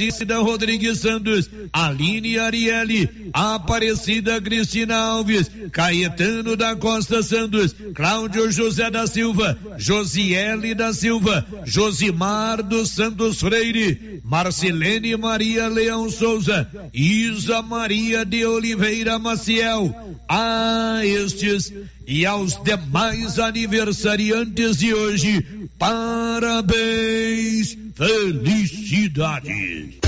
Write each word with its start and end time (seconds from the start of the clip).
Aparecida 0.00 0.38
Rodrigues 0.38 1.00
Santos, 1.00 1.50
Aline 1.72 2.38
Arielle, 2.38 3.30
Aparecida 3.34 4.40
Cristina 4.40 4.96
Alves, 4.96 5.50
Caetano 5.70 6.56
da 6.56 6.74
Costa 6.74 7.22
Santos, 7.22 7.74
Cláudio 7.94 8.50
José 8.50 8.90
da 8.90 9.06
Silva, 9.06 9.58
Josiele 9.76 10.74
da 10.74 10.94
Silva, 10.94 11.46
Josimar 11.66 12.62
dos 12.62 12.90
Santos 12.92 13.40
Freire, 13.40 14.22
Marcelene 14.24 15.16
Maria 15.18 15.68
Leão 15.68 16.08
Souza, 16.08 16.66
Isa 16.94 17.60
Maria 17.60 18.24
de 18.24 18.46
Oliveira 18.46 19.18
Maciel, 19.18 19.94
a 20.26 21.00
estes 21.04 21.72
e 22.06 22.24
aos 22.24 22.56
demais 22.62 23.38
aniversariantes 23.38 24.78
de 24.78 24.94
hoje, 24.94 25.44
parabéns, 25.80 27.76
felicidades. 27.94 29.98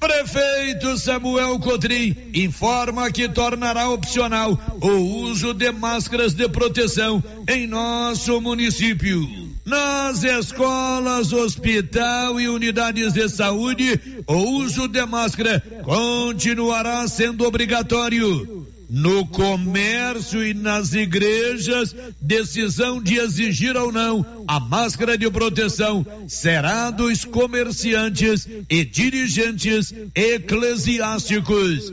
Prefeito 0.00 0.98
Samuel 0.98 1.58
Cotrim 1.60 2.16
informa 2.34 3.08
que 3.10 3.28
tornará 3.28 3.88
opcional 3.88 4.58
o 4.80 4.90
uso 5.22 5.54
de 5.54 5.70
máscaras 5.70 6.34
de 6.34 6.48
proteção 6.48 7.22
em 7.48 7.68
nosso 7.68 8.40
município. 8.40 9.20
Nas 9.64 10.24
escolas, 10.24 11.32
hospital 11.32 12.40
e 12.40 12.48
unidades 12.48 13.12
de 13.12 13.28
saúde, 13.28 14.00
o 14.26 14.36
uso 14.62 14.88
de 14.88 15.06
máscara 15.06 15.62
continuará 15.84 17.06
sendo 17.06 17.46
obrigatório. 17.46 18.57
No 18.88 19.26
comércio 19.26 20.42
e 20.42 20.54
nas 20.54 20.94
igrejas, 20.94 21.94
decisão 22.20 23.02
de 23.02 23.18
exigir 23.18 23.76
ou 23.76 23.92
não 23.92 24.44
a 24.46 24.58
máscara 24.58 25.18
de 25.18 25.30
proteção 25.30 26.06
será 26.26 26.90
dos 26.90 27.22
comerciantes 27.24 28.48
e 28.68 28.84
dirigentes 28.84 29.92
eclesiásticos. 30.14 31.92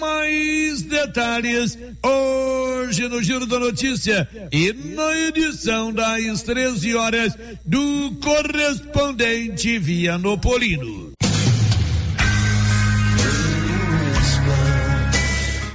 Mais 0.00 0.82
detalhes 0.82 1.78
hoje 2.02 3.06
no 3.06 3.22
Giro 3.22 3.46
da 3.46 3.60
Notícia 3.60 4.28
e 4.50 4.72
na 4.72 5.16
edição 5.28 5.92
das 5.92 6.42
13 6.42 6.96
horas 6.96 7.34
do 7.64 8.16
correspondente 8.20 9.78
Vianopolino. 9.78 11.11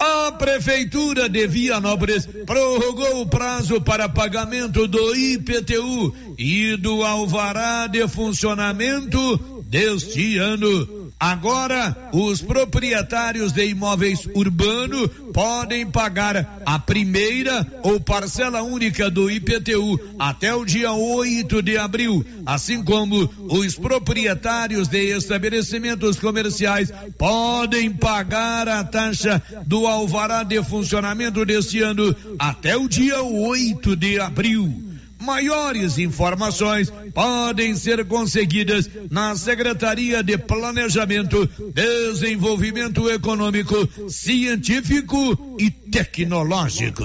A 0.00 0.30
Prefeitura 0.32 1.28
de 1.28 1.46
Vianópolis 1.48 2.26
prorrogou 2.46 3.22
o 3.22 3.26
prazo 3.26 3.80
para 3.80 4.08
pagamento 4.08 4.86
do 4.86 5.14
IPTU 5.14 6.14
e 6.38 6.76
do 6.76 7.02
alvará 7.02 7.88
de 7.88 8.06
funcionamento 8.06 9.62
deste 9.66 10.38
ano. 10.38 10.97
Agora, 11.20 12.10
os 12.12 12.40
proprietários 12.40 13.50
de 13.52 13.66
imóveis 13.66 14.28
urbanos 14.34 15.10
podem 15.32 15.84
pagar 15.90 16.60
a 16.64 16.78
primeira 16.78 17.66
ou 17.82 17.98
parcela 17.98 18.62
única 18.62 19.10
do 19.10 19.28
IPTU 19.28 19.98
até 20.16 20.54
o 20.54 20.64
dia 20.64 20.92
8 20.92 21.60
de 21.60 21.76
abril, 21.76 22.24
assim 22.46 22.84
como 22.84 23.28
os 23.48 23.74
proprietários 23.74 24.86
de 24.86 25.16
estabelecimentos 25.16 26.20
comerciais 26.20 26.92
podem 27.18 27.90
pagar 27.90 28.68
a 28.68 28.84
taxa 28.84 29.42
do 29.66 29.88
alvará 29.88 30.44
de 30.44 30.62
funcionamento 30.62 31.44
deste 31.44 31.82
ano 31.82 32.14
até 32.38 32.76
o 32.76 32.88
dia 32.88 33.20
8 33.22 33.96
de 33.96 34.20
abril. 34.20 34.87
Maiores 35.20 35.98
informações 35.98 36.92
podem 37.12 37.74
ser 37.74 38.04
conseguidas 38.06 38.88
na 39.10 39.34
Secretaria 39.34 40.22
de 40.22 40.38
Planejamento, 40.38 41.48
Desenvolvimento 41.74 43.10
Econômico, 43.10 43.88
Científico 44.08 45.56
e 45.58 45.70
Tecnológico. 45.70 47.04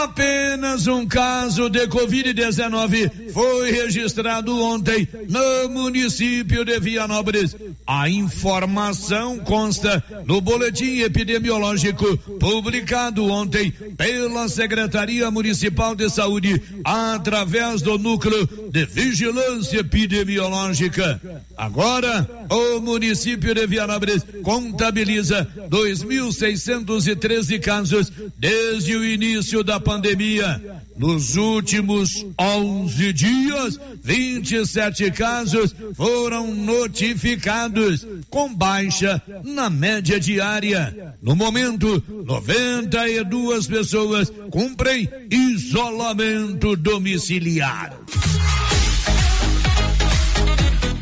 Apenas 0.00 0.86
um 0.86 1.06
caso 1.06 1.68
de 1.68 1.86
Covid-19 1.86 3.21
foi 3.32 3.72
registrado 3.72 4.60
ontem 4.62 5.08
no 5.28 5.68
município 5.70 6.64
de 6.64 6.78
Vianópolis. 6.78 7.56
A 7.86 8.08
informação 8.08 9.38
consta 9.38 10.02
no 10.26 10.40
boletim 10.40 11.00
epidemiológico 11.00 12.16
publicado 12.38 13.24
ontem 13.26 13.72
pela 13.96 14.48
Secretaria 14.48 15.30
Municipal 15.30 15.94
de 15.94 16.10
Saúde 16.10 16.60
através 16.84 17.82
do 17.82 17.98
núcleo 17.98 18.48
de 18.70 18.84
vigilância 18.84 19.78
epidemiológica. 19.80 21.20
Agora, 21.56 22.28
o 22.50 22.80
município 22.80 23.54
de 23.54 23.66
Vianópolis 23.66 24.24
contabiliza 24.42 25.48
2.613 25.70 27.60
casos 27.60 28.12
desde 28.36 28.96
o 28.96 29.04
início 29.04 29.64
da 29.64 29.80
pandemia. 29.80 30.82
Nos 30.96 31.36
últimos 31.36 32.24
11 32.38 33.12
dias, 33.12 33.78
27 34.02 35.10
casos 35.10 35.74
foram 35.94 36.54
notificados, 36.54 38.06
com 38.28 38.52
baixa 38.52 39.22
na 39.44 39.70
média 39.70 40.20
diária. 40.20 41.14
No 41.22 41.34
momento, 41.34 42.02
92 42.08 43.66
pessoas 43.66 44.32
cumprem 44.50 45.08
isolamento 45.30 46.76
domiciliar. 46.76 47.98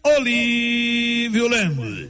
Olívio 0.03 1.47
Lemos. 1.47 2.09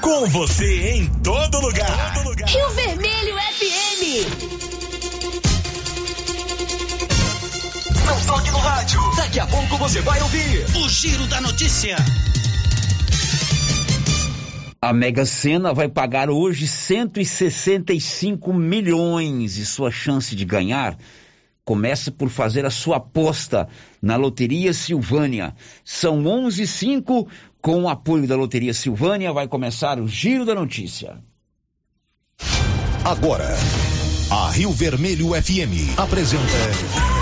Com 0.00 0.26
você 0.28 0.92
em 0.92 1.06
todo 1.22 1.60
lugar. 1.60 2.14
Todo 2.14 2.30
lugar. 2.30 2.48
Rio 2.48 2.70
Vermelho 2.70 3.36
FM. 3.36 4.62
Não 8.06 8.20
toque 8.26 8.50
no 8.50 8.58
rádio. 8.58 9.00
Daqui 9.16 9.38
a 9.38 9.46
pouco 9.46 9.76
você 9.78 10.00
vai 10.00 10.20
ouvir 10.22 10.64
o 10.76 10.88
Giro 10.88 11.26
da 11.26 11.40
Notícia. 11.40 11.96
A 14.84 14.92
Mega 14.92 15.24
Sena 15.24 15.72
vai 15.72 15.88
pagar 15.88 16.28
hoje 16.28 16.66
165 16.66 18.52
milhões 18.52 19.56
e 19.56 19.64
sua 19.64 19.92
chance 19.92 20.34
de 20.34 20.44
ganhar 20.44 20.98
começa 21.64 22.10
por 22.10 22.28
fazer 22.28 22.66
a 22.66 22.70
sua 22.70 22.96
aposta 22.96 23.68
na 24.02 24.16
Loteria 24.16 24.72
Silvânia. 24.72 25.54
São 25.84 26.24
11:05 26.24 27.28
com 27.60 27.84
o 27.84 27.88
apoio 27.88 28.26
da 28.26 28.34
Loteria 28.34 28.74
Silvânia 28.74 29.32
vai 29.32 29.46
começar 29.46 30.00
o 30.00 30.08
Giro 30.08 30.44
da 30.44 30.56
Notícia. 30.56 31.16
Agora, 33.04 33.56
a 34.32 34.50
Rio 34.50 34.72
Vermelho 34.72 35.28
FM 35.40 35.96
apresenta 35.96 37.21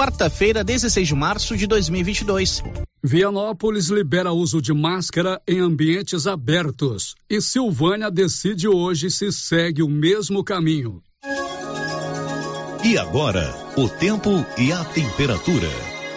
Quarta-feira, 0.00 0.64
16 0.64 1.08
de 1.08 1.14
março 1.14 1.54
de 1.54 1.66
2022. 1.66 2.62
Vianópolis 3.04 3.88
libera 3.88 4.32
uso 4.32 4.62
de 4.62 4.72
máscara 4.72 5.42
em 5.46 5.60
ambientes 5.60 6.26
abertos 6.26 7.14
e 7.28 7.38
Silvânia 7.38 8.10
decide 8.10 8.66
hoje 8.66 9.10
se 9.10 9.30
segue 9.30 9.82
o 9.82 9.90
mesmo 9.90 10.42
caminho. 10.42 11.02
E 12.82 12.96
agora, 12.96 13.54
o 13.76 13.90
tempo 13.90 14.30
e 14.56 14.72
a 14.72 14.82
temperatura. 14.86 15.68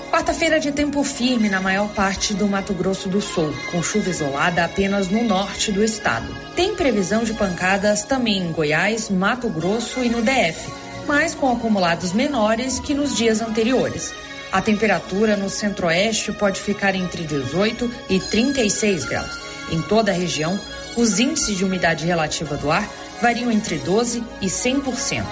Quarta-feira 0.10 0.62
de 0.62 0.72
tempo 0.72 1.04
firme 1.04 1.50
na 1.50 1.60
maior 1.60 1.90
parte 1.90 2.34
do 2.34 2.48
Mato 2.48 2.74
Grosso 2.74 3.10
do 3.10 3.20
Sul, 3.20 3.54
com 3.70 3.84
chuva 3.84 4.10
isolada 4.10 4.64
apenas 4.64 5.10
no 5.10 5.26
norte 5.26 5.74
do 5.74 5.84
estado. 5.84 6.34
Tem 6.56 6.74
previsão 6.74 7.26
de 7.26 7.34
pancadas 7.34 8.06
também 8.06 8.38
em 8.38 8.52
Goiás, 8.54 9.10
Mato 9.10 9.50
Grosso 9.50 10.02
e 10.02 10.08
no 10.08 10.22
DF, 10.22 10.72
mas 11.08 11.36
com 11.36 11.52
acumulados 11.52 12.14
menores 12.14 12.80
que 12.80 12.94
nos 12.94 13.16
dias 13.16 13.42
anteriores. 13.42 14.14
A 14.52 14.62
temperatura 14.62 15.36
no 15.36 15.50
centro-oeste 15.50 16.32
pode 16.32 16.62
ficar 16.62 16.94
entre 16.96 17.24
18 17.24 17.90
e 18.10 18.20
36 18.20 19.06
graus. 19.06 19.40
Em 19.72 19.82
toda 19.82 20.12
a 20.12 20.14
região, 20.14 20.60
os 20.96 21.20
índices 21.20 21.58
de 21.58 21.66
umidade 21.66 22.06
relativa 22.06 22.56
do 22.56 22.72
ar 22.72 22.88
variam 23.22 23.52
entre 23.52 23.78
12 23.80 24.24
e 24.42 24.46
100%. 24.46 25.24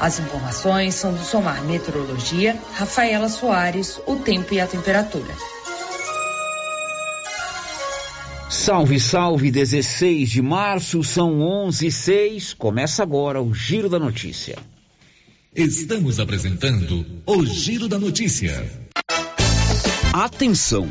As 0.00 0.18
informações 0.18 0.94
são 0.94 1.12
do 1.12 1.22
Somar 1.22 1.62
Meteorologia, 1.64 2.56
Rafaela 2.74 3.28
Soares, 3.28 4.00
o 4.06 4.16
tempo 4.16 4.54
e 4.54 4.60
a 4.60 4.66
temperatura. 4.66 5.34
Salve, 8.48 9.00
salve, 9.00 9.50
16 9.50 10.30
de 10.30 10.42
março, 10.42 11.02
são 11.02 11.40
11 11.40 11.86
e 11.86 11.92
6. 11.92 12.54
Começa 12.54 13.02
agora 13.02 13.40
o 13.40 13.54
Giro 13.54 13.88
da 13.88 13.98
Notícia. 13.98 14.56
Estamos 15.54 16.18
apresentando 16.18 17.04
o 17.26 17.44
Giro 17.44 17.86
da 17.86 17.98
Notícia. 17.98 18.66
Atenção! 20.14 20.90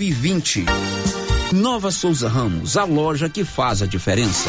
2020. 0.00 0.64
Nova 1.52 1.90
Souza 1.90 2.26
Ramos, 2.26 2.78
a 2.78 2.84
loja 2.84 3.28
que 3.28 3.44
faz 3.44 3.82
a 3.82 3.86
diferença. 3.86 4.48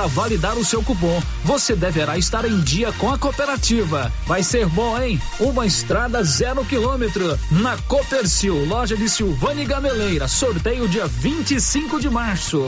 para 0.01 0.07
validar 0.07 0.57
o 0.57 0.65
seu 0.65 0.81
cupom, 0.81 1.21
você 1.43 1.75
deverá 1.75 2.17
estar 2.17 2.43
em 2.43 2.59
dia 2.61 2.91
com 2.93 3.11
a 3.11 3.19
cooperativa. 3.19 4.11
Vai 4.25 4.41
ser 4.41 4.65
bom, 4.65 4.99
hein? 4.99 5.21
Uma 5.39 5.67
estrada 5.67 6.23
zero 6.23 6.65
quilômetro 6.65 7.37
na 7.51 7.77
Copercil, 7.77 8.65
loja 8.65 8.97
de 8.97 9.07
Silvane 9.07 9.63
Gameleira. 9.63 10.27
Sorteio 10.27 10.87
dia 10.87 11.05
25 11.05 11.99
de 11.99 12.09
março. 12.09 12.67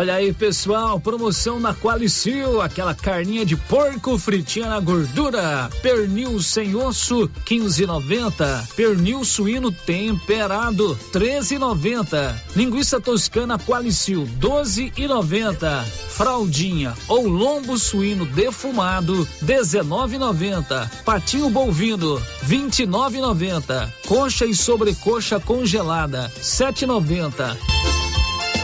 Olha 0.00 0.14
aí, 0.14 0.32
pessoal, 0.32 0.98
promoção 0.98 1.60
na 1.60 1.74
Qualicil, 1.74 2.62
aquela 2.62 2.94
carninha 2.94 3.44
de 3.44 3.54
porco 3.54 4.16
fritinha 4.16 4.66
na 4.66 4.80
gordura, 4.80 5.68
pernil 5.82 6.40
sem 6.40 6.74
osso, 6.74 7.28
15,90, 7.44 8.74
pernil 8.74 9.22
suíno 9.26 9.70
temperado, 9.70 10.98
13,90, 11.12 12.34
linguiça 12.56 12.98
toscana 12.98 13.58
Qualicil, 13.58 14.26
12,90, 14.40 15.84
fraldinha 15.84 16.94
ou 17.06 17.28
lombo 17.28 17.76
suíno 17.78 18.24
defumado, 18.24 19.28
19,90, 19.44 20.90
patinho 21.04 21.50
bovino, 21.50 22.18
29,90, 22.46 23.92
coxa 24.08 24.46
e 24.46 24.54
sobrecoxa 24.54 25.38
congelada, 25.38 26.32
7,90. 26.40 27.99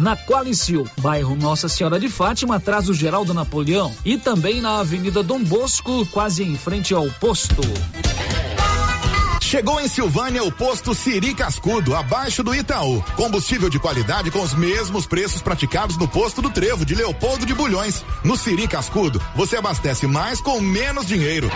Na 0.00 0.14
Qualicil, 0.14 0.86
bairro 0.98 1.34
Nossa 1.34 1.68
Senhora 1.68 1.98
de 1.98 2.08
Fátima, 2.08 2.56
atrás 2.56 2.86
do 2.86 2.94
Geraldo 2.94 3.32
Napoleão 3.32 3.94
e 4.04 4.18
também 4.18 4.60
na 4.60 4.78
Avenida 4.78 5.22
Dom 5.22 5.42
Bosco, 5.42 6.04
quase 6.06 6.42
em 6.42 6.56
frente 6.56 6.92
ao 6.92 7.06
posto. 7.12 7.62
Chegou 9.40 9.80
em 9.80 9.88
Silvânia 9.88 10.42
o 10.42 10.52
posto 10.52 10.94
Siri 10.94 11.32
Cascudo, 11.32 11.94
abaixo 11.94 12.42
do 12.42 12.54
Itaú. 12.54 13.02
Combustível 13.14 13.70
de 13.70 13.78
qualidade 13.78 14.30
com 14.30 14.42
os 14.42 14.52
mesmos 14.52 15.06
preços 15.06 15.40
praticados 15.40 15.96
no 15.96 16.06
posto 16.06 16.42
do 16.42 16.50
Trevo 16.50 16.84
de 16.84 16.94
Leopoldo 16.94 17.46
de 17.46 17.54
Bulhões. 17.54 18.04
No 18.22 18.36
Siri 18.36 18.68
Cascudo, 18.68 19.22
você 19.34 19.56
abastece 19.56 20.06
mais 20.06 20.40
com 20.40 20.60
menos 20.60 21.06
dinheiro. 21.06 21.48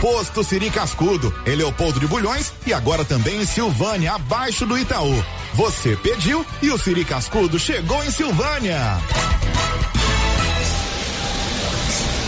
Posto 0.00 0.44
Siri 0.44 0.70
Cascudo, 0.70 1.34
em 1.46 1.56
Leopoldo 1.56 1.98
de 1.98 2.06
Bulhões 2.06 2.52
e 2.66 2.72
agora 2.72 3.04
também 3.04 3.40
em 3.40 3.46
Silvânia, 3.46 4.12
abaixo 4.12 4.66
do 4.66 4.78
Itaú. 4.78 5.24
Você 5.54 5.96
pediu 5.96 6.44
e 6.60 6.70
o 6.70 6.76
Siri 6.76 7.04
Cascudo 7.04 7.60
chegou 7.60 8.02
em 8.02 8.10
Silvânia. 8.10 8.98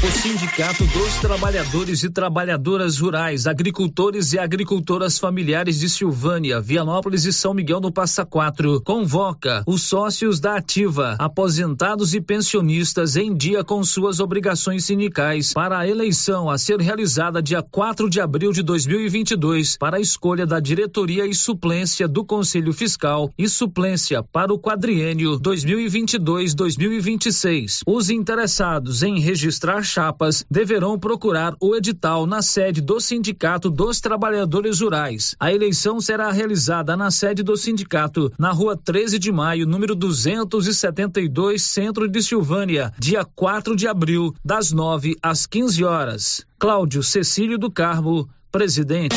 o 0.00 0.10
Sindicato 0.12 0.86
dos 0.86 1.16
Trabalhadores 1.16 2.04
e 2.04 2.10
Trabalhadoras 2.10 2.98
Rurais, 2.98 3.48
Agricultores 3.48 4.32
e 4.32 4.38
Agricultoras 4.38 5.18
Familiares 5.18 5.80
de 5.80 5.88
Silvânia, 5.88 6.60
Vianópolis 6.60 7.24
e 7.24 7.32
São 7.32 7.52
Miguel 7.52 7.80
do 7.80 7.90
Passa 7.90 8.24
Quatro 8.24 8.80
convoca 8.82 9.64
os 9.66 9.82
sócios 9.82 10.38
da 10.38 10.56
Ativa, 10.56 11.16
aposentados 11.18 12.14
e 12.14 12.20
pensionistas 12.20 13.16
em 13.16 13.36
dia 13.36 13.64
com 13.64 13.82
suas 13.82 14.20
obrigações 14.20 14.84
sindicais 14.84 15.52
para 15.52 15.76
a 15.76 15.88
eleição 15.88 16.48
a 16.48 16.56
ser 16.56 16.80
realizada 16.80 17.42
dia 17.42 17.60
4 17.60 18.08
de 18.08 18.20
abril 18.20 18.52
de 18.52 18.62
2022 18.62 19.76
para 19.78 19.96
a 19.96 20.00
escolha 20.00 20.46
da 20.46 20.60
diretoria 20.60 21.26
e 21.26 21.34
suplência 21.34 22.06
do 22.06 22.24
Conselho 22.24 22.72
Fiscal 22.72 23.32
e 23.36 23.48
suplência 23.48 24.22
para 24.22 24.54
o 24.54 24.60
quadriênio 24.60 25.40
2022-2026. 25.40 27.80
Os 27.84 28.10
interessados 28.28 29.02
em 29.02 29.18
registrar 29.18 29.82
chapas 29.82 30.44
deverão 30.50 30.98
procurar 30.98 31.54
o 31.58 31.74
edital 31.74 32.26
na 32.26 32.42
sede 32.42 32.82
do 32.82 33.00
Sindicato 33.00 33.70
dos 33.70 34.02
Trabalhadores 34.02 34.80
Rurais. 34.80 35.34
A 35.40 35.50
eleição 35.50 35.98
será 35.98 36.30
realizada 36.30 36.94
na 36.94 37.10
sede 37.10 37.42
do 37.42 37.56
sindicato, 37.56 38.30
na 38.38 38.52
rua 38.52 38.76
13 38.76 39.18
de 39.18 39.32
maio, 39.32 39.66
número 39.66 39.94
272, 39.94 41.62
centro 41.62 42.06
de 42.06 42.22
Silvânia, 42.22 42.92
dia 42.98 43.24
4 43.24 43.74
de 43.74 43.88
abril, 43.88 44.34
das 44.44 44.72
9 44.72 45.16
às 45.22 45.46
15 45.46 45.82
horas. 45.84 46.44
Cláudio 46.58 47.02
Cecílio 47.02 47.58
do 47.58 47.70
Carmo, 47.70 48.28
presidente. 48.52 49.16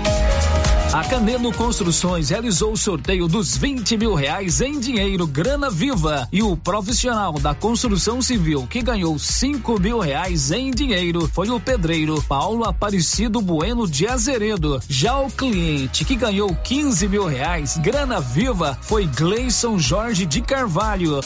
A 0.93 1.05
Canelo 1.05 1.53
Construções 1.53 2.31
realizou 2.31 2.73
o 2.73 2.77
sorteio 2.77 3.25
dos 3.25 3.55
20 3.55 3.95
mil 3.95 4.13
reais 4.13 4.59
em 4.59 4.77
dinheiro 4.77 5.25
grana 5.25 5.69
viva 5.69 6.27
e 6.33 6.43
o 6.43 6.57
profissional 6.57 7.31
da 7.39 7.55
construção 7.55 8.21
civil 8.21 8.67
que 8.69 8.81
ganhou 8.81 9.17
5 9.17 9.79
mil 9.79 9.99
reais 9.99 10.51
em 10.51 10.69
dinheiro 10.69 11.29
foi 11.29 11.49
o 11.49 11.61
pedreiro 11.61 12.21
Paulo 12.23 12.65
Aparecido 12.65 13.41
Bueno 13.41 13.87
de 13.87 14.05
Azeredo. 14.05 14.81
Já 14.89 15.17
o 15.17 15.31
cliente 15.31 16.03
que 16.03 16.17
ganhou 16.17 16.53
15 16.53 17.07
mil 17.07 17.25
reais 17.25 17.77
grana 17.77 18.19
viva 18.19 18.77
foi 18.81 19.05
Gleison 19.05 19.79
Jorge 19.79 20.25
de 20.25 20.41
Carvalho. 20.41 21.21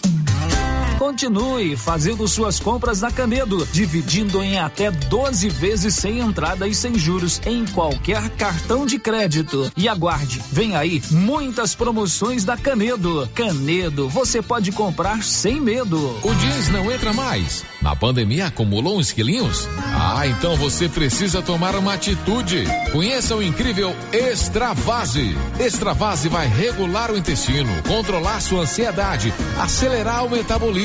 Continue 0.98 1.76
fazendo 1.76 2.26
suas 2.26 2.58
compras 2.58 3.02
na 3.02 3.12
Canedo, 3.12 3.68
dividindo 3.72 4.42
em 4.42 4.58
até 4.58 4.90
12 4.90 5.50
vezes 5.50 5.94
sem 5.94 6.20
entrada 6.20 6.68
e 6.68 6.74
sem 6.74 6.98
juros 6.98 7.42
em 7.46 7.66
qualquer 7.66 8.30
cartão 8.30 8.86
de 8.86 8.98
crédito. 8.98 9.70
E 9.76 9.90
aguarde, 9.90 10.42
vem 10.52 10.76
aí 10.76 11.04
muitas 11.12 11.76
promoções 11.76 12.46
da 12.46 12.56
Canedo. 12.56 13.30
Canedo, 13.36 14.08
você 14.08 14.42
pode 14.42 14.72
comprar 14.72 15.22
sem 15.22 15.60
medo. 15.60 15.98
O 16.24 16.34
jeans 16.34 16.70
não 16.70 16.90
entra 16.90 17.12
mais. 17.12 17.66
Na 17.82 17.94
pandemia 17.94 18.48
acumulou 18.48 18.98
uns 18.98 19.12
quilinhos? 19.12 19.68
Ah, 19.94 20.26
então 20.26 20.56
você 20.56 20.88
precisa 20.88 21.42
tomar 21.42 21.76
uma 21.76 21.94
atitude. 21.94 22.64
Conheça 22.94 23.36
o 23.36 23.44
incrível 23.44 23.94
Extravase. 24.14 25.36
Extravase 25.60 26.30
vai 26.30 26.48
regular 26.48 27.12
o 27.12 27.18
intestino, 27.18 27.70
controlar 27.84 28.40
sua 28.40 28.62
ansiedade, 28.62 29.34
acelerar 29.60 30.26
o 30.26 30.30
metabolismo 30.30 30.85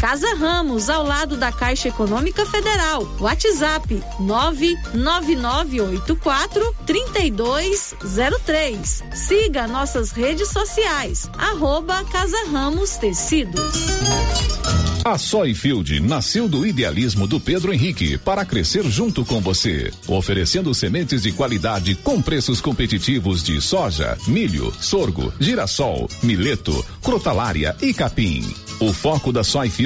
Casa 0.00 0.34
Ramos, 0.34 0.90
ao 0.90 1.04
lado 1.04 1.36
da 1.36 1.50
Caixa 1.50 1.88
Econômica 1.88 2.46
Federal. 2.46 3.02
WhatsApp 3.18 4.00
99984 4.20 6.76
3203. 6.86 9.02
Siga 9.12 9.66
nossas 9.66 10.12
redes 10.12 10.46
sociais. 10.48 11.28
Arroba 11.38 12.04
Casa 12.04 12.46
Ramos 12.50 12.96
Tecidos. 12.96 13.74
A 15.06 15.16
Soyfield 15.16 16.00
nasceu 16.00 16.48
do 16.48 16.66
idealismo 16.66 17.28
do 17.28 17.38
Pedro 17.38 17.72
Henrique 17.72 18.18
para 18.18 18.44
crescer 18.44 18.82
junto 18.90 19.24
com 19.24 19.40
você, 19.40 19.92
oferecendo 20.08 20.74
sementes 20.74 21.22
de 21.22 21.30
qualidade 21.30 21.94
com 21.94 22.20
preços 22.20 22.60
competitivos 22.60 23.40
de 23.40 23.60
soja, 23.60 24.18
milho, 24.26 24.74
sorgo, 24.80 25.32
girassol, 25.38 26.10
mileto, 26.24 26.84
crotalária 27.00 27.76
e 27.80 27.94
capim. 27.94 28.52
O 28.80 28.92
foco 28.92 29.32
da 29.32 29.44
Soyfield 29.44 29.85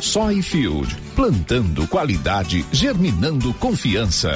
Soyfield, 0.00 0.96
plantando 1.14 1.86
qualidade, 1.86 2.64
germinando 2.72 3.52
confiança. 3.54 4.30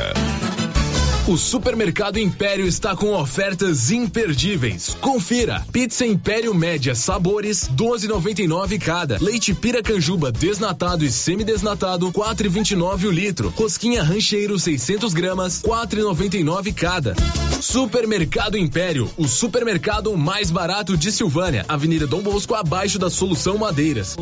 O 1.26 1.38
Supermercado 1.38 2.18
Império 2.18 2.66
está 2.66 2.94
com 2.94 3.14
ofertas 3.14 3.90
imperdíveis. 3.90 4.94
Confira: 5.00 5.64
pizza 5.72 6.04
Império 6.04 6.52
média 6.52 6.94
sabores 6.94 7.66
12,99 7.74 8.78
cada. 8.78 9.16
Leite 9.18 9.54
Piracanjuba 9.54 10.30
desnatado 10.30 11.02
e 11.02 11.10
semidesnatado 11.10 12.12
4,29 12.12 13.06
o 13.06 13.10
litro. 13.10 13.48
Rosquinha 13.56 14.02
Rancheiro 14.02 14.58
600 14.58 15.14
gramas 15.14 15.62
4,99 15.62 16.74
cada. 16.74 17.14
Supermercado 17.58 18.58
Império, 18.58 19.10
o 19.16 19.26
supermercado 19.26 20.14
mais 20.18 20.50
barato 20.50 20.94
de 20.94 21.10
Silvânia, 21.10 21.64
Avenida 21.66 22.06
Dom 22.06 22.20
Bosco 22.20 22.54
abaixo 22.54 22.98
da 22.98 23.08
Solução 23.08 23.56
Madeiras. 23.56 24.14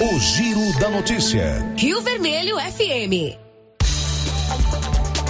O 0.00 0.20
Giro 0.20 0.78
da 0.78 0.88
Notícia. 0.90 1.74
Rio 1.76 2.00
Vermelho 2.02 2.54
FM. 2.56 3.34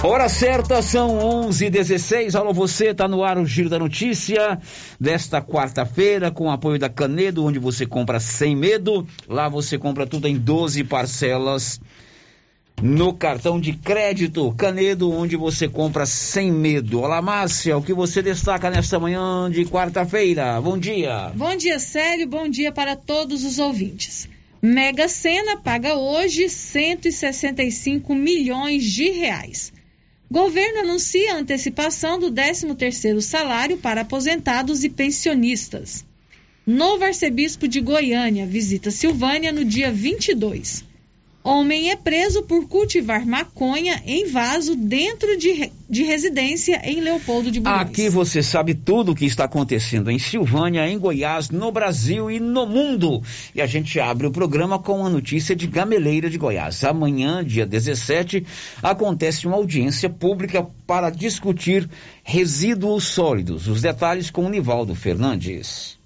Hora 0.03 0.29
certa, 0.29 0.83
são 0.83 1.17
11:16. 1.17 2.35
Alô, 2.35 2.53
você, 2.53 2.93
tá 2.93 3.07
no 3.07 3.23
ar 3.23 3.39
o 3.39 3.47
Giro 3.47 3.67
da 3.67 3.79
Notícia 3.79 4.59
desta 4.99 5.41
quarta-feira, 5.41 6.29
com 6.29 6.45
o 6.45 6.51
apoio 6.51 6.77
da 6.77 6.87
Canedo, 6.87 7.43
onde 7.43 7.57
você 7.57 7.87
compra 7.87 8.19
sem 8.19 8.55
medo. 8.55 9.07
Lá 9.27 9.49
você 9.49 9.75
compra 9.75 10.05
tudo 10.05 10.27
em 10.27 10.37
12 10.37 10.83
parcelas 10.83 11.81
no 12.79 13.11
cartão 13.11 13.59
de 13.59 13.73
crédito 13.73 14.53
Canedo, 14.55 15.11
onde 15.11 15.35
você 15.35 15.67
compra 15.67 16.05
sem 16.05 16.51
medo. 16.51 17.01
Olá, 17.01 17.23
Márcia, 17.23 17.75
o 17.75 17.81
que 17.81 17.93
você 17.93 18.21
destaca 18.21 18.69
nesta 18.69 18.99
manhã 18.99 19.49
de 19.49 19.65
quarta-feira? 19.65 20.61
Bom 20.61 20.77
dia. 20.77 21.31
Bom 21.33 21.55
dia, 21.55 21.79
Célio. 21.79 22.27
Bom 22.27 22.47
dia 22.47 22.71
para 22.71 22.95
todos 22.95 23.43
os 23.43 23.57
ouvintes. 23.57 24.29
Mega 24.61 25.07
Sena 25.07 25.55
paga 25.55 25.95
hoje 25.95 26.49
165 26.49 28.13
milhões 28.13 28.83
de 28.83 29.09
reais. 29.09 29.71
Governo 30.29 30.79
anuncia 30.81 31.35
antecipação 31.35 32.19
do 32.19 32.29
13º 32.29 33.21
salário 33.21 33.77
para 33.77 34.01
aposentados 34.01 34.83
e 34.83 34.89
pensionistas. 34.89 36.05
Novo 36.67 37.05
arcebispo 37.05 37.69
de 37.69 37.79
Goiânia 37.79 38.45
visita 38.45 38.91
Silvânia 38.91 39.53
no 39.53 39.63
dia 39.63 39.93
22. 39.93 40.83
Homem 41.41 41.89
é 41.89 41.95
preso 41.95 42.43
por 42.43 42.67
cultivar 42.67 43.25
maconha 43.25 44.01
em 44.05 44.27
vaso 44.27 44.75
dentro 44.75 45.37
de, 45.37 45.71
de 45.89 46.03
residência 46.03 46.81
em 46.83 46.99
Leopoldo 46.99 47.49
de 47.49 47.61
Bulhões. 47.61 47.81
Aqui 47.81 48.09
você 48.09 48.43
sabe 48.43 48.73
tudo 48.73 49.13
o 49.13 49.15
que 49.15 49.25
está 49.25 49.45
acontecendo 49.45 50.11
em 50.11 50.19
Silvânia, 50.19 50.85
em 50.85 50.99
Goiás, 50.99 51.49
no 51.49 51.71
Brasil 51.71 52.29
e 52.29 52.41
no 52.41 52.65
mundo. 52.65 53.23
E 53.55 53.61
a 53.61 53.65
gente 53.65 53.99
abre 54.01 54.27
o 54.27 54.31
programa 54.31 54.77
com 54.79 55.05
a 55.05 55.09
notícia 55.09 55.55
de 55.55 55.65
Gameleira 55.65 56.29
de 56.29 56.37
Goiás. 56.37 56.83
Amanhã, 56.83 57.41
dia 57.43 57.65
17, 57.65 58.45
acontece 58.83 59.47
uma 59.47 59.55
audiência 59.55 60.09
pública 60.09 60.67
para 60.85 61.09
discutir 61.09 61.89
resíduos 62.21 63.05
sólidos. 63.05 63.67
Os 63.67 63.81
detalhes 63.81 64.29
com 64.29 64.45
o 64.45 64.49
Nivaldo 64.49 64.93
Fernandes. 64.93 65.98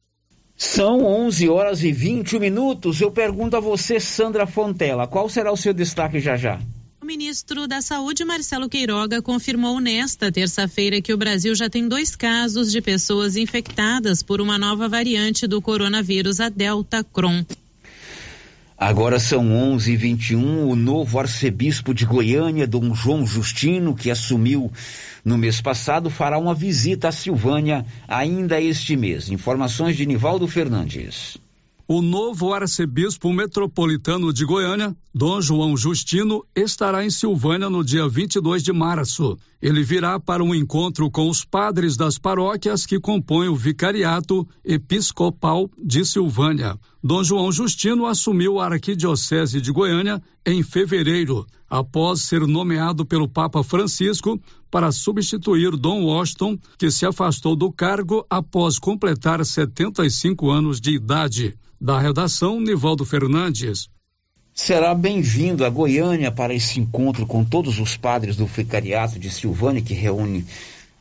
São 0.56 1.04
11 1.04 1.48
horas 1.48 1.84
e 1.84 1.92
20 1.92 2.38
minutos. 2.40 3.00
Eu 3.00 3.12
pergunto 3.12 3.56
a 3.56 3.60
você, 3.60 4.00
Sandra 4.00 4.44
Fontela, 4.46 5.06
qual 5.06 5.28
será 5.28 5.52
o 5.52 5.56
seu 5.56 5.72
destaque 5.72 6.18
já 6.18 6.36
já? 6.36 6.60
O 7.02 7.04
ministro 7.04 7.66
da 7.66 7.82
Saúde, 7.82 8.24
Marcelo 8.24 8.68
Queiroga, 8.68 9.20
confirmou 9.20 9.80
nesta 9.80 10.30
terça-feira 10.30 11.02
que 11.02 11.12
o 11.12 11.16
Brasil 11.16 11.52
já 11.52 11.68
tem 11.68 11.88
dois 11.88 12.14
casos 12.14 12.70
de 12.70 12.80
pessoas 12.80 13.34
infectadas 13.34 14.22
por 14.22 14.40
uma 14.40 14.56
nova 14.56 14.88
variante 14.88 15.48
do 15.48 15.60
coronavírus, 15.60 16.38
a 16.38 16.48
Delta 16.48 17.02
Cron. 17.02 17.44
Agora 18.78 19.18
são 19.18 19.50
11:21. 19.50 20.68
O 20.68 20.76
novo 20.76 21.18
arcebispo 21.18 21.92
de 21.92 22.06
Goiânia, 22.06 22.68
Dom 22.68 22.94
João 22.94 23.26
Justino, 23.26 23.96
que 23.96 24.08
assumiu 24.08 24.70
no 25.24 25.36
mês 25.36 25.60
passado, 25.60 26.08
fará 26.08 26.38
uma 26.38 26.54
visita 26.54 27.08
a 27.08 27.12
Silvânia 27.12 27.84
ainda 28.06 28.60
este 28.60 28.94
mês. 28.96 29.28
Informações 29.28 29.96
de 29.96 30.06
Nivaldo 30.06 30.46
Fernandes. 30.46 31.36
O 31.86 32.00
novo 32.00 32.52
arcebispo 32.52 33.32
metropolitano 33.32 34.32
de 34.32 34.44
Goiânia, 34.44 34.96
Dom 35.12 35.40
João 35.40 35.76
Justino, 35.76 36.44
estará 36.54 37.04
em 37.04 37.10
Silvânia 37.10 37.68
no 37.68 37.84
dia 37.84 38.08
22 38.08 38.62
de 38.62 38.72
março. 38.72 39.36
Ele 39.62 39.84
virá 39.84 40.18
para 40.18 40.42
um 40.42 40.52
encontro 40.52 41.08
com 41.08 41.30
os 41.30 41.44
padres 41.44 41.96
das 41.96 42.18
paróquias 42.18 42.84
que 42.84 42.98
compõem 42.98 43.46
o 43.46 43.54
Vicariato 43.54 44.44
Episcopal 44.64 45.70
de 45.78 46.04
Silvânia. 46.04 46.76
Dom 47.00 47.22
João 47.22 47.52
Justino 47.52 48.06
assumiu 48.06 48.58
a 48.58 48.66
Arquidiocese 48.66 49.60
de 49.60 49.70
Goiânia 49.70 50.20
em 50.44 50.64
fevereiro, 50.64 51.46
após 51.70 52.22
ser 52.22 52.44
nomeado 52.44 53.06
pelo 53.06 53.28
Papa 53.28 53.62
Francisco 53.62 54.36
para 54.68 54.90
substituir 54.90 55.76
Dom 55.76 56.06
Washington, 56.06 56.58
que 56.76 56.90
se 56.90 57.06
afastou 57.06 57.54
do 57.54 57.70
cargo 57.70 58.26
após 58.28 58.80
completar 58.80 59.44
75 59.46 60.50
anos 60.50 60.80
de 60.80 60.90
idade. 60.90 61.54
Da 61.80 62.00
redação, 62.00 62.60
Nivaldo 62.60 63.04
Fernandes. 63.04 63.88
Será 64.54 64.94
bem-vindo 64.94 65.64
a 65.64 65.70
Goiânia 65.70 66.30
para 66.30 66.52
esse 66.52 66.78
encontro 66.78 67.26
com 67.26 67.42
todos 67.42 67.80
os 67.80 67.96
padres 67.96 68.36
do 68.36 68.44
Vicariato 68.44 69.18
de 69.18 69.30
Silvânia, 69.30 69.80
que 69.80 69.94
reúne 69.94 70.44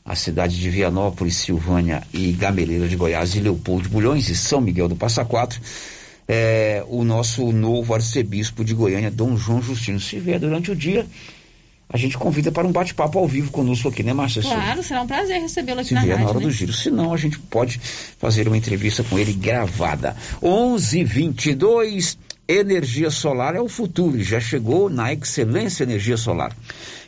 a 0.06 0.16
cidade 0.16 0.58
de 0.58 0.70
Vianópolis, 0.70 1.36
Silvânia 1.36 2.02
e 2.14 2.32
Gameleira 2.32 2.88
de 2.88 2.96
Goiás 2.96 3.36
e 3.36 3.42
Leopoldo 3.42 3.84
de 3.84 3.90
Bulhões 3.90 4.30
e 4.30 4.36
São 4.38 4.62
Miguel 4.62 4.88
do 4.88 4.96
Passa 4.96 5.26
Quatro, 5.26 5.60
é, 6.26 6.82
o 6.88 7.04
nosso 7.04 7.52
novo 7.52 7.94
arcebispo 7.94 8.64
de 8.64 8.74
Goiânia, 8.74 9.12
Dom 9.12 9.36
João 9.36 9.62
Justino. 9.62 10.00
Se 10.00 10.18
vier 10.18 10.40
durante 10.40 10.72
o 10.72 10.76
dia, 10.76 11.06
a 11.93 11.97
gente 11.97 12.17
convida 12.17 12.51
para 12.51 12.65
um 12.65 12.71
bate-papo 12.71 13.19
ao 13.19 13.27
vivo 13.27 13.51
conosco 13.51 13.89
aqui, 13.89 14.01
né, 14.01 14.13
Márcia? 14.13 14.41
Claro, 14.41 14.82
será 14.82 15.01
um 15.01 15.08
prazer 15.08 15.41
recebê-lo 15.41 15.82
aqui 15.82 15.89
Se 15.89 15.93
na 15.93 16.01
vier 16.01 16.15
rádio. 16.15 16.23
na 16.25 16.30
hora 16.30 16.39
né? 16.39 16.45
do 16.45 16.51
giro. 16.51 16.71
Se 16.71 16.89
não, 16.89 17.13
a 17.13 17.17
gente 17.17 17.38
pode 17.38 17.80
fazer 18.17 18.47
uma 18.47 18.58
entrevista 18.58 19.04
com 19.04 19.19
ele 19.19 19.34
gravada. 19.34 20.15
11:22 20.41 22.17
Energia 22.47 23.10
solar 23.10 23.56
é 23.56 23.62
o 23.62 23.69
futuro, 23.69 24.21
já 24.21 24.39
chegou 24.39 24.89
na 24.89 25.13
Excelência 25.13 25.84
Energia 25.84 26.17
Solar. 26.17 26.54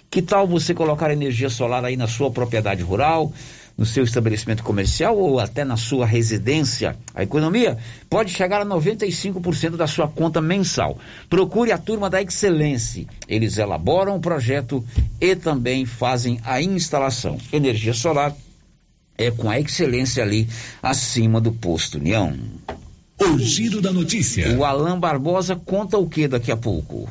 Que 0.10 0.22
tal 0.22 0.48
você 0.48 0.74
colocar 0.74 1.12
energia 1.12 1.50
solar 1.50 1.84
aí 1.84 1.98
na 1.98 2.08
sua 2.08 2.32
propriedade 2.32 2.82
rural, 2.82 3.34
no 3.78 3.86
seu 3.86 4.04
estabelecimento 4.04 4.64
comercial 4.64 5.18
ou 5.18 5.40
até 5.40 5.64
na 5.64 5.78
sua 5.78 6.06
residência? 6.06 6.96
A 7.14 7.24
economia 7.24 7.78
pode 8.10 8.32
chegar 8.32 8.62
a 8.62 8.66
95% 8.66 9.76
da 9.76 9.88
sua 9.88 10.08
conta 10.08 10.42
mensal. 10.42 10.98
Procure 11.30 11.72
a 11.72 11.78
turma 11.78 12.10
da 12.10 12.22
Excelência. 12.22 13.06
Eles 13.28 13.58
elaboram 13.58 14.16
o 14.16 14.22
projeto 14.22 14.84
e 15.20 15.36
também 15.36 15.86
fazem 15.86 16.40
a 16.44 16.62
instalação. 16.62 17.38
Energia 17.52 17.94
solar 17.94 18.36
é 19.18 19.30
com 19.32 19.50
a 19.50 19.60
excelência 19.60 20.24
ali 20.24 20.48
acima 20.82 21.40
do 21.40 21.52
posto 21.52 21.98
União. 21.98 22.34
O 23.20 23.38
giro 23.40 23.82
da 23.82 23.92
notícia. 23.92 24.58
O 24.58 24.66
Alain 24.66 25.00
Barbosa 25.00 25.56
conta 25.56 25.98
o 25.98 26.10
que 26.10 26.28
daqui 26.28 26.52
a 26.52 26.58
pouco? 26.58 27.08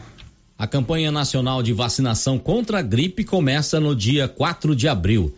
A 0.59 0.66
campanha 0.66 1.11
nacional 1.11 1.62
de 1.62 1.72
vacinação 1.72 2.38
contra 2.38 2.79
a 2.79 2.83
gripe 2.83 3.25
começa 3.25 3.81
no 3.81 3.96
dia 3.96 4.29
4 4.29 4.77
de 4.77 4.88
abril. 4.88 5.35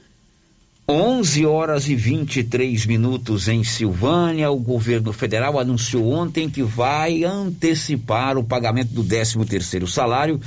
11 0.87 1.47
horas 1.47 1.89
e 1.89 1.95
23 1.95 2.85
minutos 2.85 3.49
em 3.49 3.65
Silvânia. 3.65 4.51
O 4.51 4.59
governo 4.59 5.13
federal 5.13 5.59
anunciou 5.59 6.13
ontem 6.13 6.51
que 6.51 6.63
vai 6.63 7.25
antecipar 7.25 8.37
o 8.37 8.45
pagamento 8.45 8.93
do 8.93 9.03
13º 9.03 9.87
salário 9.87 10.39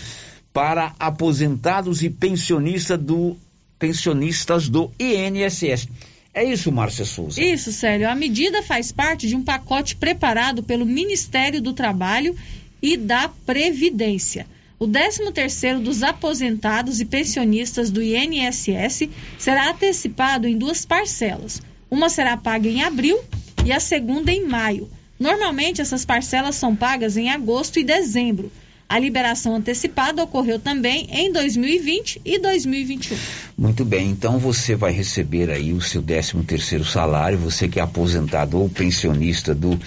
para 0.54 0.94
aposentados 1.00 2.04
e 2.04 2.10
pensionista 2.10 2.96
do, 2.96 3.36
pensionistas 3.80 4.70
do 4.70 4.92
INSS. 5.00 5.88
É 6.34 6.44
isso, 6.44 6.72
Márcia 6.72 7.04
Souza? 7.04 7.42
Isso, 7.42 7.72
Célio. 7.72 8.08
A 8.08 8.14
medida 8.14 8.62
faz 8.62 8.92
parte 8.92 9.28
de 9.28 9.36
um 9.36 9.44
pacote 9.44 9.96
preparado 9.96 10.62
pelo 10.62 10.86
Ministério 10.86 11.60
do 11.60 11.74
Trabalho 11.74 12.36
e 12.80 12.96
da 12.96 13.28
Previdência. 13.44 14.46
O 14.80 14.88
13º 14.88 15.82
dos 15.82 16.04
aposentados 16.04 17.02
e 17.02 17.06
pensionistas 17.06 17.90
do 17.90 18.02
INSS 18.02 19.10
será 19.40 19.72
antecipado 19.72 20.48
em 20.48 20.56
duas 20.56 20.86
parcelas. 20.86 21.62
Uma 21.90 22.10
será 22.10 22.38
paga 22.38 22.70
em 22.70 22.84
abril 22.84 23.20
e 23.66 23.72
a 23.72 23.80
segunda 23.80 24.32
em 24.32 24.46
maio. 24.46 24.88
Normalmente 25.20 25.82
essas 25.82 26.06
parcelas 26.06 26.56
são 26.56 26.76
pagas 26.76 27.18
em 27.18 27.32
agosto 27.32 27.80
e 27.80 27.84
dezembro. 27.84 28.52
A 28.90 28.98
liberação 28.98 29.56
antecipada 29.56 30.24
ocorreu 30.24 30.60
também 30.60 31.10
em 31.12 31.30
2020 31.32 32.22
e 32.24 32.40
2021. 32.40 33.18
Muito 33.58 33.84
bem, 33.84 34.10
então 34.10 34.40
você 34.40 34.76
vai 34.76 34.94
receber 34.94 35.50
aí 35.50 35.74
o 35.74 35.82
seu 35.82 36.02
13 36.02 36.38
terceiro 36.44 36.86
salário, 36.86 37.38
você 37.38 37.68
que 37.68 37.80
é 37.80 37.84
aposentado 37.84 38.58
ou 38.58 38.70
pensionista 38.70 39.54
do 39.54 39.78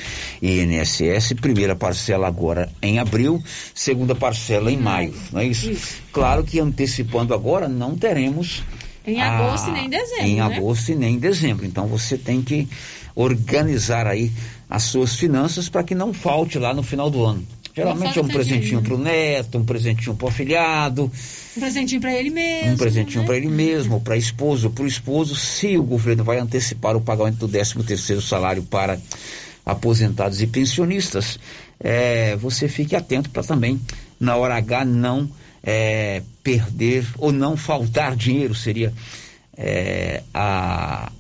INSS, 0.42 1.32
primeira 1.40 1.74
parcela 1.74 2.26
agora 2.26 2.70
em 2.82 2.98
abril, 2.98 3.42
segunda 3.74 4.14
parcela 4.14 4.70
em 4.70 4.76
maio, 4.76 5.14
não 5.32 5.40
é 5.40 5.46
isso? 5.46 5.70
isso. 5.70 6.02
Claro 6.12 6.44
que 6.44 6.60
antecipando 6.60 7.32
agora 7.32 7.68
não 7.68 7.96
teremos 7.96 8.62
em 9.06 9.20
agosto 9.20 9.66
a... 9.66 9.70
e 9.70 9.72
nem 9.72 9.88
dezembro. 9.88 10.26
Em 10.26 10.36
né? 10.36 10.42
agosto 10.42 10.92
e 10.92 10.94
nem 10.94 11.18
dezembro. 11.18 11.64
Então 11.64 11.86
você 11.86 12.18
tem 12.18 12.42
que 12.42 12.68
organizar 13.14 14.06
aí 14.06 14.30
as 14.68 14.84
suas 14.84 15.16
finanças 15.16 15.70
para 15.70 15.82
que 15.82 15.94
não 15.94 16.12
falte 16.12 16.58
lá 16.58 16.74
no 16.74 16.82
final 16.82 17.10
do 17.10 17.24
ano. 17.24 17.46
Geralmente 17.80 18.18
é 18.18 18.22
um 18.22 18.28
presentinho 18.28 18.82
para 18.82 18.94
o 18.94 18.98
neto, 18.98 19.58
um 19.58 19.64
presentinho 19.64 20.14
para 20.14 20.26
o 20.26 20.28
afilhado. 20.28 21.10
Um 21.56 21.60
presentinho 21.60 22.00
para 22.00 22.14
ele 22.14 22.30
mesmo. 22.30 22.72
Um 22.72 22.76
presentinho 22.76 23.20
né? 23.20 23.26
para 23.26 23.36
ele 23.36 23.48
mesmo, 23.48 24.00
para 24.00 24.14
a 24.14 24.18
esposa 24.18 24.68
para 24.68 24.84
o 24.84 24.86
esposo, 24.86 25.34
se 25.34 25.76
o 25.76 25.82
governo 25.82 26.22
vai 26.22 26.38
antecipar 26.38 26.96
o 26.96 27.00
pagamento 27.00 27.38
do 27.38 27.48
13 27.48 27.82
terceiro 27.82 28.20
salário 28.20 28.62
para 28.62 28.98
aposentados 29.64 30.40
e 30.42 30.46
pensionistas, 30.46 31.38
é, 31.78 32.36
você 32.36 32.68
fique 32.68 32.94
atento 32.94 33.30
para 33.30 33.42
também, 33.42 33.80
na 34.18 34.36
hora 34.36 34.56
H, 34.56 34.84
não 34.84 35.30
é, 35.62 36.22
perder 36.42 37.06
ou 37.18 37.32
não 37.32 37.56
faltar 37.56 38.16
dinheiro, 38.16 38.54
seria 38.54 38.92
é, 39.56 40.22
a, 40.32 41.10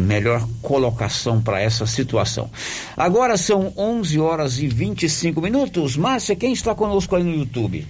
melhor 0.00 0.46
colocação 0.62 1.40
para 1.40 1.60
essa 1.60 1.86
situação. 1.86 2.50
Agora 2.96 3.36
são 3.36 3.72
11 3.76 4.18
horas 4.18 4.58
e 4.58 4.66
25 4.66 5.40
minutos. 5.40 5.96
Márcia, 5.96 6.34
quem 6.34 6.52
está 6.52 6.74
conosco 6.74 7.14
aí 7.14 7.22
no 7.22 7.34
YouTube? 7.34 7.86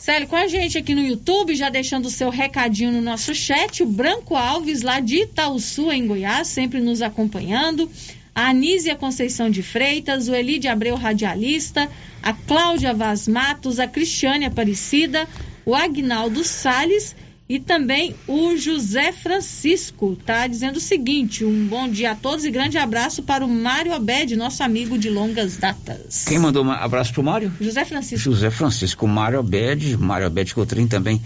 Célio, 0.00 0.26
com 0.28 0.36
a 0.36 0.48
gente 0.48 0.78
aqui 0.78 0.94
no 0.94 1.02
YouTube, 1.02 1.54
já 1.54 1.68
deixando 1.68 2.06
o 2.06 2.10
seu 2.10 2.30
recadinho 2.30 2.90
no 2.90 3.02
nosso 3.02 3.34
chat, 3.34 3.82
o 3.82 3.86
Branco 3.86 4.34
Alves, 4.34 4.80
lá 4.80 4.98
de 4.98 5.24
Itaúsu, 5.24 5.92
em 5.92 6.06
Goiás, 6.06 6.48
sempre 6.48 6.80
nos 6.80 7.02
acompanhando. 7.02 7.90
A 8.34 8.48
Anísia 8.48 8.96
Conceição 8.96 9.50
de 9.50 9.62
Freitas, 9.62 10.26
o 10.26 10.34
Elide 10.34 10.68
Abreu 10.68 10.94
Radialista, 10.94 11.86
a 12.22 12.32
Cláudia 12.32 12.94
Vaz 12.94 13.28
Matos, 13.28 13.78
a 13.78 13.86
Cristiane 13.86 14.46
Aparecida, 14.46 15.28
o 15.66 15.74
Agnaldo 15.74 16.42
Sales 16.44 17.14
e 17.50 17.58
também 17.58 18.14
o 18.28 18.56
José 18.56 19.10
Francisco 19.10 20.14
tá 20.24 20.46
dizendo 20.46 20.76
o 20.76 20.80
seguinte: 20.80 21.44
um 21.44 21.66
bom 21.66 21.88
dia 21.88 22.12
a 22.12 22.14
todos 22.14 22.44
e 22.44 22.50
grande 22.50 22.78
abraço 22.78 23.24
para 23.24 23.44
o 23.44 23.48
Mário 23.48 23.92
Abed, 23.92 24.36
nosso 24.36 24.62
amigo 24.62 24.96
de 24.96 25.10
longas 25.10 25.56
datas. 25.56 26.26
Quem 26.26 26.38
mandou 26.38 26.64
um 26.64 26.70
abraço 26.70 27.12
para 27.12 27.20
o 27.20 27.24
Mário? 27.24 27.52
José 27.60 27.84
Francisco. 27.84 28.30
José 28.30 28.52
Francisco, 28.52 29.04
Mário 29.08 29.40
Abed, 29.40 29.96
Mário 29.96 30.28
Abed 30.28 30.54
Cotrim 30.54 30.86
também 30.86 31.20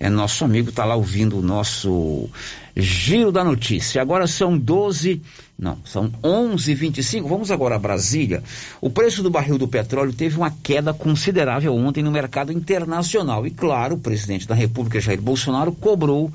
é 0.00 0.08
nosso 0.08 0.44
amigo, 0.44 0.70
está 0.70 0.84
lá 0.84 0.94
ouvindo 0.94 1.38
o 1.38 1.42
nosso 1.42 2.28
giro 2.76 3.32
da 3.32 3.42
notícia. 3.42 4.00
Agora 4.00 4.28
são 4.28 4.56
12, 4.56 5.20
não, 5.58 5.78
são 5.84 6.08
11:25. 6.22 7.28
Vamos 7.28 7.50
agora 7.50 7.74
a 7.74 7.78
Brasília. 7.78 8.42
O 8.80 8.88
preço 8.88 9.22
do 9.22 9.30
barril 9.30 9.58
do 9.58 9.66
petróleo 9.66 10.12
teve 10.12 10.36
uma 10.36 10.52
queda 10.62 10.94
considerável 10.94 11.74
ontem 11.74 12.02
no 12.02 12.12
mercado 12.12 12.52
internacional 12.52 13.44
e 13.46 13.50
claro, 13.50 13.96
o 13.96 14.00
presidente 14.00 14.46
da 14.46 14.54
República 14.54 15.00
Jair 15.00 15.20
Bolsonaro 15.20 15.72
cobrou 15.72 16.32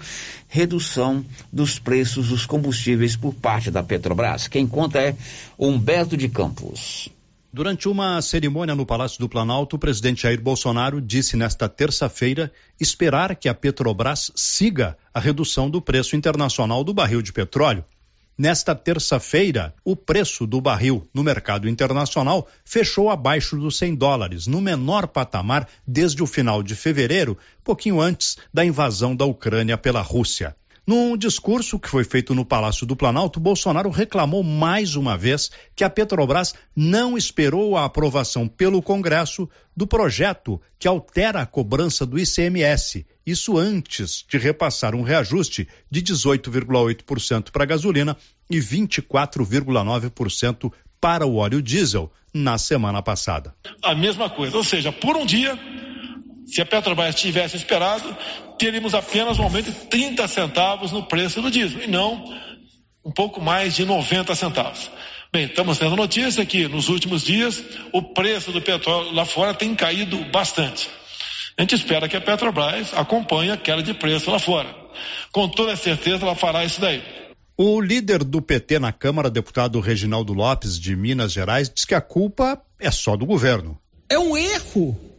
redução 0.49 1.25
dos 1.51 1.79
preços 1.79 2.27
dos 2.27 2.45
combustíveis 2.45 3.15
por 3.15 3.33
parte 3.33 3.71
da 3.71 3.81
Petrobras. 3.81 4.47
Quem 4.47 4.67
conta 4.67 4.99
é 4.99 5.15
Humberto 5.57 6.17
de 6.17 6.27
Campos. 6.27 7.09
Durante 7.55 7.87
uma 7.87 8.19
cerimônia 8.19 8.73
no 8.73 8.83
Palácio 8.83 9.19
do 9.19 9.29
Planalto, 9.29 9.75
o 9.75 9.79
presidente 9.79 10.23
Jair 10.23 10.41
Bolsonaro 10.41 10.99
disse 10.99 11.37
nesta 11.37 11.69
terça-feira 11.69 12.51
esperar 12.81 13.35
que 13.35 13.47
a 13.47 13.53
Petrobras 13.53 14.31
siga 14.35 14.97
a 15.13 15.19
redução 15.19 15.69
do 15.69 15.79
preço 15.79 16.15
internacional 16.15 16.83
do 16.83 16.95
barril 16.95 17.21
de 17.21 17.31
petróleo. 17.31 17.85
Nesta 18.35 18.73
terça-feira, 18.73 19.71
o 19.85 19.95
preço 19.95 20.47
do 20.47 20.59
barril 20.59 21.07
no 21.13 21.21
mercado 21.21 21.69
internacional 21.69 22.47
fechou 22.65 23.11
abaixo 23.11 23.55
dos 23.55 23.77
100 23.77 23.93
dólares, 23.97 24.47
no 24.47 24.59
menor 24.59 25.05
patamar 25.05 25.69
desde 25.85 26.23
o 26.23 26.25
final 26.25 26.63
de 26.63 26.73
fevereiro, 26.73 27.37
pouquinho 27.63 28.01
antes 28.01 28.35
da 28.51 28.65
invasão 28.65 29.15
da 29.15 29.25
Ucrânia 29.25 29.77
pela 29.77 30.01
Rússia. 30.01 30.55
Num 30.85 31.15
discurso 31.15 31.79
que 31.79 31.87
foi 31.87 32.03
feito 32.03 32.35
no 32.35 32.43
Palácio 32.43 32.85
do 32.85 32.93
Planalto, 32.93 33.39
Bolsonaro 33.39 33.89
reclamou 33.89 34.43
mais 34.43 34.97
uma 34.97 35.17
vez 35.17 35.49
que 35.73 35.81
a 35.81 35.89
Petrobras 35.89 36.53
não 36.75 37.17
esperou 37.17 37.77
a 37.77 37.85
aprovação 37.85 38.49
pelo 38.49 38.81
Congresso 38.81 39.49
do 39.73 39.87
projeto 39.87 40.59
que 40.77 40.85
altera 40.85 41.41
a 41.41 41.45
cobrança 41.45 42.05
do 42.05 42.19
ICMS, 42.19 43.05
isso 43.25 43.57
antes 43.57 44.25
de 44.29 44.37
repassar 44.37 44.93
um 44.93 45.03
reajuste 45.03 45.69
de 45.89 46.01
18,8% 46.01 47.49
para 47.49 47.63
a 47.63 47.67
gasolina 47.67 48.17
e 48.49 48.57
24,9% 48.57 50.69
para 50.99 51.25
o 51.25 51.35
óleo 51.35 51.61
diesel 51.61 52.11
na 52.33 52.57
semana 52.57 53.01
passada. 53.01 53.55
A 53.81 53.95
mesma 53.95 54.29
coisa, 54.29 54.57
ou 54.57 54.65
seja, 54.65 54.91
por 54.91 55.15
um 55.15 55.25
dia 55.25 55.57
se 56.45 56.61
a 56.61 56.65
Petrobras 56.65 57.15
tivesse 57.15 57.57
esperado, 57.57 58.15
teríamos 58.57 58.93
apenas 58.93 59.39
um 59.39 59.43
aumento 59.43 59.71
de 59.71 59.87
30 59.87 60.27
centavos 60.27 60.91
no 60.91 61.03
preço 61.03 61.41
do 61.41 61.51
diesel 61.51 61.83
e 61.83 61.87
não 61.87 62.23
um 63.05 63.11
pouco 63.11 63.41
mais 63.41 63.75
de 63.75 63.85
90 63.85 64.33
centavos. 64.35 64.89
Bem, 65.31 65.45
estamos 65.45 65.77
tendo 65.77 65.95
notícia 65.95 66.45
que 66.45 66.67
nos 66.67 66.89
últimos 66.89 67.23
dias 67.23 67.63
o 67.91 68.01
preço 68.01 68.51
do 68.51 68.61
petróleo 68.61 69.11
lá 69.13 69.25
fora 69.25 69.53
tem 69.53 69.73
caído 69.75 70.17
bastante. 70.25 70.89
A 71.57 71.61
gente 71.61 71.75
espera 71.75 72.07
que 72.07 72.15
a 72.15 72.21
Petrobras 72.21 72.93
acompanhe 72.93 73.51
a 73.51 73.57
queda 73.57 73.83
de 73.83 73.93
preço 73.93 74.31
lá 74.31 74.39
fora. 74.39 74.73
Com 75.31 75.49
toda 75.49 75.75
certeza 75.75 76.23
ela 76.23 76.35
fará 76.35 76.63
isso 76.63 76.79
daí. 76.79 77.03
O 77.57 77.79
líder 77.79 78.23
do 78.23 78.41
PT 78.41 78.79
na 78.79 78.91
Câmara, 78.91 79.29
deputado 79.29 79.79
Reginaldo 79.79 80.33
Lopes, 80.33 80.79
de 80.79 80.95
Minas 80.95 81.31
Gerais, 81.31 81.69
diz 81.69 81.85
que 81.85 81.93
a 81.93 82.01
culpa 82.01 82.59
é 82.79 82.89
só 82.89 83.15
do 83.15 83.25
governo. 83.25 83.79
É 84.09 84.17
um 84.17 84.35
erro 84.35 85.12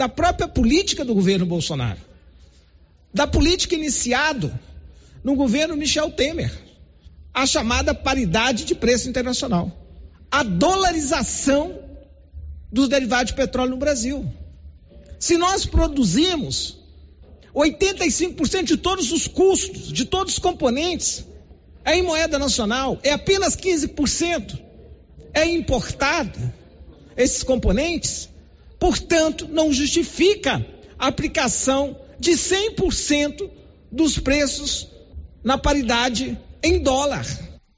da 0.00 0.08
própria 0.08 0.48
política 0.48 1.04
do 1.04 1.14
governo 1.14 1.44
Bolsonaro, 1.44 2.00
da 3.12 3.26
política 3.26 3.74
iniciado 3.74 4.50
no 5.22 5.36
governo 5.36 5.76
Michel 5.76 6.10
Temer, 6.10 6.50
a 7.34 7.44
chamada 7.44 7.94
paridade 7.94 8.64
de 8.64 8.74
preço 8.74 9.10
internacional, 9.10 9.70
a 10.30 10.42
dolarização 10.42 11.78
dos 12.72 12.88
derivados 12.88 13.32
de 13.32 13.36
petróleo 13.36 13.72
no 13.72 13.76
Brasil. 13.76 14.26
Se 15.18 15.36
nós 15.36 15.66
produzimos 15.66 16.78
85% 17.54 18.64
de 18.64 18.78
todos 18.78 19.12
os 19.12 19.28
custos, 19.28 19.92
de 19.92 20.06
todos 20.06 20.32
os 20.32 20.38
componentes, 20.38 21.26
é 21.84 21.94
em 21.98 22.02
moeda 22.02 22.38
nacional, 22.38 22.98
é 23.02 23.10
apenas 23.10 23.54
15% 23.54 24.58
é 25.34 25.44
importado 25.44 26.40
esses 27.18 27.42
componentes, 27.42 28.29
Portanto, 28.80 29.46
não 29.46 29.72
justifica 29.72 30.66
a 30.98 31.06
aplicação 31.06 31.96
de 32.18 32.32
100% 32.32 33.48
dos 33.92 34.18
preços 34.18 34.88
na 35.44 35.56
paridade 35.58 36.36
em 36.62 36.82
dólar. 36.82 37.26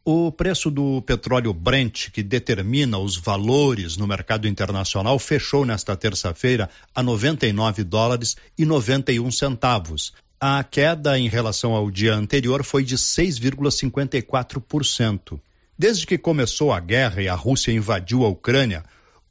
O 0.04 0.32
preço 0.32 0.68
do 0.70 1.02
petróleo 1.02 1.52
Brent, 1.52 2.10
que 2.10 2.22
determina 2.22 2.98
os 2.98 3.16
valores 3.16 3.96
no 3.96 4.06
mercado 4.06 4.46
internacional, 4.48 5.18
fechou 5.18 5.64
nesta 5.64 5.96
terça-feira 5.96 6.70
a 6.94 7.02
99 7.02 7.82
dólares 7.84 8.36
e 8.58 8.64
91 8.64 9.30
centavos. 9.30 10.12
A 10.40 10.64
queda 10.64 11.18
em 11.18 11.28
relação 11.28 11.72
ao 11.72 11.90
dia 11.90 12.14
anterior 12.14 12.64
foi 12.64 12.84
de 12.84 12.96
6,54%. 12.96 15.38
Desde 15.78 16.06
que 16.06 16.18
começou 16.18 16.72
a 16.72 16.80
guerra 16.80 17.22
e 17.22 17.28
a 17.28 17.34
Rússia 17.34 17.72
invadiu 17.72 18.24
a 18.24 18.28
Ucrânia, 18.28 18.82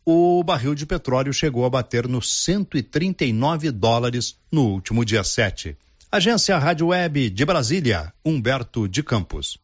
o 0.05 0.43
barril 0.43 0.73
de 0.73 0.85
petróleo 0.85 1.33
chegou 1.33 1.65
a 1.65 1.69
bater 1.69 2.07
nos 2.07 2.43
139 2.43 3.71
dólares 3.71 4.37
no 4.51 4.63
último 4.63 5.05
dia 5.05 5.23
7. 5.23 5.77
Agência 6.11 6.57
Rádio 6.57 6.87
Web 6.87 7.29
de 7.29 7.45
Brasília, 7.45 8.13
Humberto 8.25 8.87
de 8.87 9.01
Campos. 9.03 9.57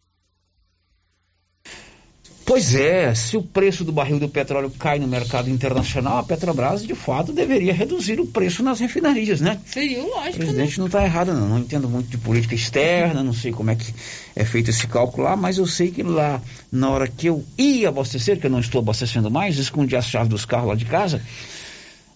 Pois 2.48 2.74
é, 2.76 3.14
se 3.14 3.36
o 3.36 3.44
preço 3.44 3.84
do 3.84 3.92
barril 3.92 4.22
do 4.22 4.30
petróleo 4.30 4.72
cai 4.80 5.00
no 5.00 5.08
mercado 5.08 5.50
internacional, 5.50 6.20
a 6.20 6.24
Petrobras 6.24 6.82
de 6.82 6.96
fato 6.96 7.34
deveria 7.34 7.74
reduzir 7.74 8.22
o 8.22 8.26
preço 8.26 8.64
nas 8.64 8.80
refinarias, 8.80 9.42
né? 9.42 9.60
Seria 9.66 10.02
lógico. 10.02 10.36
O 10.36 10.38
presidente 10.38 10.72
né? 10.72 10.78
não 10.78 10.86
está 10.86 11.04
errado, 11.04 11.34
não. 11.34 11.50
Não 11.50 11.60
entendo 11.60 11.90
muito 11.90 12.08
de 12.08 12.18
política 12.18 12.56
externa, 12.56 13.22
não 13.22 13.34
sei 13.34 13.52
como 13.52 13.70
é 13.70 13.76
que 13.76 13.94
é 14.34 14.46
feito 14.46 14.70
esse 14.70 14.88
cálculo 14.88 15.24
lá, 15.24 15.36
mas 15.36 15.58
eu 15.58 15.66
sei 15.68 15.92
que 15.92 16.02
lá, 16.02 16.42
na 16.72 16.90
hora 16.90 17.06
que 17.06 17.28
eu 17.28 17.44
ia 17.58 17.90
abastecer, 17.90 18.40
que 18.40 18.46
eu 18.46 18.52
não 18.52 18.62
estou 18.62 18.80
abastecendo 18.80 19.30
mais, 19.30 19.58
escondi 19.58 19.98
as 19.98 20.06
chaves 20.06 20.30
dos 20.30 20.46
carros 20.46 20.70
lá 20.70 20.76
de 20.76 20.86
casa, 20.86 21.22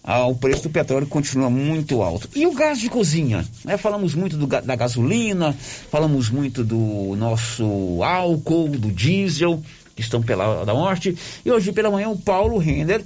ah, 0.02 0.26
o 0.26 0.34
preço 0.34 0.62
do 0.62 0.70
petróleo 0.70 1.06
continua 1.06 1.50
muito 1.50 2.00
alto. 2.00 2.30
E 2.34 2.46
o 2.46 2.54
gás 2.54 2.80
de 2.80 2.88
cozinha? 2.88 3.44
Né? 3.66 3.76
Falamos 3.76 4.14
muito 4.14 4.38
do, 4.38 4.46
da 4.46 4.76
gasolina, 4.76 5.54
falamos 5.90 6.30
muito 6.30 6.64
do 6.64 7.14
nosso 7.16 8.02
álcool, 8.02 8.70
do 8.70 8.90
diesel, 8.90 9.62
que 9.94 10.02
estão 10.02 10.22
pela 10.22 10.64
da 10.64 10.74
morte. 10.74 11.16
E 11.44 11.50
hoje 11.50 11.72
pela 11.72 11.90
manhã 11.90 12.08
o 12.08 12.18
Paulo 12.18 12.58
Render 12.58 13.04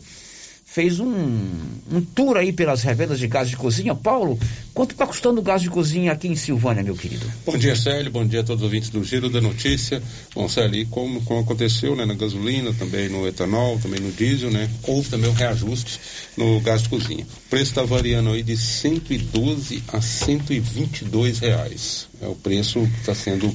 fez 0.77 1.01
um, 1.01 1.09
um 1.91 2.03
tour 2.15 2.37
aí 2.37 2.53
pelas 2.53 2.83
revendas 2.83 3.19
de 3.19 3.27
gás 3.27 3.49
de 3.49 3.57
cozinha. 3.57 3.95
Paulo, 3.95 4.39
quanto 4.75 4.91
está 4.91 5.07
custando 5.07 5.41
o 5.41 5.43
gás 5.43 5.63
de 5.63 5.71
cozinha 5.71 6.13
aqui 6.13 6.29
em 6.29 6.37
Silvânia, 6.37 6.83
meu 6.83 6.95
querido? 6.95 7.25
Bom 7.47 7.57
dia, 7.57 7.75
Célio. 7.75 8.11
Bom 8.11 8.27
dia 8.27 8.41
a 8.41 8.45
todos 8.45 8.61
os 8.61 8.65
ouvintes 8.65 8.91
do 8.91 9.03
Giro 9.03 9.31
da 9.31 9.41
Notícia. 9.41 10.03
Bom, 10.35 10.47
Célio, 10.51 10.87
como, 10.89 11.23
como 11.23 11.41
aconteceu 11.41 11.97
né, 11.97 12.05
na 12.05 12.13
gasolina, 12.13 12.75
também 12.75 13.09
no 13.09 13.27
etanol, 13.27 13.79
também 13.79 14.01
no 14.01 14.13
diesel, 14.13 14.51
né? 14.51 14.69
Houve 14.83 15.09
também 15.09 15.31
um 15.31 15.33
reajuste 15.33 15.99
no 16.37 16.61
gás 16.61 16.83
de 16.83 16.91
cozinha. 16.91 17.25
O 17.25 17.49
preço 17.49 17.71
está 17.71 17.83
variando 17.83 18.33
aí 18.33 18.43
de 18.43 18.59
112 18.59 19.83
a 19.89 20.03
122 20.03 21.39
reais. 21.39 22.07
É 22.21 22.27
o 22.27 22.35
preço 22.35 22.81
que 22.81 23.01
está 23.01 23.15
sendo 23.15 23.51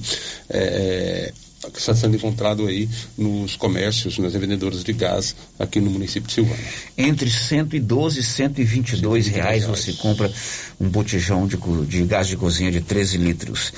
é, 0.49 1.31
que 1.69 1.79
está 1.79 1.93
sendo 1.93 2.15
encontrado 2.15 2.65
aí 2.65 2.89
nos 3.17 3.55
comércios, 3.55 4.17
nas 4.17 4.33
revendedoras 4.33 4.83
de 4.83 4.93
gás 4.93 5.35
aqui 5.59 5.79
no 5.79 5.91
município 5.91 6.27
de 6.27 6.33
Silvânia. 6.33 6.65
Entre 6.97 7.29
112 7.29 8.19
e 8.19 8.23
122 8.23 9.27
reais, 9.27 9.63
reais 9.63 9.65
você 9.65 9.93
compra 9.93 10.31
um 10.79 10.89
botijão 10.89 11.45
de, 11.45 11.57
de 11.87 12.03
gás 12.03 12.27
de 12.27 12.35
cozinha 12.35 12.71
de 12.71 12.81
13 12.81 13.17
litros. 13.17 13.73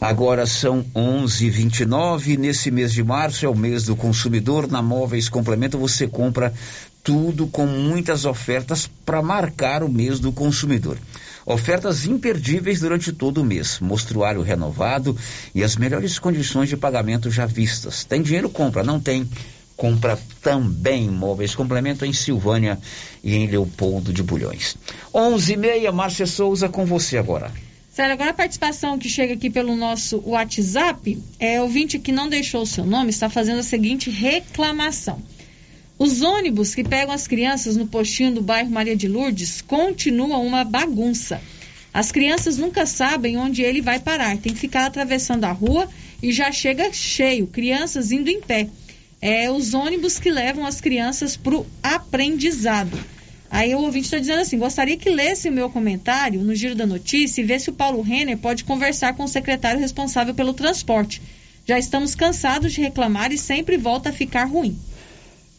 Agora 0.00 0.44
são 0.44 0.84
11:29 0.94 2.36
nesse 2.36 2.70
mês 2.70 2.92
de 2.92 3.02
março 3.02 3.46
é 3.46 3.48
o 3.48 3.54
mês 3.54 3.84
do 3.84 3.96
consumidor. 3.96 4.70
Na 4.70 4.82
Móveis 4.82 5.30
Complemento 5.30 5.78
você 5.78 6.06
compra 6.06 6.52
tudo 7.02 7.46
com 7.46 7.66
muitas 7.66 8.24
ofertas 8.24 8.90
para 9.04 9.22
marcar 9.22 9.82
o 9.82 9.88
mês 9.88 10.20
do 10.20 10.30
consumidor. 10.30 10.98
Ofertas 11.46 12.06
imperdíveis 12.06 12.80
durante 12.80 13.12
todo 13.12 13.42
o 13.42 13.44
mês, 13.44 13.78
mostruário 13.78 14.40
renovado 14.40 15.16
e 15.54 15.62
as 15.62 15.76
melhores 15.76 16.18
condições 16.18 16.70
de 16.70 16.76
pagamento 16.76 17.30
já 17.30 17.44
vistas. 17.44 18.04
Tem 18.04 18.22
dinheiro, 18.22 18.48
compra, 18.48 18.82
não 18.82 18.98
tem. 18.98 19.28
Compra 19.76 20.18
também 20.40 21.10
móveis 21.10 21.54
complemento 21.54 22.04
em 22.04 22.12
Silvânia 22.12 22.78
e 23.22 23.34
em 23.34 23.46
Leopoldo 23.46 24.12
de 24.12 24.22
Bulhões. 24.22 24.76
11:30 25.12 25.92
Márcia 25.92 26.26
Souza 26.26 26.68
com 26.68 26.86
você 26.86 27.18
agora. 27.18 27.50
Sério, 27.90 28.12
agora 28.12 28.30
a 28.30 28.34
participação 28.34 28.98
que 28.98 29.08
chega 29.08 29.34
aqui 29.34 29.50
pelo 29.50 29.76
nosso 29.76 30.20
WhatsApp 30.26 31.16
é 31.38 31.60
ouvinte 31.60 31.98
que 31.98 32.10
não 32.10 32.28
deixou 32.28 32.62
o 32.62 32.66
seu 32.66 32.84
nome, 32.84 33.10
está 33.10 33.28
fazendo 33.28 33.60
a 33.60 33.62
seguinte 33.62 34.10
reclamação. 34.10 35.22
Os 35.96 36.22
ônibus 36.22 36.74
que 36.74 36.82
pegam 36.82 37.14
as 37.14 37.28
crianças 37.28 37.76
no 37.76 37.86
postinho 37.86 38.32
do 38.32 38.42
bairro 38.42 38.68
Maria 38.68 38.96
de 38.96 39.06
Lourdes 39.06 39.60
continuam 39.60 40.44
uma 40.44 40.64
bagunça. 40.64 41.40
As 41.92 42.10
crianças 42.10 42.58
nunca 42.58 42.84
sabem 42.84 43.36
onde 43.36 43.62
ele 43.62 43.80
vai 43.80 44.00
parar, 44.00 44.36
tem 44.38 44.52
que 44.52 44.58
ficar 44.58 44.86
atravessando 44.86 45.44
a 45.44 45.52
rua 45.52 45.88
e 46.20 46.32
já 46.32 46.50
chega 46.50 46.92
cheio, 46.92 47.46
crianças 47.46 48.10
indo 48.10 48.28
em 48.28 48.40
pé. 48.40 48.68
É 49.22 49.48
os 49.48 49.72
ônibus 49.72 50.18
que 50.18 50.30
levam 50.30 50.66
as 50.66 50.80
crianças 50.80 51.36
para 51.36 51.54
o 51.54 51.66
aprendizado. 51.80 52.98
Aí 53.48 53.72
o 53.72 53.82
ouvinte 53.82 54.06
está 54.06 54.18
dizendo 54.18 54.40
assim: 54.40 54.58
gostaria 54.58 54.96
que 54.96 55.08
lesse 55.08 55.48
o 55.48 55.52
meu 55.52 55.70
comentário 55.70 56.42
no 56.42 56.56
Giro 56.56 56.74
da 56.74 56.84
Notícia 56.84 57.40
e 57.40 57.44
ver 57.44 57.60
se 57.60 57.70
o 57.70 57.72
Paulo 57.72 58.02
Renner 58.02 58.36
pode 58.36 58.64
conversar 58.64 59.14
com 59.14 59.22
o 59.22 59.28
secretário 59.28 59.78
responsável 59.78 60.34
pelo 60.34 60.52
transporte. 60.52 61.22
Já 61.64 61.78
estamos 61.78 62.16
cansados 62.16 62.72
de 62.72 62.80
reclamar 62.80 63.30
e 63.32 63.38
sempre 63.38 63.76
volta 63.76 64.10
a 64.10 64.12
ficar 64.12 64.46
ruim. 64.46 64.76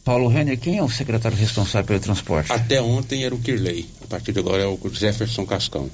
Paulo 0.06 0.28
Renner, 0.28 0.60
quem 0.60 0.78
é 0.78 0.84
o 0.84 0.90
secretário 0.90 1.36
responsável 1.36 1.88
pelo 1.88 2.00
transporte? 2.00 2.52
Até 2.52 2.80
ontem 2.80 3.26
era 3.26 3.34
o 3.34 3.40
Kirley, 3.40 3.90
a 4.04 4.08
partir 4.08 4.32
de 4.32 4.40
agora 4.40 4.62
é 4.62 4.68
o 4.68 4.80
Jefferson 4.94 5.48
Cascão. 5.48 5.90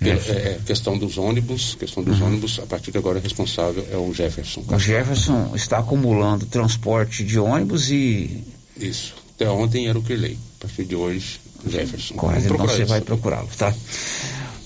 É, 0.00 0.08
é, 0.08 0.60
questão 0.64 0.96
dos 0.96 1.18
ônibus, 1.18 1.74
questão 1.74 2.02
dos 2.02 2.20
uhum. 2.20 2.28
ônibus, 2.28 2.60
a 2.60 2.66
partir 2.66 2.92
de 2.92 2.96
agora 2.96 3.18
é 3.18 3.22
responsável 3.22 3.84
é 3.92 3.96
o 3.96 4.14
Jefferson. 4.14 4.60
Cascão. 4.60 4.76
O 4.76 4.80
Jefferson 4.80 5.52
está 5.56 5.78
acumulando 5.78 6.46
transporte 6.46 7.24
de 7.24 7.40
ônibus 7.40 7.90
e. 7.90 8.44
Isso. 8.78 9.14
Até 9.34 9.50
ontem 9.50 9.88
era 9.88 9.98
o 9.98 10.02
Kirley. 10.02 10.38
A 10.58 10.62
partir 10.62 10.84
de 10.84 10.94
hoje, 10.94 11.40
Jefferson. 11.66 12.14
Correto, 12.14 12.54
então 12.54 12.66
você 12.66 12.84
vai 12.84 13.00
procurá-lo, 13.00 13.48
tá? 13.58 13.74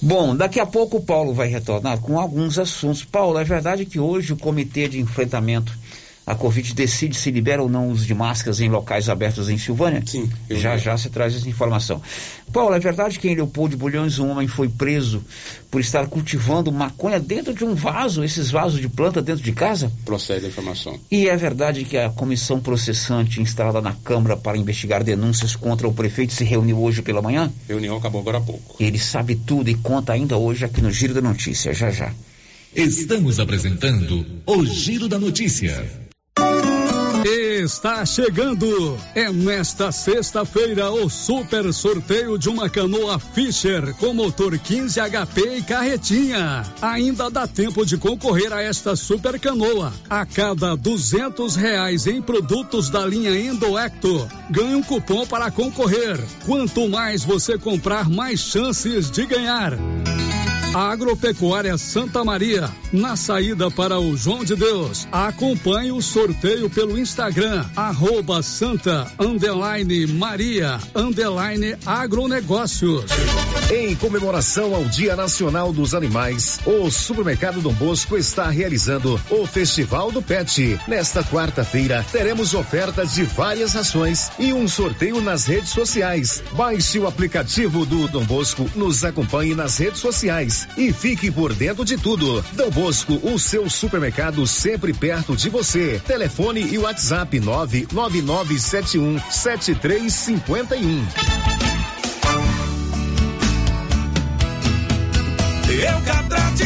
Bom, 0.01 0.37
daqui 0.37 0.61
a 0.61 0.67
pouco 0.67 0.99
o 0.99 1.03
Paulo 1.03 1.33
vai 1.33 1.49
retornar 1.49 1.99
com 2.01 2.21
alguns 2.21 2.59
assuntos. 2.59 3.03
Paulo, 3.03 3.39
é 3.39 3.45
verdade 3.45 3.87
que 3.87 3.99
hoje 3.99 4.35
o 4.35 4.37
Comitê 4.37 4.87
de 4.87 5.01
Enfrentamento 5.01 5.73
a 6.27 6.35
Covid 6.35 6.73
decide 6.75 7.17
se 7.17 7.31
libera 7.31 7.63
ou 7.63 7.69
não 7.69 7.89
o 7.89 7.91
uso 7.91 8.07
de 8.07 8.15
máscaras 8.15 8.61
em 8.61 8.69
locais 8.69 9.09
abertos 9.09 9.49
em 9.49 9.59
Silvânia? 9.59 10.03
Sim. 10.07 10.31
Já 10.49 10.77
já 10.77 10.97
se 10.97 11.11
traz 11.11 11.35
essa 11.35 11.49
informação. 11.49 12.01
Paulo, 12.53 12.75
é 12.75 12.79
verdade 12.79 13.19
que 13.19 13.29
em 13.29 13.35
Leopoldo 13.35 13.71
de 13.71 13.77
Bulhões 13.77 14.19
um 14.19 14.31
homem 14.31 14.49
foi 14.49 14.69
preso 14.69 15.23
por 15.71 15.81
estar 15.81 16.07
cultivando 16.07 16.73
maconha 16.73 17.21
dentro 17.21 17.53
de 17.53 17.65
um 17.65 17.75
vaso, 17.75 18.25
esses 18.25 18.51
vasos 18.51 18.81
de 18.81 18.89
planta 18.89 19.21
dentro 19.21 19.43
de 19.43 19.53
casa? 19.53 19.93
Procede 20.05 20.47
a 20.47 20.49
informação. 20.49 20.99
E 21.11 21.29
é 21.29 21.37
verdade 21.37 21.85
que 21.85 21.99
a 21.99 22.09
comissão 22.09 22.61
processante 22.61 23.43
instalada 23.43 23.81
na 23.81 23.93
Câmara 23.93 24.37
para 24.37 24.57
investigar 24.57 25.05
denúncias 25.05 25.55
contra 25.57 25.87
o 25.87 25.93
prefeito 25.93 26.33
se 26.33 26.45
reuniu 26.45 26.81
hoje 26.81 27.03
pela 27.03 27.21
manhã? 27.21 27.53
Reunião 27.69 27.97
acabou 27.97 28.21
agora 28.21 28.39
há 28.39 28.41
pouco. 28.41 28.77
Ele 28.81 28.99
sabe 28.99 29.35
tudo 29.35 29.69
e 29.69 29.75
conta 29.75 30.13
ainda 30.13 30.37
hoje 30.37 30.65
aqui 30.65 30.81
no 30.81 30.91
Giro 30.91 31.13
da 31.13 31.21
Notícia, 31.21 31.75
já 31.75 31.91
já. 31.91 32.13
Estamos 32.75 33.39
apresentando 33.39 34.27
o 34.47 34.65
Giro 34.65 35.09
da 35.09 35.19
Notícia. 35.19 36.04
Está 37.27 38.05
chegando! 38.05 38.99
É 39.15 39.33
nesta 39.33 39.91
sexta-feira 39.91 40.91
o 40.91 41.09
super 41.09 41.73
sorteio 41.73 42.37
de 42.37 42.51
uma 42.51 42.69
canoa 42.69 43.19
Fischer 43.19 43.95
com 43.95 44.13
motor 44.13 44.59
15 44.59 45.01
HP 45.01 45.57
e 45.57 45.63
carretinha. 45.63 46.63
Ainda 46.83 47.31
dá 47.31 47.47
tempo 47.47 47.87
de 47.87 47.97
concorrer 47.97 48.53
a 48.53 48.61
esta 48.61 48.95
super 48.95 49.41
canoa. 49.41 49.91
A 50.11 50.27
cada 50.27 50.77
duzentos 50.77 51.57
reais 51.57 52.07
em 52.07 52.21
produtos 52.21 52.91
da 52.91 53.07
linha 53.07 53.35
Endoecto, 53.35 54.29
ganhe 54.51 54.75
um 54.75 54.83
cupom 54.83 55.27
para 55.27 55.51
concorrer. 55.51 56.21
Quanto 56.45 56.87
mais 56.91 57.25
você 57.25 57.57
comprar, 57.57 58.07
mais 58.07 58.39
chances 58.39 59.11
de 59.11 59.25
ganhar. 59.25 59.73
Agropecuária 60.75 61.79
Santa 61.79 62.25
Maria, 62.25 62.69
na 62.93 63.15
saída 63.15 63.71
para 63.71 64.01
o 64.01 64.17
João 64.17 64.45
de 64.45 64.57
Deus. 64.57 65.07
Acompanhe 65.13 65.93
o 65.93 66.03
sorteio 66.03 66.69
pelo 66.69 66.99
Instagram, 66.99 67.65
arroba 67.77 68.43
Santa 68.43 69.07
underline 69.17 70.09
Maria 70.09 70.81
underline 70.93 71.77
agronegócios. 71.87 73.05
Em 73.71 73.95
comemoração 73.95 74.75
ao 74.75 74.85
Dia 74.85 75.15
Nacional 75.15 75.73
dos 75.73 75.95
Animais, 75.95 76.59
o 76.67 76.91
Supermercado 76.91 77.61
Dom 77.61 77.73
Bosco 77.73 78.17
está 78.17 78.51
realizando 78.51 79.19
o 79.31 79.47
Festival 79.47 80.11
do 80.11 80.21
Pet. 80.21 80.79
Nesta 80.89 81.23
quarta-feira, 81.23 82.05
teremos 82.11 82.53
ofertas 82.53 83.15
de 83.15 83.23
várias 83.23 83.75
rações 83.75 84.31
e 84.41 84.53
um 84.53 84.67
sorteio 84.67 85.21
nas 85.23 85.47
redes 85.47 85.71
sociais. 85.71 86.43
Baixe 86.53 86.99
o 86.99 87.07
aplicativo 87.07 87.87
do 87.87 88.09
Dom 88.09 88.25
Bosco, 88.25 88.69
nos 88.75 89.05
acompanhe 89.05 89.55
nas 89.55 89.79
redes 89.79 90.01
sociais 90.01 90.64
e 90.77 90.93
fique 90.93 91.31
por 91.31 91.55
dentro 91.55 91.85
de 91.85 91.97
tudo. 91.97 92.45
Dom 92.53 92.71
Bosco, 92.71 93.21
o 93.23 93.39
seu 93.39 93.69
supermercado 93.71 94.47
sempre 94.47 94.93
perto 94.93 95.37
de 95.37 95.49
você. 95.49 96.01
Telefone 96.07 96.61
e 96.61 96.79
WhatsApp 96.79 97.39
99971 97.41 99.19
7351. 99.31 101.05
Eucatrate 105.75 106.65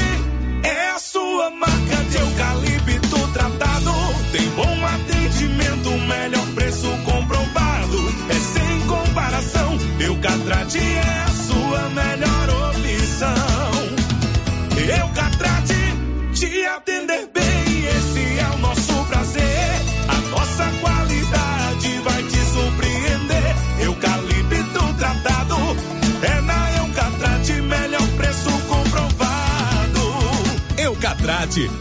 é 0.64 0.90
a 0.90 0.98
sua 0.98 1.50
marca 1.50 1.96
de 2.10 2.16
eucalipto 2.18 3.28
tratado. 3.32 3.92
Tem 4.32 4.48
bom 4.50 4.86
atendimento, 4.86 5.90
melhor 5.90 6.46
preço 6.54 6.88
comprovado. 7.04 7.98
É 8.28 8.34
sem 8.34 8.86
comparação. 8.86 9.78
Eucatrate 10.00 10.78
é 10.78 11.22
a 11.24 11.27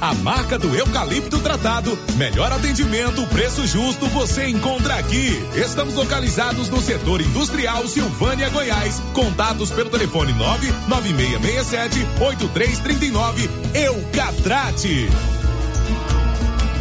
A 0.01 0.13
marca 0.13 0.57
do 0.57 0.75
eucalipto 0.75 1.39
tratado. 1.39 1.97
Melhor 2.15 2.51
atendimento, 2.51 3.25
preço 3.27 3.67
justo, 3.67 4.07
você 4.07 4.47
encontra 4.47 4.95
aqui. 4.95 5.43
Estamos 5.55 5.93
localizados 5.93 6.69
no 6.69 6.81
setor 6.81 7.21
industrial 7.21 7.87
Silvânia, 7.87 8.49
Goiás. 8.49 9.01
Contatos 9.13 9.69
pelo 9.71 9.89
telefone 9.89 10.33
99667 10.33 11.99
8339. 12.21 13.49
Eucatrate. 13.73 15.07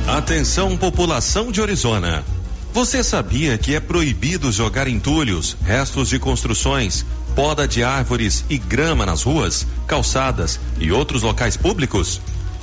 Atenção, 0.07 0.77
população 0.77 1.51
de 1.51 1.61
Orizona. 1.61 2.25
Você 2.73 3.03
sabia 3.03 3.57
que 3.59 3.75
é 3.75 3.81
proibido 3.81 4.53
jogar 4.53 4.87
entulhos, 4.87 5.57
restos 5.63 6.11
de 6.11 6.19
construções, 6.19 7.05
poda 7.35 7.67
de 7.67 7.83
árvores 7.83 8.45
e 8.49 8.59
grama 8.59 9.05
nas 9.05 9.23
ruas, 9.23 9.67
calçadas 9.87 10.61
e 10.79 10.93
outros 10.93 11.23
locais 11.23 11.57
públicos? 11.57 12.21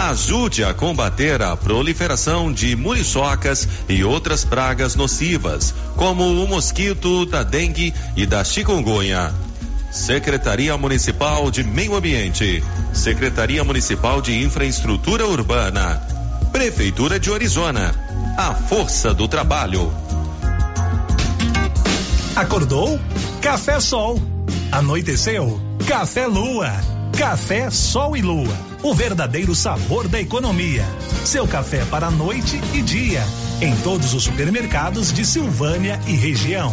Ajude 0.00 0.64
a 0.64 0.72
combater 0.72 1.42
a 1.42 1.54
proliferação 1.54 2.50
de 2.50 2.74
muriçocas 2.74 3.68
e 3.86 4.02
outras 4.02 4.46
pragas 4.46 4.96
nocivas, 4.96 5.74
como 5.94 6.42
o 6.42 6.48
mosquito 6.48 7.26
da 7.26 7.42
dengue 7.42 7.92
e 8.16 8.24
da 8.24 8.42
chikungunya. 8.42 9.30
Secretaria 9.92 10.74
Municipal 10.78 11.50
de 11.50 11.62
Meio 11.62 11.94
Ambiente, 11.94 12.64
Secretaria 12.94 13.62
Municipal 13.62 14.22
de 14.22 14.42
Infraestrutura 14.42 15.26
Urbana, 15.26 16.00
Prefeitura 16.50 17.20
de 17.20 17.30
Orizona. 17.30 17.94
A 18.38 18.54
força 18.54 19.12
do 19.12 19.28
trabalho. 19.28 19.92
Acordou? 22.34 22.98
Café 23.42 23.78
Sol. 23.80 24.18
Anoiteceu? 24.72 25.60
Café 25.86 26.26
Lua. 26.26 26.99
Café 27.16 27.70
Sol 27.70 28.16
e 28.16 28.22
Lua. 28.22 28.56
O 28.82 28.94
verdadeiro 28.94 29.54
sabor 29.54 30.08
da 30.08 30.20
economia. 30.20 30.84
Seu 31.24 31.46
café 31.46 31.84
para 31.84 32.10
noite 32.10 32.60
e 32.74 32.82
dia. 32.82 33.22
Em 33.60 33.76
todos 33.82 34.14
os 34.14 34.24
supermercados 34.24 35.12
de 35.12 35.24
Silvânia 35.24 36.00
e 36.06 36.12
região. 36.12 36.72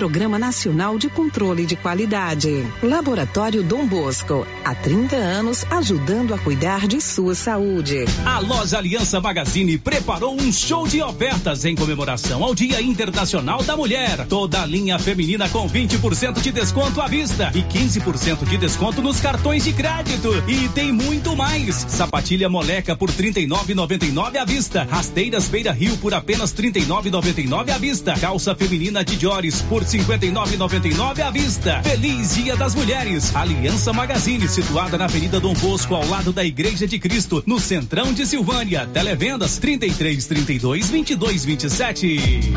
Programa 0.01 0.39
Nacional 0.39 0.97
de 0.97 1.07
Controle 1.09 1.63
de 1.63 1.75
Qualidade. 1.75 2.65
Laboratório 2.81 3.61
Dom 3.61 3.85
Bosco, 3.85 4.47
há 4.65 4.73
30 4.73 5.15
anos 5.15 5.63
ajudando 5.69 6.33
a 6.33 6.39
cuidar 6.39 6.87
de 6.87 6.99
sua 6.99 7.35
saúde. 7.35 8.05
A 8.25 8.39
loja 8.39 8.79
Aliança 8.79 9.21
Magazine 9.21 9.77
preparou 9.77 10.33
um 10.33 10.51
show 10.51 10.87
de 10.87 11.03
ofertas 11.03 11.65
em 11.65 11.75
comemoração 11.75 12.43
ao 12.43 12.55
Dia 12.55 12.81
Internacional 12.81 13.61
da 13.61 13.77
Mulher. 13.77 14.25
Toda 14.27 14.63
a 14.63 14.65
linha 14.65 14.97
feminina 14.97 15.47
com 15.49 15.69
20% 15.69 16.41
de 16.41 16.51
desconto 16.51 16.99
à 16.99 17.07
vista 17.07 17.51
e 17.53 17.61
15% 17.61 18.43
de 18.49 18.57
desconto 18.57 19.03
nos 19.03 19.19
cartões 19.19 19.63
de 19.63 19.71
crédito. 19.71 20.29
E 20.47 20.67
tem 20.69 20.91
muito 20.91 21.35
mais. 21.35 21.75
Sapatilha 21.87 22.49
moleca 22.49 22.95
por 22.95 23.11
39,99 23.11 24.37
à 24.37 24.45
vista. 24.45 24.87
Rasteiras 24.89 25.47
Beira 25.47 25.71
Rio 25.71 25.95
por 25.97 26.11
apenas 26.15 26.51
39,99 26.51 27.69
à 27.69 27.77
vista. 27.77 28.15
Calça 28.19 28.55
feminina 28.55 29.05
de 29.05 29.19
Jores 29.19 29.61
por 29.61 29.90
59,99 29.91 31.19
à 31.19 31.29
vista. 31.29 31.81
Feliz 31.83 32.33
Dia 32.33 32.55
das 32.55 32.73
Mulheres. 32.73 33.35
Aliança 33.35 33.91
Magazine, 33.91 34.47
situada 34.47 34.97
na 34.97 35.03
Avenida 35.03 35.37
Dom 35.37 35.53
Bosco, 35.53 35.93
ao 35.93 36.07
lado 36.07 36.31
da 36.31 36.45
Igreja 36.45 36.87
de 36.87 36.97
Cristo, 36.97 37.43
no 37.45 37.59
Centrão 37.59 38.13
de 38.13 38.25
Silvânia. 38.25 38.87
Televendas 38.87 39.57
33 39.57 40.25
32 40.27 40.89
22 40.89 41.43
27. 41.43 42.53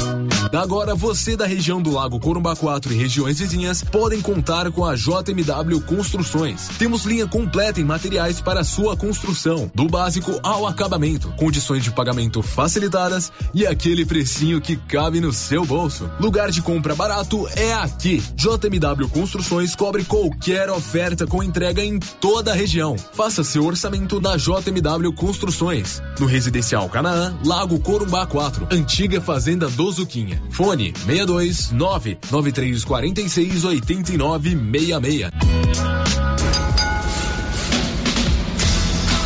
Agora 0.52 0.94
você 0.94 1.36
da 1.36 1.44
região 1.44 1.82
do 1.82 1.90
Lago 1.90 2.20
Corumbá 2.20 2.54
4 2.54 2.92
e 2.92 2.96
regiões 2.96 3.40
vizinhas 3.40 3.82
podem 3.82 4.20
contar 4.20 4.70
com 4.70 4.84
a 4.84 4.94
JMW 4.94 5.80
Construções. 5.80 6.68
Temos 6.78 7.04
linha 7.04 7.26
completa 7.26 7.80
em 7.80 7.84
materiais 7.84 8.40
para 8.40 8.62
sua 8.62 8.96
construção, 8.96 9.68
do 9.74 9.88
básico 9.88 10.38
ao 10.44 10.68
acabamento, 10.68 11.34
condições 11.36 11.82
de 11.82 11.90
pagamento 11.90 12.42
facilitadas 12.42 13.32
e 13.52 13.66
aquele 13.66 14.06
precinho 14.06 14.60
que 14.60 14.76
cabe 14.76 15.20
no 15.20 15.32
seu 15.32 15.64
bolso. 15.64 16.08
Lugar 16.20 16.52
de 16.52 16.62
compra 16.62 16.94
barato 16.94 17.13
é 17.54 17.74
aqui. 17.74 18.20
JMW 18.34 19.08
Construções 19.08 19.76
cobre 19.76 20.02
qualquer 20.04 20.68
oferta 20.68 21.24
com 21.26 21.44
entrega 21.44 21.84
em 21.84 21.98
toda 21.98 22.50
a 22.50 22.54
região. 22.54 22.96
Faça 22.98 23.44
seu 23.44 23.64
orçamento 23.64 24.20
na 24.20 24.36
JMW 24.36 25.12
Construções. 25.12 26.02
No 26.18 26.26
Residencial 26.26 26.88
Canaã, 26.88 27.38
Lago 27.44 27.78
Corumbá 27.78 28.26
4, 28.26 28.66
Antiga 28.70 29.20
Fazenda 29.20 29.68
do 29.68 29.92
Zuquinha. 29.92 30.42
Fone 30.50 30.92
62 31.06 31.70
99346 31.70 33.64
8966. 33.64 36.23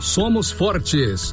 somos 0.00 0.52
fortes. 0.52 1.32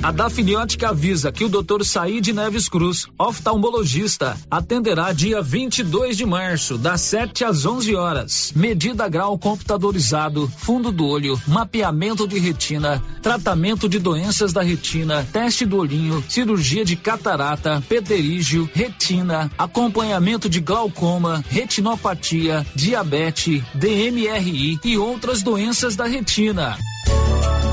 A 0.00 0.12
Dafniótica 0.12 0.90
avisa 0.90 1.32
que 1.32 1.44
o 1.44 1.48
Dr. 1.48 1.82
Said 1.82 2.28
Neves 2.32 2.68
Cruz, 2.68 3.08
oftalmologista, 3.18 4.36
atenderá 4.48 5.12
dia 5.12 5.42
22 5.42 6.16
de 6.16 6.24
março, 6.24 6.78
das 6.78 7.00
7 7.00 7.44
às 7.44 7.66
11 7.66 7.96
horas. 7.96 8.52
Medida 8.54 9.08
grau 9.08 9.36
computadorizado, 9.36 10.46
fundo 10.56 10.92
do 10.92 11.04
olho, 11.04 11.40
mapeamento 11.48 12.28
de 12.28 12.38
retina, 12.38 13.02
tratamento 13.20 13.88
de 13.88 13.98
doenças 13.98 14.52
da 14.52 14.62
retina, 14.62 15.26
teste 15.32 15.66
do 15.66 15.76
olhinho, 15.76 16.24
cirurgia 16.28 16.84
de 16.84 16.94
catarata, 16.94 17.82
pterígio, 17.88 18.70
retina, 18.72 19.50
acompanhamento 19.58 20.48
de 20.48 20.60
glaucoma, 20.60 21.44
retinopatia, 21.48 22.64
diabetes, 22.72 23.64
DMRI 23.74 24.78
e 24.84 24.96
outras 24.96 25.42
doenças 25.42 25.96
da 25.96 26.06
retina. 26.06 26.78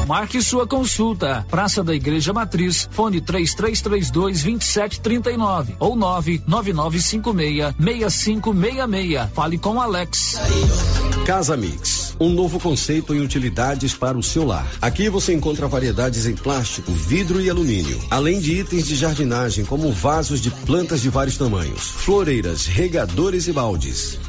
Marque 0.05 0.41
sua 0.41 0.67
consulta. 0.67 1.45
Praça 1.49 1.83
da 1.83 1.93
Igreja 1.93 2.31
Matriz, 2.31 2.87
fone 2.91 3.19
3332 3.19 4.11
2739 4.11 5.75
ou 5.79 5.95
99956 5.95 7.75
6566. 7.79 9.29
Fale 9.33 9.57
com 9.57 9.81
Alex. 9.81 10.39
Casa 11.25 11.57
Mix, 11.57 12.15
um 12.19 12.29
novo 12.29 12.59
conceito 12.59 13.15
em 13.15 13.19
utilidades 13.19 13.95
para 13.95 14.15
o 14.15 14.21
seu 14.21 14.45
lar. 14.45 14.67
Aqui 14.79 15.09
você 15.09 15.33
encontra 15.33 15.67
variedades 15.67 16.27
em 16.27 16.35
plástico, 16.35 16.91
vidro 16.91 17.41
e 17.41 17.49
alumínio, 17.49 17.99
além 18.11 18.39
de 18.39 18.59
itens 18.59 18.85
de 18.85 18.95
jardinagem 18.95 19.65
como 19.65 19.91
vasos 19.91 20.39
de 20.39 20.51
plantas 20.51 21.01
de 21.01 21.09
vários 21.09 21.35
tamanhos, 21.35 21.89
floreiras, 21.89 22.67
regadores 22.67 23.47
e 23.47 23.51
baldes. 23.51 24.19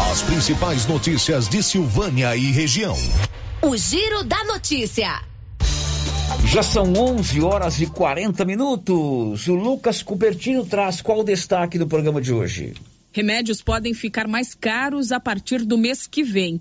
As 0.00 0.22
principais 0.22 0.86
notícias 0.86 1.48
de 1.48 1.60
Silvânia 1.60 2.36
e 2.36 2.52
região. 2.52 2.96
O 3.60 3.76
Giro 3.76 4.22
da 4.22 4.44
Notícia. 4.44 5.20
Já 6.46 6.62
são 6.62 6.92
11 6.92 7.40
horas 7.40 7.80
e 7.80 7.86
40 7.86 8.44
minutos. 8.44 9.48
O 9.48 9.54
Lucas 9.56 10.00
Cupertino 10.00 10.64
traz 10.64 11.02
qual 11.02 11.18
o 11.18 11.24
destaque 11.24 11.76
do 11.76 11.86
programa 11.88 12.20
de 12.22 12.32
hoje? 12.32 12.74
Remédios 13.12 13.60
podem 13.60 13.92
ficar 13.92 14.28
mais 14.28 14.54
caros 14.54 15.10
a 15.10 15.18
partir 15.18 15.64
do 15.64 15.76
mês 15.76 16.06
que 16.06 16.22
vem. 16.22 16.60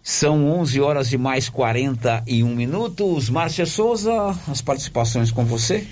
São 0.00 0.48
11 0.48 0.80
horas 0.80 1.12
e 1.12 1.18
mais 1.18 1.48
41 1.48 2.54
minutos. 2.54 3.28
Márcia 3.28 3.66
Souza, 3.66 4.30
as 4.48 4.62
participações 4.62 5.32
com 5.32 5.44
você. 5.44 5.88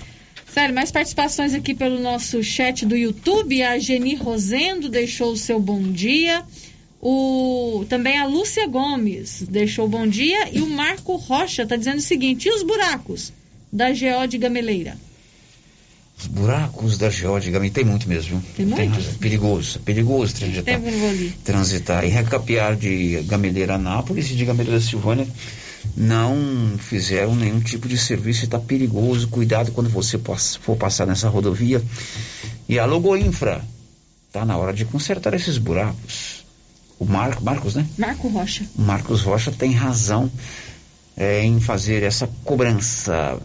Sério, 0.53 0.75
mais 0.75 0.91
participações 0.91 1.53
aqui 1.53 1.73
pelo 1.73 1.97
nosso 1.97 2.43
chat 2.43 2.85
do 2.85 2.95
YouTube. 2.95 3.63
A 3.63 3.79
Geni 3.79 4.15
Rosendo 4.15 4.89
deixou 4.89 5.31
o 5.31 5.37
seu 5.37 5.61
bom 5.61 5.81
dia. 5.81 6.43
O, 6.99 7.85
também 7.87 8.17
a 8.17 8.25
Lúcia 8.25 8.67
Gomes 8.67 9.43
deixou 9.49 9.87
bom 9.87 10.05
dia. 10.05 10.49
E 10.51 10.59
o 10.61 10.69
Marco 10.69 11.15
Rocha 11.15 11.63
está 11.63 11.77
dizendo 11.77 11.99
o 11.99 12.01
seguinte: 12.01 12.49
e 12.49 12.51
os 12.51 12.63
buracos 12.63 13.31
da 13.71 13.91
GO 13.91 14.27
de 14.27 14.37
Gameleira? 14.37 14.97
Os 16.19 16.27
buracos 16.27 16.97
da 16.97 17.07
GO 17.07 17.39
de 17.39 17.49
Gameleira, 17.49 17.75
tem 17.75 17.85
muito 17.85 18.09
mesmo. 18.09 18.43
Tem 18.55 18.65
muito? 18.65 18.93
razão. 18.93 19.13
perigoso, 19.15 19.79
perigoso 19.79 20.35
transitar. 20.35 20.73
Eu 20.75 20.91
não 20.91 20.99
vou 20.99 21.09
ali. 21.09 21.33
transitar. 21.45 22.03
E 22.03 22.09
recapear 22.09 22.75
de 22.75 23.23
Gameleira 23.23 23.75
a 23.75 23.77
Nápoles 23.77 24.29
e 24.29 24.35
de 24.35 24.43
Gameleira 24.43 24.79
a 24.79 24.81
Silvânia 24.81 25.25
não 25.95 26.77
fizeram 26.77 27.35
nenhum 27.35 27.59
tipo 27.59 27.87
de 27.87 27.97
serviço 27.97 28.45
está 28.45 28.59
perigoso. 28.59 29.27
Cuidado 29.27 29.71
quando 29.71 29.89
você 29.89 30.19
for 30.59 30.75
passar 30.77 31.05
nessa 31.05 31.29
rodovia. 31.29 31.81
E 32.67 32.79
a 32.79 32.85
Logoinfra, 32.85 33.61
tá 34.31 34.45
na 34.45 34.57
hora 34.57 34.73
de 34.73 34.85
consertar 34.85 35.33
esses 35.33 35.57
buracos. 35.57 36.45
O 36.97 37.05
Mar 37.05 37.41
Marcos, 37.41 37.75
né? 37.75 37.85
Marco 37.97 38.27
Rocha. 38.27 38.63
O 38.77 38.81
Marcos 38.81 39.21
Rocha 39.21 39.51
tem 39.51 39.71
razão 39.71 40.31
é, 41.17 41.43
em 41.43 41.59
fazer 41.59 42.03
essa 42.03 42.29
cobrança. 42.43 43.39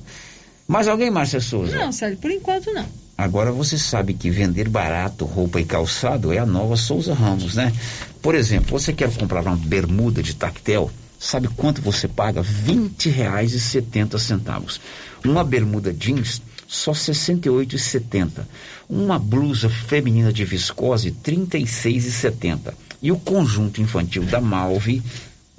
Mais 0.69 0.89
alguém, 0.89 1.11
Márcia 1.11 1.41
Souza? 1.41 1.77
Não, 1.77 1.93
sério, 1.93 2.17
por 2.19 2.31
enquanto 2.31 2.73
não. 2.73 2.87
Agora 3.17 3.51
você 3.51 3.79
sabe 3.79 4.13
que 4.13 4.31
vender 4.31 4.69
barato 4.69 5.25
roupa 5.25 5.59
e 5.59 5.65
calçado 5.65 6.33
é 6.33 6.39
a 6.39 6.45
nova 6.45 6.77
Souza 6.77 7.15
Ramos, 7.15 7.55
né? 7.55 7.73
Por 8.21 8.35
exemplo, 8.35 8.79
você 8.79 8.93
quer 8.93 9.11
comprar 9.15 9.41
uma 9.41 9.57
bermuda 9.57 10.23
de 10.23 10.35
tactel, 10.35 10.91
sabe 11.19 11.49
quanto 11.49 11.83
você 11.83 12.07
paga? 12.09 12.43
R$ 12.43 12.49
20,70. 12.67 14.81
Uma 15.25 15.43
bermuda 15.43 15.93
jeans, 15.93 16.41
só 16.67 16.93
R$ 16.93 16.99
68,70. 16.99 18.47
Uma 18.89 19.19
blusa 19.19 19.69
feminina 19.69 20.33
de 20.33 20.45
viscose, 20.45 21.09
R$ 21.09 21.17
36,70. 21.25 22.73
E 23.03 23.11
o 23.13 23.19
conjunto 23.19 23.83
infantil 23.83 24.25
da 24.25 24.41
Malve, 24.41 25.03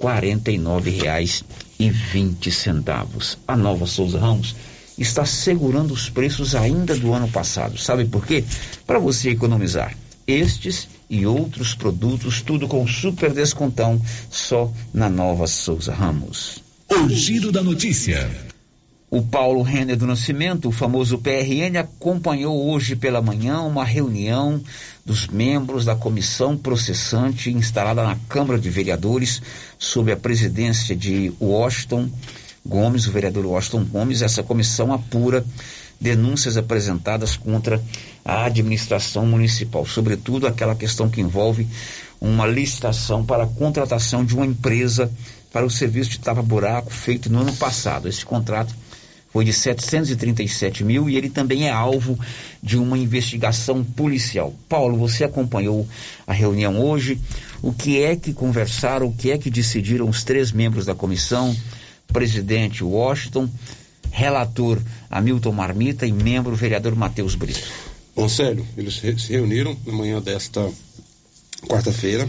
49,20. 0.00 1.44
A 3.46 3.56
nova 3.56 3.86
Souza 3.86 4.18
Ramos 4.18 4.56
está 4.98 5.24
segurando 5.24 5.94
os 5.94 6.10
preços 6.10 6.54
ainda 6.54 6.94
do 6.96 7.14
ano 7.14 7.28
passado. 7.28 7.78
Sabe 7.78 8.04
por 8.04 8.26
quê? 8.26 8.44
Para 8.86 8.98
você 8.98 9.30
economizar. 9.30 9.96
Estes 10.26 10.88
e 11.10 11.26
outros 11.26 11.74
produtos, 11.74 12.42
tudo 12.42 12.68
com 12.68 12.86
super 12.86 13.32
descontão, 13.32 14.00
só 14.30 14.70
na 14.92 15.08
nova 15.08 15.46
Souza 15.46 15.94
Ramos. 15.94 16.62
O 16.90 17.08
Giro 17.08 17.50
da 17.50 17.62
Notícia. 17.62 18.30
O 19.10 19.22
Paulo 19.22 19.62
Renner 19.62 19.96
do 19.96 20.06
Nascimento, 20.06 20.68
o 20.68 20.72
famoso 20.72 21.16
PRN, 21.16 21.78
acompanhou 21.78 22.70
hoje 22.70 22.94
pela 22.94 23.22
manhã 23.22 23.60
uma 23.62 23.82
reunião 23.82 24.62
dos 25.02 25.26
membros 25.26 25.86
da 25.86 25.96
comissão 25.96 26.58
processante 26.58 27.50
instalada 27.50 28.02
na 28.02 28.16
Câmara 28.28 28.60
de 28.60 28.68
Vereadores, 28.68 29.40
sob 29.78 30.12
a 30.12 30.16
presidência 30.16 30.94
de 30.94 31.32
Washington 31.40 32.10
Gomes, 32.66 33.06
o 33.06 33.10
vereador 33.10 33.46
Washington 33.46 33.84
Gomes. 33.84 34.20
Essa 34.20 34.42
comissão 34.42 34.92
apura 34.92 35.42
denúncias 36.00 36.56
apresentadas 36.56 37.36
contra 37.36 37.82
a 38.24 38.44
administração 38.44 39.26
municipal, 39.26 39.84
sobretudo 39.84 40.46
aquela 40.46 40.74
questão 40.74 41.08
que 41.08 41.20
envolve 41.20 41.66
uma 42.20 42.46
licitação 42.46 43.24
para 43.24 43.44
a 43.44 43.48
contratação 43.48 44.24
de 44.24 44.34
uma 44.34 44.46
empresa 44.46 45.10
para 45.52 45.66
o 45.66 45.70
serviço 45.70 46.10
de 46.10 46.20
tapa-buraco 46.20 46.92
feito 46.92 47.30
no 47.30 47.40
ano 47.40 47.54
passado. 47.54 48.08
Esse 48.08 48.24
contrato 48.24 48.74
foi 49.30 49.44
de 49.44 49.52
737 49.52 50.84
mil 50.84 51.08
e 51.08 51.16
ele 51.16 51.28
também 51.28 51.68
é 51.68 51.70
alvo 51.70 52.18
de 52.62 52.78
uma 52.78 52.96
investigação 52.96 53.84
policial. 53.84 54.54
Paulo, 54.68 54.96
você 54.96 55.24
acompanhou 55.24 55.86
a 56.26 56.32
reunião 56.32 56.80
hoje. 56.80 57.20
O 57.60 57.72
que 57.72 58.02
é 58.02 58.16
que 58.16 58.32
conversaram, 58.32 59.06
o 59.06 59.14
que 59.14 59.30
é 59.30 59.38
que 59.38 59.50
decidiram 59.50 60.08
os 60.08 60.24
três 60.24 60.50
membros 60.52 60.86
da 60.86 60.94
comissão? 60.94 61.54
Presidente 62.12 62.82
Washington, 62.82 63.50
relator 64.10 64.80
Hamilton 65.10 65.52
Marmita 65.52 66.06
e 66.06 66.12
membro 66.12 66.54
vereador 66.54 66.94
Matheus 66.94 67.34
Brito. 67.34 67.62
Sério, 68.28 68.66
eles 68.76 68.94
se 68.94 69.32
reuniram 69.32 69.76
na 69.86 69.92
manhã 69.92 70.20
desta 70.20 70.68
quarta-feira, 71.68 72.28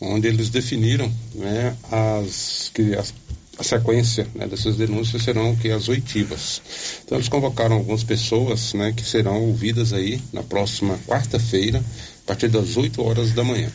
onde 0.00 0.26
eles 0.26 0.50
definiram 0.50 1.10
né, 1.34 1.76
as, 1.90 2.70
que 2.74 2.94
as, 2.94 3.14
a 3.58 3.62
sequência 3.62 4.26
né, 4.34 4.46
dessas 4.46 4.76
denúncias 4.76 5.22
serão 5.22 5.54
que 5.54 5.70
as 5.70 5.88
oitivas. 5.88 6.62
Então 7.04 7.18
eles 7.18 7.28
convocaram 7.28 7.76
algumas 7.76 8.02
pessoas 8.02 8.74
né, 8.74 8.92
que 8.92 9.04
serão 9.04 9.42
ouvidas 9.42 9.92
aí 9.92 10.20
na 10.32 10.42
próxima 10.42 10.98
quarta-feira, 11.06 11.78
a 11.78 12.26
partir 12.26 12.48
das 12.48 12.76
8 12.76 13.02
horas 13.02 13.32
da 13.32 13.44
manhã. 13.44 13.70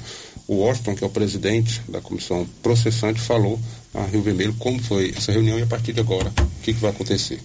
O 0.47 0.57
Washington, 0.57 0.95
que 0.95 1.03
é 1.03 1.07
o 1.07 1.09
presidente 1.09 1.81
da 1.89 2.01
comissão 2.01 2.47
processante, 2.61 3.19
falou 3.19 3.59
a 3.93 4.03
Rio 4.03 4.21
Vermelho 4.21 4.53
como 4.59 4.81
foi 4.81 5.13
essa 5.15 5.31
reunião 5.31 5.57
e 5.57 5.63
a 5.63 5.67
partir 5.67 5.93
de 5.93 6.01
agora 6.01 6.31
o 6.39 6.61
que, 6.61 6.73
que 6.73 6.79
vai 6.79 6.91
acontecer. 6.91 7.41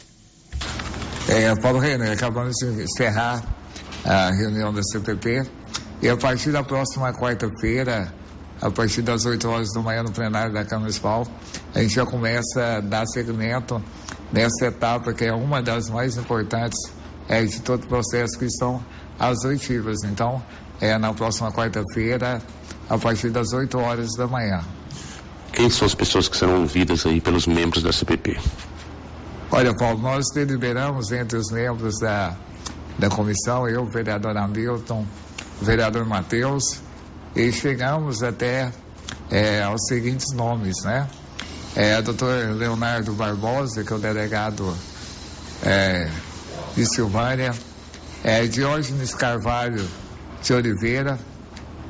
É, 1.29 1.55
Paulo 1.61 1.79
Reiner, 1.79 2.11
acabamos 2.11 2.57
de 2.57 2.83
encerrar 2.83 3.43
a 4.05 4.31
reunião 4.33 4.73
da 4.73 4.83
CPP 4.83 5.47
e 6.03 6.09
a 6.09 6.17
partir 6.17 6.51
da 6.51 6.63
próxima 6.63 7.13
quarta-feira, 7.13 8.13
a 8.61 8.71
partir 8.71 9.03
das 9.03 9.25
8 9.25 9.49
horas 9.49 9.73
da 9.73 9.81
manhã 9.81 10.03
no 10.03 10.11
plenário 10.11 10.53
da 10.53 10.65
Câmara 10.65 10.81
Municipal, 10.81 11.27
a 11.75 11.83
gente 11.83 11.95
já 11.95 12.05
começa 12.05 12.77
a 12.77 12.81
dar 12.81 13.07
seguimento 13.07 13.83
nessa 14.33 14.67
etapa 14.67 15.13
que 15.13 15.25
é 15.25 15.33
uma 15.33 15.63
das 15.63 15.89
mais 15.89 16.17
importantes 16.17 16.79
é, 17.29 17.45
de 17.45 17.61
todo 17.61 17.85
o 17.85 17.87
processo, 17.87 18.39
que 18.39 18.51
são 18.51 18.85
as 19.19 19.45
oitivas. 19.45 19.99
Então, 20.05 20.43
é 20.81 20.97
na 20.99 21.13
próxima 21.13 21.53
quarta-feira, 21.53 22.43
a 22.91 22.99
partir 22.99 23.31
das 23.31 23.53
8 23.53 23.79
horas 23.79 24.11
da 24.17 24.27
manhã. 24.27 24.61
Quem 25.53 25.71
são 25.71 25.87
as 25.87 25.95
pessoas 25.95 26.29
que 26.29 26.37
serão 26.37 26.61
ouvidas 26.61 27.07
aí 27.07 27.21
pelos 27.21 27.47
membros 27.47 27.85
da 27.85 27.93
CPP? 27.93 28.37
Olha, 29.53 29.75
Paulo, 29.75 30.01
nós 30.01 30.27
deliberamos 30.35 31.13
entre 31.13 31.39
os 31.39 31.51
membros 31.53 31.99
da, 32.01 32.37
da 32.99 33.09
comissão, 33.09 33.69
eu, 33.69 33.83
o 33.83 33.91
vereador 33.91 34.37
Hamilton, 34.37 35.07
o 35.61 35.65
vereador 35.65 36.05
Matheus, 36.05 36.81
e 37.35 37.53
chegamos 37.53 38.23
até 38.25 38.73
é, 39.31 39.63
aos 39.63 39.87
seguintes 39.87 40.35
nomes, 40.35 40.83
né? 40.83 41.09
É, 41.77 42.03
doutor 42.03 42.55
Leonardo 42.57 43.13
Barbosa, 43.13 43.85
que 43.85 43.93
é 43.93 43.97
o 43.97 43.99
delegado 44.01 44.77
é, 45.63 46.11
de 46.77 46.85
Silvânia, 46.87 47.53
é, 48.25 48.47
Diógenes 48.47 49.15
Carvalho 49.15 49.87
de 50.43 50.53
Oliveira, 50.53 51.19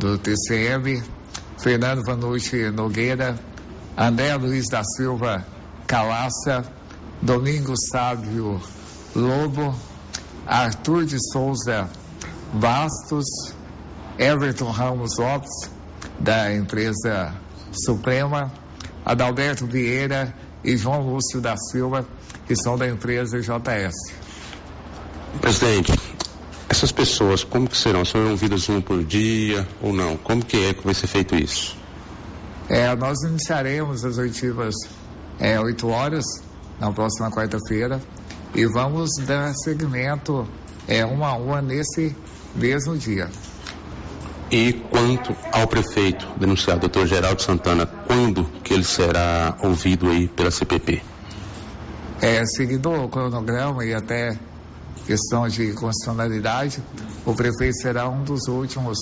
do 0.00 0.16
TCM, 0.16 1.02
Fernando 1.62 2.02
Vanucci 2.02 2.70
Nogueira, 2.70 3.38
André 3.96 4.34
Luiz 4.34 4.64
da 4.70 4.82
Silva 4.82 5.46
Calaça, 5.86 6.64
Domingos 7.20 7.80
Sábio 7.92 8.58
Lobo, 9.14 9.74
Arthur 10.46 11.04
de 11.04 11.18
Souza 11.30 11.86
Bastos, 12.54 13.26
Everton 14.18 14.70
Ramos 14.70 15.18
Lopes, 15.18 15.70
da 16.18 16.54
empresa 16.54 17.34
Suprema, 17.70 18.50
Adalberto 19.04 19.66
Vieira 19.66 20.34
e 20.64 20.78
João 20.78 21.02
Lúcio 21.02 21.42
da 21.42 21.56
Silva, 21.58 22.06
que 22.46 22.56
são 22.56 22.78
da 22.78 22.88
empresa 22.88 23.38
JS. 23.38 23.94
Presidente, 25.42 25.92
essas 26.70 26.92
pessoas, 26.92 27.42
como 27.42 27.68
que 27.68 27.76
serão? 27.76 28.04
Serão 28.04 28.30
ouvidas 28.30 28.68
um 28.68 28.80
por 28.80 29.02
dia 29.02 29.66
ou 29.82 29.92
não? 29.92 30.16
Como 30.16 30.44
que 30.44 30.56
é 30.56 30.72
que 30.72 30.84
vai 30.84 30.94
ser 30.94 31.08
feito 31.08 31.34
isso? 31.34 31.76
É, 32.68 32.94
nós 32.94 33.24
iniciaremos 33.24 34.04
as 34.04 34.18
oitivas 34.18 34.76
é, 35.40 35.58
8 35.58 35.88
horas 35.88 36.24
na 36.78 36.92
próxima 36.92 37.28
quarta-feira 37.28 38.00
e 38.54 38.64
vamos 38.66 39.10
dar 39.26 39.52
seguimento 39.54 40.46
é, 40.86 41.04
uma 41.04 41.30
a 41.30 41.36
uma 41.36 41.60
nesse 41.60 42.14
mesmo 42.54 42.96
dia. 42.96 43.28
E 44.48 44.72
quanto 44.72 45.34
ao 45.52 45.66
prefeito 45.66 46.24
denunciado, 46.38 46.80
doutor 46.80 47.04
Geraldo 47.08 47.42
Santana, 47.42 47.84
quando 47.84 48.44
que 48.62 48.72
ele 48.72 48.84
será 48.84 49.56
ouvido 49.60 50.08
aí 50.08 50.28
pela 50.28 50.52
CPP? 50.52 51.02
É, 52.22 52.44
seguindo 52.46 52.90
o 52.92 53.08
cronograma 53.08 53.84
e 53.84 53.92
até 53.92 54.38
questão 55.06 55.48
de 55.48 55.72
constitucionalidade, 55.72 56.82
o 57.24 57.34
prefeito 57.34 57.76
será 57.76 58.08
um 58.08 58.22
dos 58.22 58.48
últimos 58.48 58.98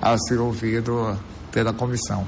a 0.00 0.16
ser 0.18 0.38
ouvido 0.38 1.18
pela 1.50 1.72
comissão. 1.72 2.26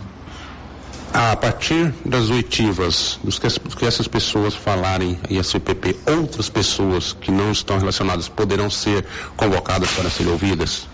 A 1.12 1.34
partir 1.34 1.94
das 2.04 2.30
oitivas, 2.30 3.18
dos 3.24 3.38
que, 3.38 3.48
que 3.48 3.86
essas 3.86 4.06
pessoas 4.06 4.54
falarem 4.54 5.18
e 5.30 5.38
a 5.38 5.42
CPP, 5.42 5.96
outras 6.06 6.48
pessoas 6.48 7.12
que 7.12 7.30
não 7.30 7.52
estão 7.52 7.78
relacionadas 7.78 8.28
poderão 8.28 8.68
ser 8.68 9.04
convocadas 9.36 9.90
para 9.92 10.10
serem 10.10 10.32
ouvidas? 10.32 10.86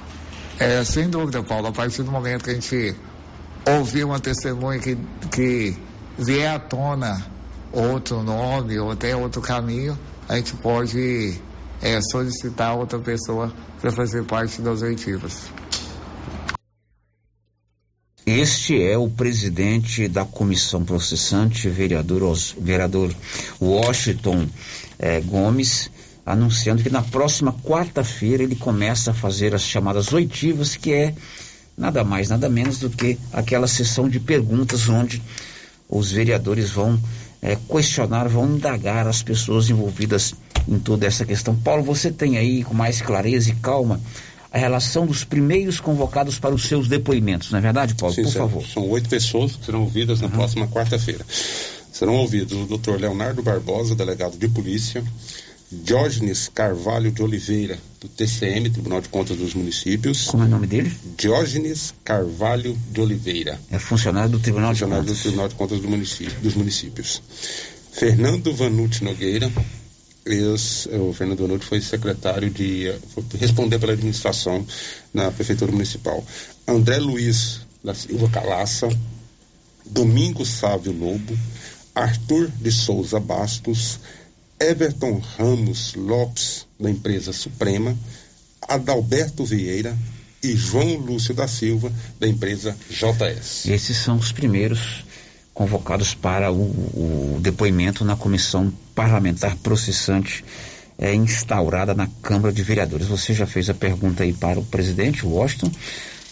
É, 0.59 0.85
sem 0.85 1.11
dúvida, 1.11 1.43
Paulo. 1.43 1.67
A 1.67 1.73
partir 1.73 2.03
do 2.03 2.13
momento 2.13 2.45
que 2.45 2.51
a 2.51 2.55
gente 2.55 2.95
ouvir 3.67 4.05
uma 4.05 4.21
testemunha 4.21 4.79
que, 4.79 4.97
que 5.31 5.77
vier 6.17 6.55
à 6.55 6.59
tona 6.59 7.25
outro 7.73 8.23
nome 8.23 8.79
ou 8.79 8.91
até 8.93 9.17
outro 9.17 9.41
caminho, 9.41 9.99
a 10.29 10.37
gente 10.37 10.55
pode 10.55 11.41
é, 11.83 12.01
solicitar 12.01 12.77
outra 12.77 12.99
pessoa 12.99 13.53
para 13.81 13.91
fazer 13.91 14.25
parte 14.25 14.63
das 14.63 14.83
oitivas. 14.83 15.51
Este 18.25 18.81
é 18.81 18.97
o 18.97 19.11
presidente 19.11 20.07
da 20.07 20.25
comissão 20.25 20.85
processante, 20.85 21.69
vereador, 21.69 22.37
vereador 22.59 23.13
Washington 23.61 24.47
eh, 24.97 25.21
Gomes, 25.21 25.91
anunciando 26.25 26.85
que 26.85 26.89
na 26.89 27.03
próxima 27.03 27.53
quarta-feira 27.53 28.45
ele 28.45 28.55
começa 28.55 29.11
a 29.11 29.15
fazer 29.15 29.57
as 29.57 29.63
chamadas 29.63 30.13
oitivas, 30.13 30.77
que 30.77 30.93
é 30.93 31.15
nada 31.77 32.05
mais, 32.05 32.29
nada 32.29 32.49
menos 32.49 32.79
do 32.79 32.89
que 32.89 33.19
aquela 33.33 33.67
sessão 33.67 34.09
de 34.09 34.21
perguntas 34.21 34.89
onde 34.89 35.21
os 35.89 36.13
vereadores 36.13 36.71
vão 36.71 36.99
eh, 37.43 37.59
questionar, 37.69 38.29
vão 38.29 38.47
indagar 38.47 39.07
as 39.07 39.23
pessoas 39.23 39.69
envolvidas 39.69 40.35
em 40.69 40.79
toda 40.79 41.07
essa 41.07 41.25
questão. 41.27 41.57
Paulo, 41.57 41.83
você 41.83 42.11
tem 42.11 42.39
aí 42.39 42.63
com 42.63 42.73
mais 42.73 43.03
clareza 43.03 43.51
e 43.51 43.55
calma 43.57 44.01
a 44.53 44.59
relação 44.59 45.07
dos 45.07 45.25
primeiros 45.25 45.81
convocados 45.81 46.39
para 46.39 46.55
os 46.55 46.65
seus 46.67 46.87
depoimentos, 46.87 47.51
não 47.51 47.59
é 47.59 47.63
verdade, 47.63 47.95
Paulo? 47.95 48.15
Sim, 48.15 48.23
Por 48.23 48.31
são, 48.31 48.49
favor. 48.49 48.67
São 48.67 48.89
oito 48.91 49.09
pessoas 49.09 49.57
que 49.57 49.65
serão 49.65 49.81
ouvidas 49.81 50.21
na 50.21 50.27
uhum. 50.27 50.33
próxima 50.35 50.69
quarta-feira. 50.69 51.25
Serão 51.91 52.15
ouvidos 52.17 52.57
o 52.57 52.67
doutor 52.67 53.01
Leonardo 53.01 53.43
Barbosa, 53.43 53.95
delegado 53.95 54.37
de 54.39 54.49
polícia, 54.49 55.03
Diógenes 55.73 56.51
Carvalho 56.55 57.11
de 57.11 57.23
Oliveira, 57.23 57.79
do 57.99 58.07
TCM, 58.07 58.69
Tribunal 58.69 59.01
de 59.01 59.09
Contas 59.09 59.39
dos 59.39 59.55
Municípios. 59.55 60.27
Como 60.27 60.43
é 60.43 60.47
o 60.47 60.49
nome 60.51 60.67
dele? 60.67 60.93
Diógenes 61.17 61.95
Carvalho 62.05 62.79
de 62.91 63.01
Oliveira. 63.01 63.59
É 63.71 63.79
funcionário 63.79 64.31
do 64.31 64.39
Tribunal 64.39 64.73
funcionário 64.73 65.05
de 65.05 65.09
Contas. 65.09 65.19
do 65.19 65.23
Tribunal 65.23 65.49
de 65.49 65.55
Contas 65.55 65.81
do 65.81 65.89
município, 65.89 66.39
dos 66.41 66.55
Municípios. 66.55 67.23
Fernando 67.91 68.55
Vanucci 68.55 69.03
Nogueira, 69.03 69.51
ex, 70.27 70.87
o 70.93 71.13
Fernando 71.15 71.41
Vanucci 71.41 71.67
foi 71.67 71.81
secretário 71.81 72.51
de 72.51 72.95
foi 73.15 73.25
responder 73.39 73.79
pela 73.79 73.95
administração 73.95 74.67
na 75.13 75.31
prefeitura 75.31 75.73
municipal. 75.73 76.23
André 76.69 76.99
Luiz 76.99 77.63
da 77.83 77.95
Silva 77.95 78.29
Calaça, 78.29 78.89
Domingos 79.87 80.49
Sávio 80.49 80.93
Lobo, 80.93 81.37
Arthur 81.95 82.51
de 82.61 82.71
Souza 82.71 83.19
Bastos, 83.19 83.99
Everton 84.63 85.21
Ramos 85.37 85.95
Lopes, 85.95 86.67
da 86.79 86.89
empresa 86.89 87.33
Suprema, 87.33 87.97
Adalberto 88.69 89.45
Vieira 89.45 89.97
e 90.43 90.57
João 90.57 90.97
Lúcio 90.97 91.35
da 91.35 91.49
Silva, 91.49 91.93
da 92.21 92.29
empresa 92.29 92.77
JS. 92.89 93.67
Esses 93.67 93.97
são 93.97 94.17
os 94.17 94.31
primeiros 94.31 95.05
convocados 95.53 96.15
para 96.15 96.53
o, 96.53 96.63
o 96.63 97.39
depoimento 97.41 98.05
na 98.05 98.17
comissão 98.17 98.73
parlamentar 98.95 99.57
processante 99.57 100.45
é, 100.97 101.13
instaurada 101.13 101.93
na 101.93 102.09
Câmara 102.23 102.53
de 102.53 102.63
Vereadores. 102.63 103.09
Você 103.09 103.35
já 103.35 103.47
fez 103.47 103.69
a 103.69 103.75
pergunta 103.75 104.23
aí 104.23 104.33
para 104.33 104.61
o 104.61 104.65
presidente 104.65 105.27
Washington. 105.27 105.71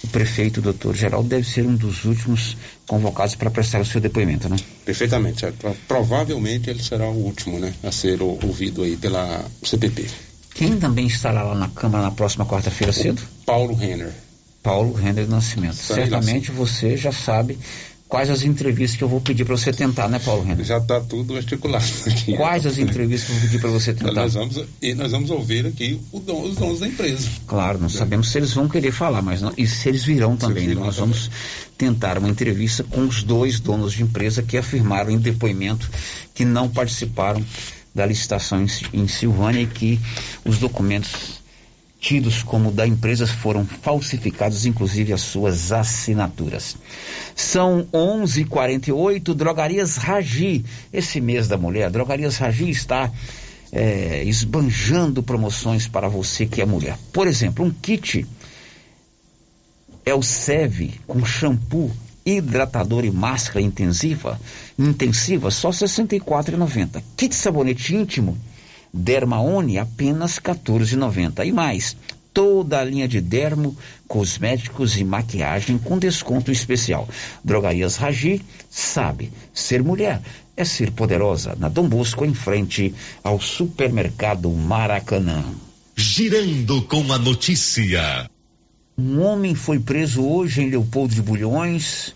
O 0.03 0.09
prefeito, 0.09 0.63
doutor 0.63 0.97
Geraldo, 0.97 1.29
deve 1.29 1.47
ser 1.47 1.67
um 1.67 1.77
dos 1.77 2.05
últimos 2.05 2.57
convocados 2.87 3.35
para 3.35 3.51
prestar 3.51 3.81
o 3.81 3.85
seu 3.85 4.01
depoimento, 4.01 4.49
né? 4.49 4.57
Perfeitamente. 4.85 5.45
É, 5.45 5.53
provavelmente 5.87 6.71
ele 6.71 6.83
será 6.83 7.09
o 7.09 7.17
último, 7.17 7.59
né, 7.59 7.75
a 7.83 7.93
ser 7.93 8.23
ouvido 8.23 8.83
aí 8.83 8.97
pela 8.97 9.45
CPP. 9.63 10.07
Quem 10.55 10.79
também 10.79 11.07
estará 11.07 11.43
lá 11.43 11.55
na 11.55 11.69
Câmara 11.69 12.05
na 12.05 12.11
próxima 12.11 12.47
quarta-feira 12.47 12.93
cedo? 12.93 13.23
Paulo 13.45 13.75
Renner. 13.75 14.13
Paulo 14.63 14.93
Renner 14.93 15.29
Nascimento. 15.29 15.75
Certamente 15.75 16.51
você 16.51 16.97
já 16.97 17.13
sabe 17.13 17.59
quais 18.11 18.29
as 18.29 18.43
entrevistas 18.43 18.99
que 18.99 19.05
eu 19.05 19.09
vou 19.09 19.21
pedir 19.21 19.45
para 19.45 19.57
você 19.57 19.73
tentar, 19.73 20.09
né, 20.09 20.19
Paulo 20.19 20.43
Renner? 20.43 20.65
Já 20.65 20.79
está 20.79 21.01
tudo 21.01 21.37
articulado 21.37 21.87
aqui. 22.07 22.37
Quais 22.37 22.67
as 22.67 22.77
entrevistas 22.77 23.29
que 23.29 23.33
eu 23.33 23.39
vou 23.39 23.49
pedir 23.49 23.61
para 23.61 23.71
você 23.71 23.95
tentar? 23.95 24.13
Nós 24.13 24.35
vamos, 24.35 24.65
e 24.83 24.95
nós 24.95 25.13
vamos 25.13 25.31
ouvir 25.31 25.65
aqui 25.65 25.99
don, 26.13 26.43
os 26.43 26.57
donos 26.57 26.81
da 26.81 26.89
empresa. 26.89 27.29
Claro, 27.47 27.79
não 27.79 27.87
é. 27.87 27.91
sabemos 27.91 28.29
se 28.29 28.39
eles 28.39 28.53
vão 28.53 28.69
querer 28.69 28.91
falar, 28.91 29.23
mas 29.23 29.41
não, 29.41 29.53
e 29.57 29.67
se 29.67 29.89
eles 29.89 30.05
virão 30.05 30.37
também. 30.37 30.65
Eles 30.65 30.71
virão 30.71 30.87
nós 30.87 30.97
também. 30.97 31.13
vamos 31.13 31.31
tentar 31.79 32.19
uma 32.19 32.29
entrevista 32.29 32.83
com 32.83 33.03
os 33.07 33.23
dois 33.23 33.61
donos 33.61 33.93
de 33.93 34.03
empresa 34.03 34.43
que 34.43 34.59
afirmaram 34.59 35.11
em 35.11 35.19
depoimento 35.19 35.89
que 36.35 36.45
não 36.45 36.69
participaram 36.69 37.43
da 37.95 38.05
licitação 38.05 38.63
em, 38.63 38.67
em 38.93 39.07
Silvânia 39.07 39.63
e 39.63 39.67
que 39.67 40.01
os 40.45 40.59
documentos 40.59 41.40
tidos 42.01 42.43
como 42.43 42.73
da 42.73 42.87
empresa 42.87 43.27
foram 43.27 43.67
falsificados, 43.67 44.65
inclusive 44.65 45.13
as 45.13 45.21
suas 45.21 45.71
assinaturas. 45.71 46.77
São 47.37 47.87
11:48 47.93 49.35
Drogarias 49.35 49.97
Ragi. 49.97 50.65
Esse 50.91 51.21
mês 51.21 51.47
da 51.47 51.59
mulher, 51.59 51.91
Drogarias 51.91 52.39
Ragi 52.39 52.71
está 52.71 53.13
é, 53.71 54.25
esbanjando 54.25 55.23
promoções 55.23 55.87
para 55.87 56.09
você 56.09 56.47
que 56.47 56.63
é 56.63 56.67
mulher. 56.67 56.99
Por 57.13 57.27
exemplo, 57.27 57.65
um 57.65 57.71
kit 57.71 58.27
é 60.05 60.15
o 60.15 60.23
SEV 60.23 60.95
com 61.07 61.23
shampoo, 61.25 61.93
hidratador 62.25 63.05
e 63.05 63.11
máscara 63.11 63.61
intensiva, 63.61 64.41
intensiva 64.79 65.51
só 65.51 65.69
R$ 65.69 65.77
64,90. 65.77 67.03
Kit 67.15 67.35
sabonete 67.35 67.95
íntimo 67.95 68.39
Dermaone 68.93 69.79
apenas 69.79 70.37
R$ 70.37 70.55
14,90. 70.55 71.47
E 71.47 71.53
mais, 71.53 71.97
toda 72.33 72.81
a 72.81 72.85
linha 72.85 73.07
de 73.07 73.21
dermo, 73.21 73.77
cosméticos 74.07 74.97
e 74.97 75.05
maquiagem 75.05 75.79
com 75.79 75.99
desconto 75.99 76.51
especial. 76.51 77.09
Drogarias 77.45 77.97
Ragi 77.97 78.43
sabe, 78.69 79.33
ser 79.53 79.83
mulher 79.83 80.21
é 80.57 80.65
ser 80.65 80.91
poderosa. 80.91 81.57
Na 81.59 81.69
Dom 81.69 81.89
Bosco, 81.89 82.25
em 82.25 82.35
frente 82.35 82.95
ao 83.23 83.41
supermercado 83.41 84.51
Maracanã. 84.51 85.45
Girando 85.97 86.83
com 86.83 87.13
a 87.13 87.19
notícia. 87.19 88.29
Um 88.97 89.23
homem 89.23 89.55
foi 89.55 89.79
preso 89.79 90.23
hoje 90.23 90.63
em 90.63 90.71
Leopoldo 90.71 91.15
de 91.15 91.23
Bulhões 91.23 92.15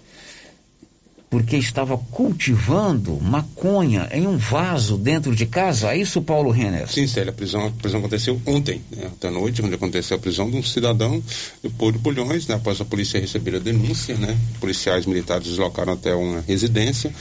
porque 1.34 1.56
estava 1.56 1.98
cultivando 1.98 3.18
maconha 3.20 4.08
em 4.12 4.24
um 4.24 4.36
vaso 4.36 4.96
dentro 4.96 5.34
de 5.34 5.46
casa. 5.46 5.92
É 5.92 5.98
isso, 5.98 6.22
Paulo 6.22 6.52
Renner? 6.52 6.88
Sim, 6.88 7.08
Célia, 7.08 7.30
a 7.30 7.32
prisão, 7.32 7.66
a 7.66 7.70
prisão 7.72 7.98
aconteceu 7.98 8.40
ontem, 8.46 8.80
né, 8.92 9.10
noite, 9.32 9.60
onde 9.60 9.74
aconteceu 9.74 10.16
a 10.16 10.20
prisão 10.20 10.48
de 10.48 10.56
um 10.56 10.62
cidadão 10.62 11.20
de 11.60 11.68
Bulhões, 11.98 12.46
né, 12.46 12.54
após 12.54 12.80
a 12.80 12.84
polícia 12.84 13.20
receber 13.20 13.56
a 13.56 13.58
denúncia, 13.58 14.14
né, 14.16 14.38
policiais 14.60 15.06
militares 15.06 15.48
deslocaram 15.48 15.94
até 15.94 16.14
uma 16.14 16.40
residência, 16.40 17.12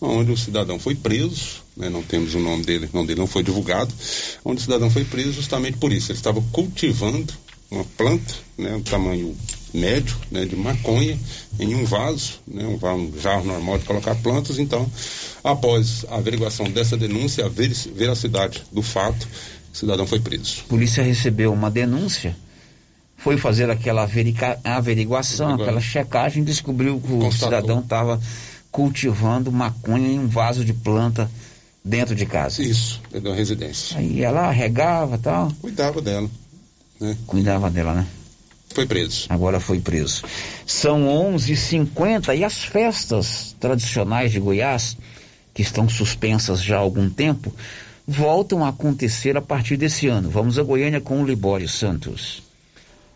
onde 0.00 0.32
o 0.32 0.36
cidadão 0.36 0.76
foi 0.80 0.96
preso, 0.96 1.62
né, 1.76 1.88
não 1.88 2.02
temos 2.02 2.34
o 2.34 2.40
nome 2.40 2.64
dele, 2.64 2.88
o 2.92 2.96
nome 2.96 3.06
dele 3.06 3.20
não 3.20 3.28
foi 3.28 3.44
divulgado, 3.44 3.94
onde 4.44 4.58
o 4.58 4.64
cidadão 4.64 4.90
foi 4.90 5.04
preso 5.04 5.34
justamente 5.34 5.78
por 5.78 5.92
isso, 5.92 6.10
ele 6.10 6.18
estava 6.18 6.42
cultivando 6.50 7.32
uma 7.70 7.84
planta, 7.96 8.34
né, 8.58 8.74
um 8.74 8.82
tamanho 8.82 9.36
médio, 9.72 10.16
né, 10.30 10.44
de 10.44 10.56
maconha 10.56 11.18
em 11.58 11.74
um 11.74 11.84
vaso, 11.84 12.40
né, 12.46 12.64
um, 12.64 12.94
um 12.94 13.20
jarro 13.20 13.44
normal 13.44 13.78
de 13.78 13.84
colocar 13.84 14.14
plantas. 14.16 14.58
Então, 14.58 14.90
após 15.42 16.04
a 16.08 16.16
averiguação 16.16 16.66
dessa 16.70 16.96
denúncia, 16.96 17.46
a 17.46 17.48
veracidade 17.48 18.62
do 18.72 18.82
fato, 18.82 19.26
o 19.72 19.76
cidadão 19.76 20.06
foi 20.06 20.20
preso. 20.20 20.62
A 20.66 20.68
polícia 20.68 21.02
recebeu 21.02 21.52
uma 21.52 21.70
denúncia, 21.70 22.36
foi 23.16 23.36
fazer 23.36 23.70
aquela 23.70 24.08
averiguação, 24.64 25.54
aquela 25.54 25.80
checagem, 25.80 26.42
descobriu 26.42 27.00
que 27.00 27.12
o 27.12 27.18
Constatou. 27.18 27.58
cidadão 27.58 27.80
estava 27.80 28.20
cultivando 28.70 29.50
maconha 29.52 30.08
em 30.08 30.18
um 30.18 30.28
vaso 30.28 30.64
de 30.64 30.72
planta 30.72 31.30
dentro 31.84 32.14
de 32.14 32.24
casa. 32.24 32.62
Isso, 32.62 33.00
dentro 33.10 33.30
da 33.30 33.36
residência. 33.36 33.98
Aí 33.98 34.22
ela 34.22 34.50
regava 34.50 35.16
e 35.16 35.18
tal. 35.18 35.52
Cuidava 35.60 36.00
dela. 36.00 36.30
Né? 37.00 37.16
Cuidava 37.26 37.70
dela, 37.70 37.94
né? 37.94 38.06
Foi 38.72 38.86
preso. 38.86 39.26
Agora 39.28 39.58
foi 39.58 39.80
preso. 39.80 40.22
São 40.64 41.06
11h50 41.34 42.36
e 42.36 42.44
as 42.44 42.62
festas 42.64 43.54
tradicionais 43.58 44.30
de 44.30 44.38
Goiás, 44.38 44.96
que 45.52 45.62
estão 45.62 45.88
suspensas 45.88 46.62
já 46.62 46.76
há 46.76 46.80
algum 46.80 47.10
tempo, 47.10 47.52
voltam 48.06 48.64
a 48.64 48.68
acontecer 48.68 49.36
a 49.36 49.42
partir 49.42 49.76
desse 49.76 50.06
ano. 50.06 50.30
Vamos 50.30 50.58
a 50.58 50.62
Goiânia 50.62 51.00
com 51.00 51.22
o 51.22 51.26
Libório 51.26 51.68
Santos. 51.68 52.42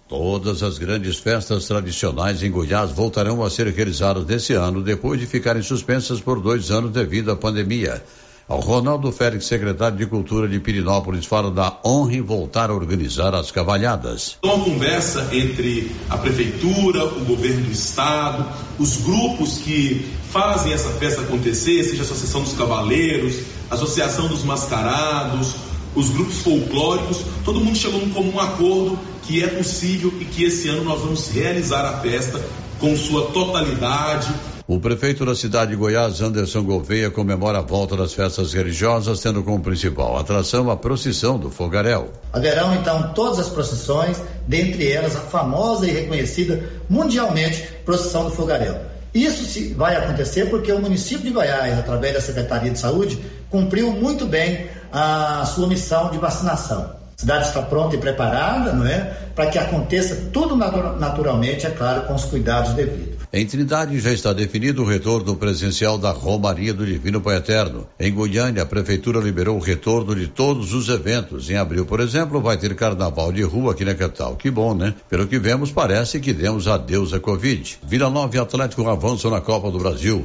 Todas 0.08 0.62
as 0.62 0.76
grandes 0.76 1.18
festas 1.18 1.66
tradicionais 1.66 2.42
em 2.42 2.50
Goiás 2.50 2.90
voltarão 2.90 3.42
a 3.42 3.48
ser 3.48 3.68
realizadas 3.68 4.26
nesse 4.26 4.52
ano, 4.52 4.82
depois 4.82 5.18
de 5.18 5.26
ficarem 5.26 5.62
suspensas 5.62 6.20
por 6.20 6.40
dois 6.40 6.70
anos 6.70 6.90
devido 6.90 7.30
à 7.30 7.36
pandemia. 7.36 8.02
Ronaldo 8.48 9.10
Félix, 9.10 9.46
secretário 9.46 9.96
de 9.96 10.06
Cultura 10.06 10.46
de 10.46 10.60
Pirinópolis, 10.60 11.24
fala 11.24 11.50
da 11.50 11.78
honra 11.84 12.14
em 12.14 12.20
voltar 12.20 12.70
a 12.70 12.74
organizar 12.74 13.34
as 13.34 13.50
cavalhadas. 13.50 14.36
Uma 14.42 14.58
conversa 14.58 15.28
entre 15.32 15.90
a 16.10 16.18
prefeitura, 16.18 17.06
o 17.06 17.24
governo 17.24 17.62
do 17.62 17.72
estado, 17.72 18.44
os 18.78 18.98
grupos 18.98 19.58
que 19.58 20.06
fazem 20.30 20.72
essa 20.72 20.90
festa 20.90 21.22
acontecer, 21.22 21.84
seja 21.84 22.02
a 22.02 22.04
Associação 22.04 22.42
dos 22.42 22.52
Cavaleiros, 22.52 23.36
a 23.70 23.74
Associação 23.74 24.28
dos 24.28 24.44
Mascarados, 24.44 25.54
os 25.94 26.10
grupos 26.10 26.38
folclóricos, 26.38 27.20
todo 27.44 27.60
mundo 27.60 27.76
chegou 27.76 28.00
num 28.00 28.10
comum 28.10 28.38
acordo 28.40 28.98
que 29.22 29.42
é 29.42 29.46
possível 29.46 30.12
e 30.20 30.24
que 30.24 30.44
esse 30.44 30.68
ano 30.68 30.84
nós 30.84 31.00
vamos 31.00 31.28
realizar 31.28 31.84
a 31.84 32.00
festa 32.00 32.44
com 32.78 32.94
sua 32.96 33.26
totalidade, 33.26 34.28
o 34.66 34.80
prefeito 34.80 35.26
da 35.26 35.34
cidade 35.34 35.72
de 35.72 35.76
Goiás, 35.76 36.22
Anderson 36.22 36.62
Gouveia, 36.62 37.10
comemora 37.10 37.58
a 37.58 37.62
volta 37.62 37.94
das 37.96 38.14
festas 38.14 38.54
religiosas, 38.54 39.20
tendo 39.20 39.42
como 39.42 39.62
principal 39.62 40.16
atração 40.18 40.70
a 40.70 40.76
procissão 40.76 41.38
do 41.38 41.50
Fogaréu. 41.50 42.10
Haverão 42.32 42.74
então 42.74 43.12
todas 43.12 43.38
as 43.38 43.50
procissões, 43.50 44.22
dentre 44.48 44.90
elas 44.90 45.14
a 45.16 45.20
famosa 45.20 45.86
e 45.86 45.90
reconhecida 45.90 46.64
mundialmente 46.88 47.62
procissão 47.84 48.24
do 48.24 48.30
Fogaréu. 48.30 48.74
Isso 49.12 49.74
vai 49.76 49.96
acontecer 49.96 50.46
porque 50.46 50.72
o 50.72 50.80
município 50.80 51.24
de 51.24 51.30
Goiás, 51.30 51.78
através 51.78 52.14
da 52.14 52.20
Secretaria 52.22 52.70
de 52.70 52.78
Saúde, 52.78 53.18
cumpriu 53.50 53.92
muito 53.92 54.24
bem 54.24 54.66
a 54.90 55.44
sua 55.44 55.68
missão 55.68 56.10
de 56.10 56.16
vacinação. 56.16 57.04
A 57.16 57.20
cidade 57.20 57.46
está 57.46 57.62
pronta 57.62 57.94
e 57.94 57.98
preparada, 57.98 58.72
não 58.72 58.86
é? 58.86 59.14
Para 59.34 59.46
que 59.46 59.58
aconteça 59.58 60.30
tudo 60.32 60.56
naturalmente, 60.56 61.66
é 61.66 61.70
claro, 61.70 62.06
com 62.06 62.14
os 62.14 62.24
cuidados 62.24 62.72
devidos. 62.72 63.13
Em 63.36 63.44
Trindade 63.44 63.98
já 63.98 64.12
está 64.12 64.32
definido 64.32 64.82
o 64.82 64.86
retorno 64.86 65.34
presencial 65.34 65.98
da 65.98 66.12
Romaria 66.12 66.72
do 66.72 66.86
Divino 66.86 67.20
Pai 67.20 67.38
Eterno. 67.38 67.84
Em 67.98 68.14
Goiânia, 68.14 68.62
a 68.62 68.66
Prefeitura 68.66 69.18
liberou 69.18 69.56
o 69.56 69.60
retorno 69.60 70.14
de 70.14 70.28
todos 70.28 70.72
os 70.72 70.88
eventos. 70.88 71.50
Em 71.50 71.56
abril, 71.56 71.84
por 71.84 71.98
exemplo, 71.98 72.40
vai 72.40 72.56
ter 72.56 72.76
carnaval 72.76 73.32
de 73.32 73.42
rua 73.42 73.72
aqui 73.72 73.84
na 73.84 73.96
capital. 73.96 74.36
Que 74.36 74.52
bom, 74.52 74.72
né? 74.72 74.94
Pelo 75.10 75.26
que 75.26 75.36
vemos, 75.36 75.72
parece 75.72 76.20
que 76.20 76.32
demos 76.32 76.68
adeus 76.68 77.12
à 77.12 77.18
Covid. 77.18 77.78
Vila 77.82 78.08
Nova 78.08 78.36
e 78.36 78.38
Atlético 78.38 78.88
avançam 78.88 79.32
na 79.32 79.40
Copa 79.40 79.68
do 79.68 79.80
Brasil. 79.80 80.24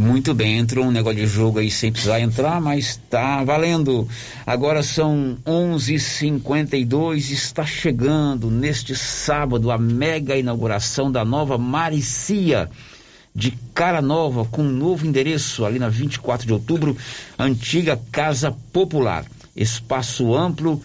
Muito 0.00 0.32
bem, 0.32 0.58
entrou 0.58 0.84
um 0.84 0.92
negócio 0.92 1.18
de 1.18 1.26
jogo 1.26 1.58
aí 1.58 1.68
sem 1.72 1.90
precisar 1.90 2.20
entrar, 2.20 2.60
mas 2.60 3.00
tá 3.10 3.42
valendo. 3.42 4.08
Agora 4.46 4.80
são 4.80 5.36
11:52, 5.44 7.32
está 7.32 7.66
chegando 7.66 8.48
neste 8.48 8.94
sábado 8.94 9.72
a 9.72 9.76
mega 9.76 10.36
inauguração 10.36 11.10
da 11.10 11.24
nova 11.24 11.58
Maricia 11.58 12.70
de 13.34 13.50
Cara 13.74 14.00
Nova 14.00 14.44
com 14.44 14.62
um 14.62 14.70
novo 14.70 15.04
endereço 15.04 15.64
ali 15.64 15.80
na 15.80 15.88
24 15.88 16.46
de 16.46 16.52
outubro, 16.52 16.96
antiga 17.36 18.00
Casa 18.12 18.52
Popular. 18.72 19.24
Espaço 19.56 20.32
amplo 20.32 20.80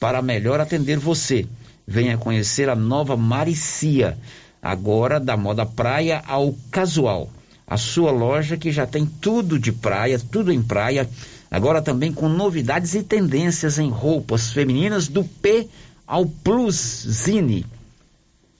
para 0.00 0.20
melhor 0.20 0.58
atender 0.58 0.98
você. 0.98 1.46
Venha 1.86 2.18
conhecer 2.18 2.68
a 2.68 2.74
nova 2.74 3.16
Maricia, 3.16 4.18
agora 4.60 5.20
da 5.20 5.36
moda 5.36 5.64
praia 5.64 6.20
ao 6.26 6.52
casual 6.72 7.30
a 7.66 7.76
sua 7.76 8.10
loja 8.10 8.56
que 8.56 8.70
já 8.70 8.86
tem 8.86 9.04
tudo 9.04 9.58
de 9.58 9.72
praia, 9.72 10.18
tudo 10.18 10.52
em 10.52 10.62
praia, 10.62 11.08
agora 11.50 11.82
também 11.82 12.12
com 12.12 12.28
novidades 12.28 12.94
e 12.94 13.02
tendências 13.02 13.78
em 13.78 13.90
roupas 13.90 14.52
femininas 14.52 15.08
do 15.08 15.24
P 15.24 15.66
ao 16.06 16.24
Plus 16.24 17.06
Zine. 17.08 17.66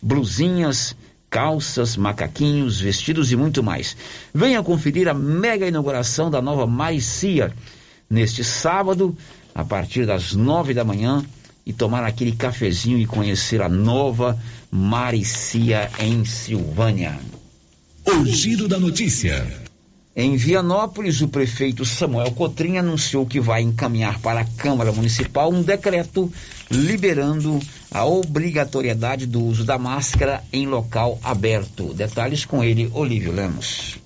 Blusinhas, 0.03 0.97
calças, 1.31 1.97
macaquinhos, 1.97 2.81
vestidos 2.81 3.31
e 3.31 3.37
muito 3.37 3.63
mais. 3.63 3.97
Venha 4.35 4.63
conferir 4.63 5.09
a 5.09 5.15
mega 5.15 5.69
inauguração 5.69 6.31
da 6.31 6.43
nova 6.43 6.67
Maricia 6.67 7.53
neste 8.09 8.43
sábado, 8.43 9.17
a 9.55 9.65
partir 9.65 10.07
das 10.07 10.33
nove 10.33 10.75
da 10.75 10.85
manhã, 10.85 11.25
e 11.65 11.73
tomar 11.73 12.05
aquele 12.05 12.33
cafezinho 12.33 12.99
e 12.99 13.07
conhecer 13.07 13.61
a 13.61 13.69
nova 13.69 14.39
Maricia 14.71 15.91
em 15.99 16.25
Silvânia. 16.25 17.19
O 18.09 18.25
Giro 18.25 18.69
da 18.69 18.79
Notícia. 18.79 19.45
Em 20.15 20.37
Vianópolis, 20.37 21.21
o 21.21 21.29
prefeito 21.29 21.85
Samuel 21.85 22.31
Cotrim 22.31 22.79
anunciou 22.79 23.27
que 23.27 23.41
vai 23.41 23.63
encaminhar 23.63 24.21
para 24.21 24.41
a 24.41 24.45
Câmara 24.45 24.93
Municipal 24.93 25.53
um 25.53 25.61
decreto 25.61 26.33
liberando 26.71 27.61
a 27.91 28.07
obrigatoriedade 28.07 29.27
do 29.27 29.43
uso 29.43 29.65
da 29.65 29.77
máscara 29.77 30.43
em 30.53 30.67
local 30.67 31.19
aberto. 31.23 31.93
Detalhes 31.93 32.45
com 32.45 32.63
ele, 32.63 32.89
Olívio 32.95 33.33
Lemos. 33.33 33.99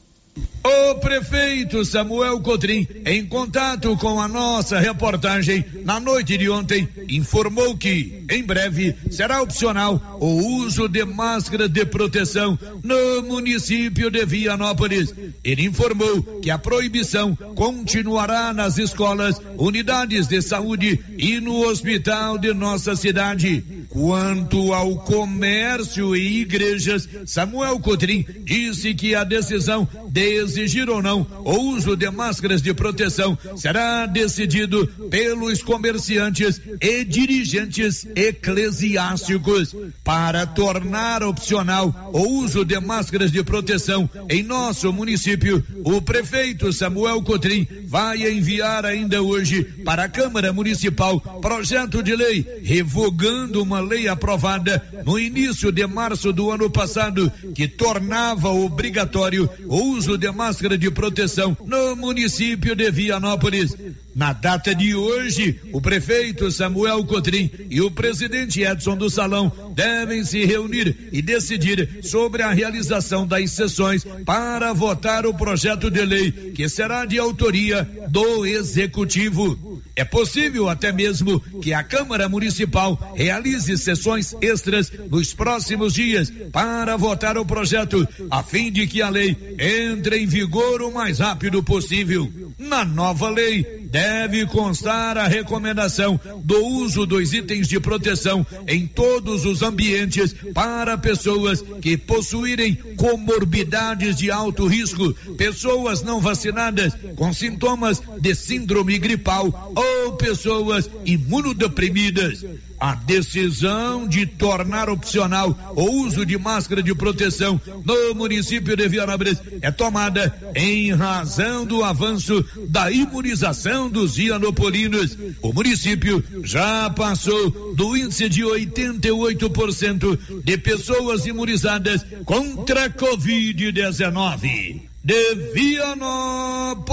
O 0.62 0.94
prefeito 0.96 1.82
Samuel 1.86 2.38
Cotrim, 2.40 2.86
em 3.06 3.24
contato 3.24 3.96
com 3.96 4.20
a 4.20 4.28
nossa 4.28 4.78
reportagem 4.78 5.64
na 5.84 5.98
noite 5.98 6.36
de 6.36 6.50
ontem, 6.50 6.86
informou 7.08 7.76
que, 7.76 8.24
em 8.30 8.42
breve, 8.42 8.94
será 9.10 9.40
opcional 9.40 10.18
o 10.20 10.26
uso 10.58 10.86
de 10.86 11.02
máscara 11.04 11.66
de 11.66 11.86
proteção 11.86 12.58
no 12.82 13.22
município 13.22 14.10
de 14.10 14.24
Vianópolis. 14.26 15.14
Ele 15.42 15.64
informou 15.64 16.22
que 16.42 16.50
a 16.50 16.58
proibição 16.58 17.34
continuará 17.34 18.52
nas 18.52 18.76
escolas, 18.76 19.40
unidades 19.56 20.26
de 20.26 20.42
saúde 20.42 21.00
e 21.16 21.40
no 21.40 21.66
hospital 21.66 22.36
de 22.36 22.52
nossa 22.52 22.94
cidade. 22.94 23.64
Quanto 23.88 24.72
ao 24.72 24.96
comércio 24.98 26.14
e 26.14 26.42
igrejas, 26.42 27.08
Samuel 27.26 27.80
Cotrim 27.80 28.24
disse 28.44 28.94
que 28.94 29.14
a 29.14 29.24
decisão 29.24 29.88
de 30.10 30.40
exigir 30.40 30.88
ou 30.90 31.00
não 31.00 31.26
o 31.44 31.56
uso 31.72 31.96
de 31.96 32.10
máscaras 32.10 32.60
de 32.60 32.74
proteção 32.74 33.38
será 33.56 34.06
decidido 34.06 34.86
pelos 35.08 35.62
comerciantes 35.62 36.60
e 36.80 37.04
dirigentes 37.04 38.06
eclesiásticos. 38.14 39.74
Para 40.02 40.46
tornar 40.46 41.22
opcional 41.22 42.10
o 42.12 42.42
uso 42.42 42.64
de 42.64 42.78
máscaras 42.80 43.30
de 43.30 43.42
proteção 43.42 44.08
em 44.28 44.42
nosso 44.42 44.92
município, 44.92 45.64
o 45.84 46.02
prefeito 46.02 46.72
Samuel 46.72 47.22
Cotrim 47.22 47.66
vai 47.86 48.22
enviar 48.30 48.84
ainda 48.84 49.22
hoje 49.22 49.62
para 49.84 50.04
a 50.04 50.08
Câmara 50.08 50.52
Municipal 50.52 51.20
projeto 51.40 52.02
de 52.02 52.16
lei 52.16 52.46
revogando 52.62 53.62
uma 53.62 53.80
lei 53.80 54.08
aprovada 54.08 54.82
no 55.04 55.18
início 55.18 55.70
de 55.70 55.86
março 55.86 56.32
do 56.32 56.50
ano 56.50 56.68
passado 56.70 57.30
que 57.54 57.68
tornava 57.68 58.50
obrigatório 58.50 59.48
o 59.66 59.76
uso 59.76 59.99
de 60.00 60.30
máscara 60.32 60.78
de 60.78 60.90
proteção 60.90 61.56
no 61.66 61.94
município 61.94 62.74
de 62.74 62.90
Vianópolis. 62.90 63.76
Na 64.14 64.32
data 64.32 64.74
de 64.74 64.94
hoje, 64.94 65.60
o 65.72 65.80
prefeito 65.80 66.50
Samuel 66.50 67.04
Cotrim 67.04 67.50
e 67.68 67.80
o 67.80 67.90
presidente 67.90 68.62
Edson 68.62 68.96
do 68.96 69.10
Salão 69.10 69.52
devem 69.74 70.24
se 70.24 70.44
reunir 70.44 71.10
e 71.12 71.20
decidir 71.20 72.00
sobre 72.02 72.42
a 72.42 72.50
realização 72.50 73.26
das 73.26 73.50
sessões 73.52 74.04
para 74.24 74.72
votar 74.72 75.26
o 75.26 75.34
projeto 75.34 75.90
de 75.90 76.04
lei 76.04 76.32
que 76.54 76.68
será 76.68 77.04
de 77.04 77.18
autoria 77.18 77.88
do 78.08 78.46
executivo. 78.46 79.69
É 79.96 80.04
possível 80.04 80.68
até 80.68 80.92
mesmo 80.92 81.40
que 81.60 81.72
a 81.72 81.82
Câmara 81.82 82.28
Municipal 82.28 83.12
realize 83.14 83.76
sessões 83.78 84.34
extras 84.40 84.90
nos 85.10 85.34
próximos 85.34 85.94
dias 85.94 86.32
para 86.52 86.96
votar 86.96 87.36
o 87.36 87.44
projeto, 87.44 88.06
a 88.30 88.42
fim 88.42 88.70
de 88.70 88.86
que 88.86 89.02
a 89.02 89.08
lei 89.08 89.36
entre 89.58 90.18
em 90.18 90.26
vigor 90.26 90.82
o 90.82 90.92
mais 90.92 91.18
rápido 91.18 91.62
possível. 91.62 92.30
Na 92.58 92.84
nova 92.84 93.28
lei, 93.28 93.79
deve 93.90 94.46
constar 94.46 95.18
a 95.18 95.26
recomendação 95.26 96.18
do 96.44 96.64
uso 96.64 97.04
dos 97.04 97.32
itens 97.32 97.66
de 97.66 97.80
proteção 97.80 98.46
em 98.66 98.86
todos 98.86 99.44
os 99.44 99.62
ambientes 99.62 100.34
para 100.54 100.96
pessoas 100.96 101.62
que 101.82 101.96
possuírem 101.96 102.74
comorbidades 102.96 104.16
de 104.16 104.30
alto 104.30 104.66
risco, 104.66 105.12
pessoas 105.36 106.02
não 106.02 106.20
vacinadas 106.20 106.94
com 107.16 107.32
sintomas 107.32 108.00
de 108.20 108.34
síndrome 108.34 108.98
gripal 108.98 109.72
ou 109.74 110.12
pessoas 110.12 110.88
imunodeprimidas. 111.04 112.44
A 112.80 112.94
decisão 112.94 114.08
de 114.08 114.24
tornar 114.24 114.88
opcional 114.88 115.74
o 115.76 116.02
uso 116.02 116.24
de 116.24 116.38
máscara 116.38 116.82
de 116.82 116.94
proteção 116.94 117.60
no 117.84 118.14
município 118.14 118.74
de 118.74 118.88
Vianópolis 118.88 119.36
é 119.60 119.70
tomada 119.70 120.34
em 120.54 120.90
razão 120.94 121.66
do 121.66 121.84
avanço 121.84 122.42
da 122.68 122.90
imunização 122.90 123.90
dos 123.90 124.16
vianopolinos. 124.16 125.14
O 125.42 125.52
município 125.52 126.24
já 126.42 126.88
passou 126.88 127.74
do 127.74 127.94
índice 127.94 128.30
de 128.30 128.42
88% 128.42 130.42
de 130.42 130.56
pessoas 130.56 131.26
imunizadas 131.26 132.02
contra 132.24 132.86
a 132.86 132.90
Covid-19. 132.90 134.80
De 135.04 135.34
Vianópolis, 135.52 136.90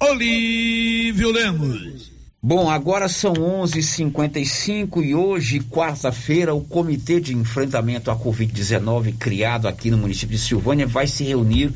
Olívio 0.00 1.30
Lemos. 1.30 2.13
Bom, 2.46 2.68
agora 2.68 3.08
são 3.08 3.32
11:55 3.32 5.02
e 5.02 5.14
hoje, 5.14 5.60
quarta-feira, 5.60 6.54
o 6.54 6.60
Comitê 6.60 7.18
de 7.18 7.34
Enfrentamento 7.34 8.10
à 8.10 8.16
Covid-19 8.16 9.16
criado 9.16 9.66
aqui 9.66 9.90
no 9.90 9.96
município 9.96 10.36
de 10.36 10.42
Silvânia 10.42 10.86
vai 10.86 11.06
se 11.06 11.24
reunir 11.24 11.72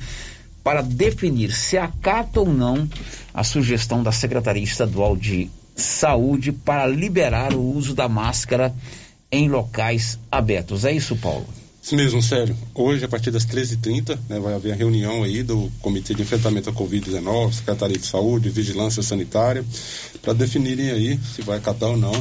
para 0.62 0.82
definir 0.82 1.52
se 1.52 1.78
acata 1.78 2.40
ou 2.40 2.52
não 2.52 2.86
a 3.32 3.42
sugestão 3.42 4.02
da 4.02 4.12
Secretaria 4.12 4.62
Estadual 4.62 5.16
de 5.16 5.48
Saúde 5.74 6.52
para 6.52 6.86
liberar 6.86 7.54
o 7.54 7.62
uso 7.74 7.94
da 7.94 8.06
máscara 8.06 8.74
em 9.32 9.48
locais 9.48 10.18
abertos. 10.30 10.84
É 10.84 10.92
isso, 10.92 11.16
Paulo? 11.16 11.46
Isso 11.88 11.96
mesmo, 11.96 12.22
sério. 12.22 12.54
Hoje, 12.74 13.02
a 13.06 13.08
partir 13.08 13.30
das 13.30 13.46
13h30, 13.46 14.18
né, 14.28 14.38
vai 14.38 14.52
haver 14.52 14.72
a 14.72 14.76
reunião 14.76 15.22
aí 15.22 15.42
do 15.42 15.72
Comitê 15.80 16.12
de 16.12 16.20
Enfrentamento 16.20 16.68
à 16.68 16.72
Covid-19, 16.74 17.54
Secretaria 17.54 17.96
de 17.96 18.04
Saúde, 18.04 18.50
Vigilância 18.50 19.02
Sanitária, 19.02 19.64
para 20.20 20.34
definirem 20.34 20.90
aí 20.90 21.18
se 21.34 21.40
vai 21.40 21.56
acatar 21.56 21.88
ou 21.88 21.96
não 21.96 22.12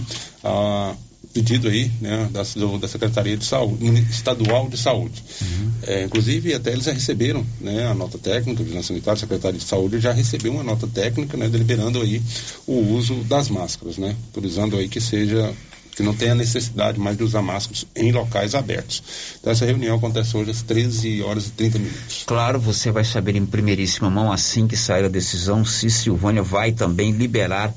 a 0.42 0.96
pedido 1.34 1.68
aí, 1.68 1.92
né, 2.00 2.30
da, 2.32 2.44
da 2.80 2.88
Secretaria 2.88 3.36
de 3.36 3.44
Saúde, 3.44 3.86
Estadual 4.10 4.70
de 4.70 4.78
Saúde. 4.78 5.22
Uhum. 5.42 5.72
É, 5.84 6.04
inclusive, 6.06 6.54
até 6.54 6.72
eles 6.72 6.86
já 6.86 6.94
receberam, 6.94 7.46
né, 7.60 7.88
a 7.88 7.94
nota 7.94 8.18
técnica, 8.18 8.64
Vigilância 8.64 8.94
Sanitária, 8.94 9.20
Secretaria 9.20 9.60
de 9.60 9.66
Saúde 9.66 10.00
já 10.00 10.14
recebeu 10.14 10.54
uma 10.54 10.64
nota 10.64 10.88
técnica, 10.88 11.36
né, 11.36 11.50
deliberando 11.50 12.02
aí 12.02 12.22
o 12.66 12.94
uso 12.94 13.16
das 13.26 13.50
máscaras, 13.50 13.98
né, 13.98 14.16
autorizando 14.28 14.78
aí 14.78 14.88
que 14.88 15.02
seja 15.02 15.54
que 15.98 16.04
não 16.04 16.14
tenha 16.14 16.36
necessidade 16.36 17.00
mais 17.00 17.18
de 17.18 17.24
usar 17.24 17.42
máscaras 17.42 17.88
em 17.96 18.12
locais 18.12 18.54
abertos. 18.54 19.02
Então, 19.40 19.52
essa 19.52 19.66
reunião 19.66 19.98
acontece 19.98 20.38
hoje 20.38 20.52
às 20.52 20.62
13 20.62 21.24
horas 21.24 21.48
e 21.48 21.52
30 21.54 21.80
minutos. 21.80 22.24
Claro, 22.28 22.60
você 22.60 22.92
vai 22.92 23.04
saber 23.04 23.36
em 23.36 23.48
primeiríssima 23.48 24.08
mão, 24.08 24.32
assim 24.32 24.68
que 24.68 24.78
sair 24.78 25.06
a 25.06 25.10
decisão, 25.10 25.66
se 25.66 25.90
Silvânia 25.90 26.44
vai 26.44 26.72
também 26.72 27.12
liberar 27.14 27.74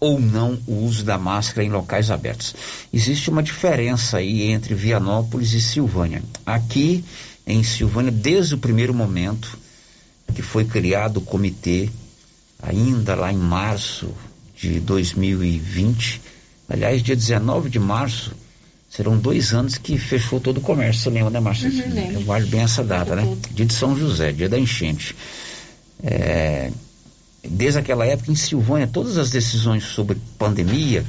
ou 0.00 0.18
não 0.18 0.58
o 0.66 0.84
uso 0.84 1.04
da 1.04 1.16
máscara 1.16 1.64
em 1.64 1.70
locais 1.70 2.10
abertos. 2.10 2.52
Existe 2.92 3.30
uma 3.30 3.44
diferença 3.44 4.16
aí 4.16 4.50
entre 4.50 4.74
Vianópolis 4.74 5.52
e 5.52 5.60
Silvânia. 5.60 6.24
Aqui 6.44 7.04
em 7.46 7.62
Silvânia, 7.62 8.10
desde 8.10 8.56
o 8.56 8.58
primeiro 8.58 8.92
momento 8.92 9.56
que 10.34 10.42
foi 10.42 10.64
criado 10.64 11.18
o 11.18 11.22
comitê, 11.22 11.88
ainda 12.60 13.14
lá 13.14 13.32
em 13.32 13.38
março 13.38 14.12
de 14.56 14.80
2020, 14.80 16.20
Aliás, 16.68 17.02
dia 17.02 17.14
19 17.14 17.70
de 17.70 17.78
março, 17.78 18.32
serão 18.90 19.16
dois 19.16 19.52
anos 19.52 19.78
que 19.78 19.98
fechou 19.98 20.40
todo 20.40 20.58
o 20.58 20.60
comércio. 20.60 21.02
Você 21.02 21.10
lembra, 21.10 21.30
né, 21.30 21.40
Márcia? 21.40 21.68
Uhum, 21.68 22.12
Eu 22.12 22.20
guardo 22.22 22.46
bem 22.48 22.60
essa 22.60 22.82
data, 22.82 23.14
né? 23.14 23.36
Dia 23.50 23.66
de 23.66 23.74
São 23.74 23.96
José, 23.96 24.32
dia 24.32 24.48
da 24.48 24.58
enchente. 24.58 25.14
É, 26.02 26.70
desde 27.44 27.78
aquela 27.78 28.04
época, 28.04 28.32
em 28.32 28.34
Silvânia, 28.34 28.86
todas 28.86 29.16
as 29.18 29.30
decisões 29.30 29.84
sobre 29.84 30.18
pandemia 30.38 31.04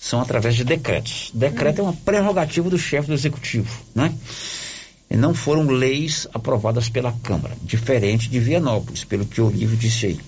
são 0.00 0.20
através 0.20 0.56
de 0.56 0.64
decretos. 0.64 1.30
Decreto 1.32 1.80
uhum. 1.80 1.88
é 1.88 1.90
uma 1.90 1.96
prerrogativa 2.04 2.68
do 2.68 2.78
chefe 2.78 3.08
do 3.08 3.14
executivo, 3.14 3.70
né? 3.94 4.12
E 5.08 5.16
não 5.16 5.34
foram 5.34 5.66
leis 5.68 6.26
aprovadas 6.32 6.88
pela 6.88 7.12
Câmara, 7.22 7.54
diferente 7.62 8.28
de 8.28 8.40
Vianópolis, 8.40 9.04
pelo 9.04 9.26
que 9.26 9.40
o 9.40 9.46
Olívio 9.46 9.76
disse 9.76 10.06
aí. 10.06 10.20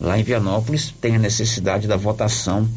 Lá 0.00 0.18
em 0.18 0.22
Vianópolis 0.22 0.94
tem 1.00 1.16
a 1.16 1.18
necessidade 1.18 1.86
da 1.86 1.96
votação 1.96 2.68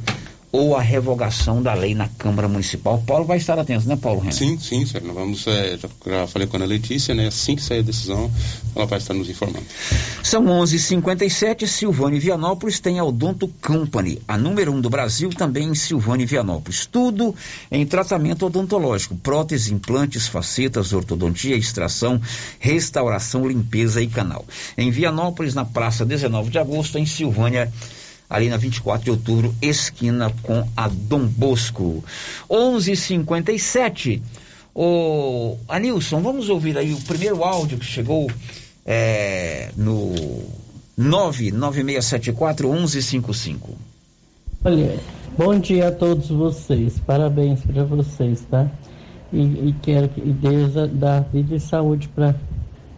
ou 0.51 0.75
a 0.75 0.81
revogação 0.81 1.61
da 1.61 1.73
lei 1.73 1.93
na 1.93 2.07
Câmara 2.07 2.47
Municipal. 2.47 3.03
Paulo 3.05 3.25
vai 3.25 3.37
estar 3.37 3.59
atento, 3.59 3.87
né, 3.87 3.97
Paulo 3.97 4.19
Renan? 4.19 4.31
Sim, 4.31 4.57
sim, 4.57 4.85
senhor. 4.85 5.05
Nós 5.05 5.15
vamos, 5.15 5.47
é, 5.47 5.77
já, 6.05 6.27
falei 6.27 6.47
com 6.47 6.55
a 6.55 6.59
Ana 6.59 6.65
Letícia, 6.65 7.13
né? 7.13 7.27
Assim 7.27 7.55
que 7.55 7.61
sair 7.61 7.79
a 7.79 7.83
decisão, 7.83 8.31
ela 8.75 8.85
vai 8.85 8.97
estar 8.97 9.13
nos 9.13 9.29
informando. 9.29 9.65
São 10.23 10.45
11:57. 10.45 11.67
Silvânia 11.67 12.17
e 12.17 12.19
Vianópolis 12.19 12.79
tem 12.79 12.97
a 12.97 13.03
Odonto 13.03 13.47
Company, 13.61 14.21
a 14.27 14.37
número 14.37 14.71
um 14.71 14.79
do 14.79 14.89
Brasil, 14.89 15.29
também 15.29 15.67
em 15.67 15.75
Silvânia 15.75 16.23
e 16.23 16.27
Vianópolis. 16.27 16.85
Tudo 16.85 17.35
em 17.69 17.85
tratamento 17.85 18.45
odontológico: 18.45 19.15
prótese, 19.15 19.73
implantes, 19.73 20.27
facetas, 20.27 20.93
ortodontia, 20.93 21.57
extração, 21.57 22.21
restauração, 22.59 23.45
limpeza 23.45 24.01
e 24.01 24.07
canal. 24.07 24.45
Em 24.77 24.89
Vianópolis, 24.91 25.53
na 25.53 25.65
Praça 25.65 26.05
19 26.05 26.49
de 26.49 26.57
Agosto, 26.57 26.97
em 26.97 27.05
Silvânia 27.05 27.71
ali 28.29 28.49
na 28.49 28.57
24 28.57 29.03
de 29.03 29.11
outubro, 29.11 29.55
esquina 29.61 30.31
com 30.43 30.67
a 30.75 30.87
Dom 30.87 31.25
Bosco. 31.25 32.03
11:57. 32.49 34.21
O 34.75 35.57
Anilson, 35.67 36.21
vamos 36.21 36.49
ouvir 36.49 36.77
aí 36.77 36.93
o 36.93 37.01
primeiro 37.01 37.43
áudio 37.43 37.79
que 37.79 37.85
chegou 37.85 38.29
é, 38.85 39.71
no 39.75 40.13
99674 40.95 42.71
1155. 42.71 43.75
Olha, 44.63 44.99
bom 45.37 45.59
dia 45.59 45.87
a 45.87 45.91
todos 45.91 46.29
vocês, 46.29 46.99
parabéns 46.99 47.61
para 47.61 47.83
vocês, 47.83 48.41
tá? 48.49 48.69
E, 49.31 49.41
e 49.41 49.75
quero 49.81 50.09
que 50.09 50.21
Deus 50.21 50.73
dá 50.93 51.19
vida 51.19 51.55
e 51.55 51.59
saúde 51.59 52.07
para 52.09 52.35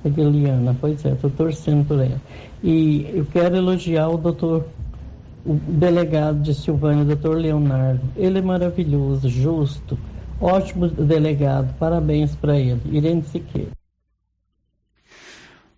Eliana, 0.05 0.75
pois 0.79 1.03
é, 1.05 1.11
estou 1.11 1.29
torcendo 1.29 1.85
por 1.85 1.99
ela. 1.99 2.21
E 2.63 3.09
eu 3.13 3.25
quero 3.25 3.55
elogiar 3.55 4.09
o 4.09 4.17
doutor, 4.17 4.65
o 5.45 5.53
delegado 5.53 6.41
de 6.41 6.53
Silvânia, 6.53 7.03
o 7.03 7.07
doutor 7.07 7.37
Leonardo. 7.37 8.01
Ele 8.15 8.39
é 8.39 8.41
maravilhoso, 8.41 9.29
justo, 9.29 9.97
ótimo 10.39 10.87
delegado, 10.87 11.73
parabéns 11.77 12.35
para 12.35 12.57
ele. 12.57 12.81
Irene 12.85 13.23
Siqueira. 13.23 13.71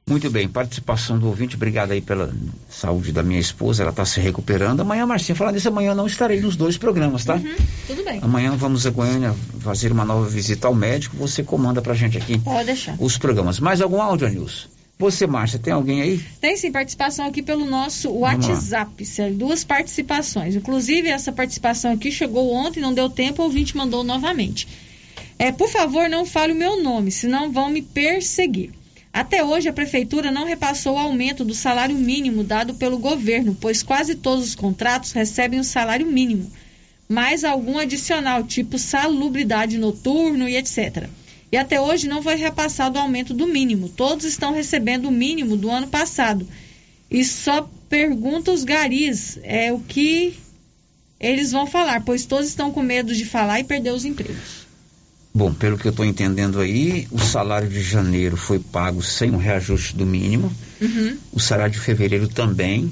Muito 0.08 0.30
bem, 0.30 0.48
participação 0.48 1.18
do 1.18 1.28
ouvinte, 1.28 1.56
obrigado 1.56 1.92
aí 1.92 2.02
pela 2.02 2.34
saúde 2.70 3.14
da 3.14 3.24
minha 3.24 3.40
esposa, 3.40 3.84
ela 3.84 3.92
está 3.92 4.04
se 4.04 4.20
recuperando. 4.20 4.82
Amanhã, 4.82 5.06
Marcinha, 5.06 5.36
falando 5.36 5.56
disso, 5.56 5.70
amanhã 5.70 5.92
eu 5.92 5.96
não 5.96 6.08
estarei 6.08 6.42
nos 6.42 6.56
dois 6.58 6.78
programas, 6.78 7.24
tá? 7.24 7.36
Uhum, 7.36 7.56
tudo 7.88 8.04
bem. 8.04 8.20
Amanhã 8.22 8.52
vamos 8.58 8.86
a 8.86 8.90
Goiânia 8.90 9.34
fazer 9.60 9.92
uma 9.92 10.04
nova 10.04 10.28
visita 10.28 10.68
ao 10.68 10.76
médico, 10.76 11.16
você 11.16 11.44
comanda 11.44 11.82
pra 11.82 11.94
gente 11.94 12.18
aqui. 12.18 12.38
Pode 12.40 12.66
deixar. 12.66 12.96
Os 13.00 13.18
programas. 13.18 13.60
Mais 13.60 13.80
algum 13.80 14.02
áudio, 14.02 14.28
Nilson? 14.28 14.68
Você, 15.02 15.26
Márcia, 15.26 15.58
tem 15.58 15.74
alguém 15.74 16.00
aí? 16.00 16.20
Tem 16.40 16.56
sim 16.56 16.72
participação 16.72 17.26
aqui 17.26 17.42
pelo 17.42 17.66
nosso. 17.66 18.12
WhatsApp, 18.12 19.04
Célio. 19.04 19.36
Duas 19.36 19.64
participações. 19.64 20.56
Inclusive, 20.56 21.10
essa 21.10 21.32
participação 21.32 21.92
aqui 21.92 22.12
chegou 22.12 22.54
ontem, 22.54 22.82
não 22.82 22.94
deu 22.94 23.10
tempo, 23.10 23.42
o 23.42 23.46
ouvinte 23.46 23.76
mandou 23.76 24.04
novamente. 24.04 24.68
É, 25.40 25.52
por 25.52 25.68
favor, 25.70 26.08
não 26.08 26.24
fale 26.24 26.54
o 26.54 26.56
meu 26.56 26.84
nome, 26.84 27.12
senão 27.12 27.52
vão 27.52 27.68
me 27.68 27.82
perseguir. 27.82 28.70
Até 29.12 29.44
hoje, 29.44 29.68
a 29.68 29.74
Prefeitura 29.74 30.30
não 30.30 30.46
repassou 30.46 30.94
o 30.94 31.00
aumento 31.00 31.44
do 31.44 31.56
salário 31.56 31.96
mínimo 31.96 32.44
dado 32.44 32.76
pelo 32.76 33.00
governo, 33.00 33.58
pois 33.60 33.82
quase 33.82 34.14
todos 34.14 34.50
os 34.50 34.56
contratos 34.56 35.14
recebem 35.14 35.60
o 35.60 35.64
salário 35.64 36.06
mínimo, 36.06 36.52
mais 37.10 37.44
algum 37.44 37.80
adicional, 37.80 38.44
tipo 38.44 38.78
salubridade 38.78 39.80
noturno 39.80 40.48
e 40.48 40.56
etc. 40.56 41.10
E 41.52 41.58
até 41.58 41.82
hoje 41.82 42.08
não 42.08 42.24
foi 42.24 42.36
repassado 42.36 42.98
o 42.98 43.02
aumento 43.02 43.34
do 43.34 43.46
mínimo. 43.46 43.90
Todos 43.90 44.26
estão 44.26 44.54
recebendo 44.54 45.08
o 45.08 45.12
mínimo 45.12 45.58
do 45.58 45.70
ano 45.70 45.88
passado. 45.88 46.48
E 47.10 47.26
só 47.26 47.70
pergunta 47.90 48.52
os 48.52 48.64
garis 48.64 49.38
é 49.44 49.72
o 49.74 49.80
que 49.80 50.38
eles 51.20 51.52
vão 51.52 51.68
falar, 51.68 52.02
pois 52.04 52.26
todos 52.26 52.48
estão 52.48 52.72
com 52.72 52.82
medo 52.82 53.14
de 53.14 53.26
falar 53.26 53.60
e 53.60 53.66
perder 53.66 53.92
os 53.92 54.06
empregos. 54.06 54.62
Bom, 55.34 55.54
pelo 55.54 55.78
que 55.78 55.88
eu 55.88 55.92
estou 55.92 56.06
entendendo 56.06 56.60
aí, 56.60 57.08
o 57.12 57.20
salário 57.20 57.70
de 57.70 57.82
janeiro 57.82 58.36
foi 58.36 58.60
pago 58.60 59.02
sem 59.02 59.32
o 59.32 59.38
reajuste 59.38 59.96
do 59.96 60.06
mínimo. 60.06 60.52
Uhum. 60.82 61.18
O 61.32 61.40
salário 61.40 61.74
de 61.74 61.80
fevereiro 61.80 62.28
também. 62.28 62.92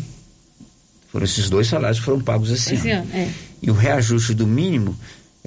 Foram 1.11 1.25
esses 1.25 1.49
dois 1.49 1.67
salários 1.67 1.99
que 1.99 2.05
foram 2.05 2.21
pagos 2.21 2.51
esse, 2.51 2.75
Esse 2.75 2.91
ano. 2.91 3.01
ano, 3.01 3.11
é. 3.13 3.31
E 3.63 3.71
o 3.71 3.73
reajuste 3.73 4.33
do 4.33 4.45
mínimo 4.45 4.95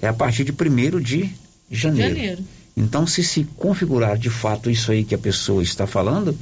é 0.01 0.09
a 0.09 0.13
partir 0.13 0.45
de 0.45 0.53
1 0.53 1.01
de 1.01 1.31
janeiro. 1.71 2.15
Janeiro. 2.15 2.45
Então, 2.77 3.07
se 3.07 3.23
se 3.23 3.45
configurar 3.57 4.17
de 4.17 4.31
fato 4.31 4.71
isso 4.71 4.93
aí 4.93 5.05
que 5.05 5.15
a 5.15 5.19
pessoa 5.19 5.63
está 5.63 5.87
falando, 5.87 6.37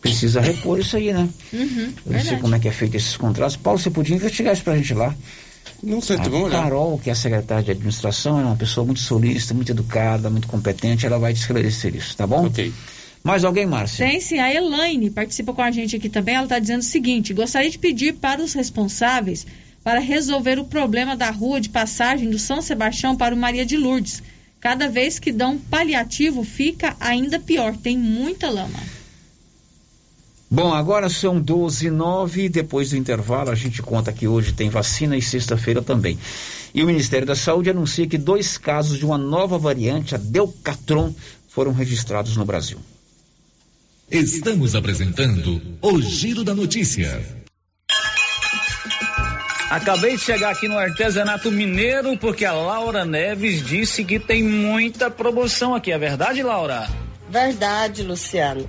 precisa 0.00 0.40
repor 0.40 0.78
isso 0.78 0.96
aí, 0.96 1.12
né? 1.12 1.28
Uhum, 1.52 1.92
Eu 2.06 2.12
não 2.12 2.20
sei 2.20 2.38
como 2.38 2.54
é 2.54 2.58
que 2.58 2.68
é 2.68 2.72
feito 2.72 2.96
esses 2.96 3.16
contratos. 3.16 3.56
Paulo, 3.56 3.78
você 3.78 3.90
podia 3.90 4.16
investigar 4.16 4.54
isso 4.54 4.62
pra 4.62 4.76
gente 4.76 4.94
lá. 4.94 5.14
Não 5.82 6.00
sei, 6.00 6.16
a 6.16 6.22
vamos 6.22 6.42
olhar. 6.46 6.62
Carol, 6.62 6.98
que 6.98 7.10
é 7.10 7.12
a 7.12 7.16
secretária 7.16 7.62
de 7.62 7.70
administração, 7.70 8.40
é 8.40 8.44
uma 8.44 8.56
pessoa 8.56 8.84
muito 8.84 9.00
solista, 9.00 9.54
muito 9.54 9.70
educada, 9.70 10.30
muito 10.30 10.48
competente, 10.48 11.06
ela 11.06 11.18
vai 11.18 11.32
te 11.32 11.40
esclarecer 11.40 11.94
isso, 11.94 12.16
tá 12.16 12.26
bom? 12.26 12.46
Ok. 12.46 12.72
Mais 13.22 13.44
alguém, 13.44 13.66
Márcia? 13.66 14.06
Tem 14.06 14.20
sim, 14.20 14.38
a 14.38 14.52
Elaine 14.52 15.10
participa 15.10 15.52
com 15.52 15.60
a 15.60 15.70
gente 15.70 15.94
aqui 15.96 16.08
também. 16.08 16.34
Ela 16.34 16.44
está 16.44 16.58
dizendo 16.58 16.80
o 16.80 16.84
seguinte: 16.84 17.34
gostaria 17.34 17.68
de 17.68 17.78
pedir 17.78 18.14
para 18.14 18.42
os 18.42 18.54
responsáveis 18.54 19.46
para 19.84 20.00
resolver 20.00 20.58
o 20.58 20.64
problema 20.64 21.16
da 21.16 21.30
rua 21.30 21.60
de 21.60 21.68
passagem 21.68 22.30
do 22.30 22.38
São 22.38 22.62
Sebastião 22.62 23.16
para 23.16 23.34
o 23.34 23.38
Maria 23.38 23.66
de 23.66 23.76
Lourdes. 23.76 24.22
Cada 24.60 24.88
vez 24.88 25.18
que 25.18 25.32
dão 25.32 25.56
paliativo, 25.58 26.42
fica 26.44 26.96
ainda 26.98 27.38
pior, 27.38 27.76
tem 27.76 27.96
muita 27.96 28.50
lama. 28.50 28.78
Bom, 30.50 30.72
agora 30.72 31.10
são 31.10 31.38
12 31.38 31.86
e 31.86 31.90
9 31.90 32.44
e 32.44 32.48
depois 32.48 32.90
do 32.90 32.96
intervalo 32.96 33.50
a 33.50 33.54
gente 33.54 33.82
conta 33.82 34.12
que 34.12 34.26
hoje 34.26 34.52
tem 34.52 34.70
vacina 34.70 35.16
e 35.16 35.20
sexta-feira 35.20 35.82
também. 35.82 36.18
E 36.74 36.82
o 36.82 36.86
Ministério 36.86 37.26
da 37.26 37.36
Saúde 37.36 37.70
anuncia 37.70 38.06
que 38.06 38.16
dois 38.16 38.56
casos 38.56 38.98
de 38.98 39.04
uma 39.04 39.18
nova 39.18 39.58
variante, 39.58 40.14
a 40.14 40.18
Delcatron, 40.18 41.14
foram 41.48 41.72
registrados 41.72 42.36
no 42.36 42.46
Brasil. 42.46 42.78
Estamos 44.10 44.74
apresentando 44.74 45.60
o 45.82 46.00
Giro 46.00 46.42
da 46.42 46.54
Notícia. 46.54 47.22
Acabei 49.70 50.16
de 50.16 50.22
chegar 50.22 50.50
aqui 50.50 50.66
no 50.66 50.78
artesanato 50.78 51.50
mineiro 51.50 52.16
porque 52.16 52.46
a 52.46 52.52
Laura 52.52 53.04
Neves 53.04 53.62
disse 53.62 54.02
que 54.02 54.18
tem 54.18 54.42
muita 54.42 55.10
promoção 55.10 55.74
aqui. 55.74 55.92
É 55.92 55.98
verdade, 55.98 56.42
Laura? 56.42 56.88
Verdade, 57.28 58.02
Luciano. 58.02 58.68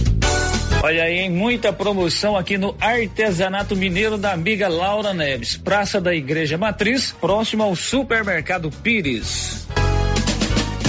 Olha 0.83 1.03
aí, 1.03 1.29
muita 1.29 1.71
promoção 1.71 2.35
aqui 2.35 2.57
no 2.57 2.75
Artesanato 2.81 3.75
Mineiro 3.75 4.17
da 4.17 4.31
amiga 4.33 4.67
Laura 4.67 5.13
Neves, 5.13 5.55
Praça 5.55 6.01
da 6.01 6.11
Igreja 6.11 6.57
Matriz, 6.57 7.11
próximo 7.11 7.61
ao 7.61 7.75
Supermercado 7.75 8.71
Pires. 8.71 9.67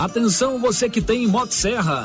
Atenção 0.00 0.58
você 0.58 0.88
que 0.88 1.00
tem 1.00 1.26
Motosserra. 1.26 2.04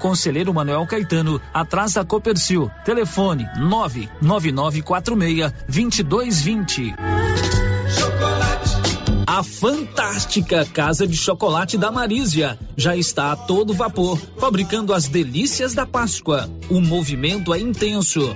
Conselheiro 0.01 0.53
Manuel 0.53 0.85
Caetano, 0.87 1.39
atrás 1.53 1.93
da 1.93 2.03
Copercil. 2.03 2.71
Telefone 2.83 3.47
99946 3.59 5.53
2220. 5.67 6.95
A 9.27 9.43
fantástica 9.43 10.65
Casa 10.65 11.07
de 11.07 11.15
Chocolate 11.15 11.77
da 11.77 11.91
Marísia 11.91 12.59
já 12.75 12.97
está 12.97 13.31
a 13.31 13.35
todo 13.35 13.73
vapor, 13.73 14.19
fabricando 14.37 14.93
as 14.93 15.07
delícias 15.07 15.73
da 15.73 15.85
Páscoa. 15.85 16.49
O 16.69 16.81
movimento 16.81 17.53
é 17.53 17.59
intenso 17.59 18.35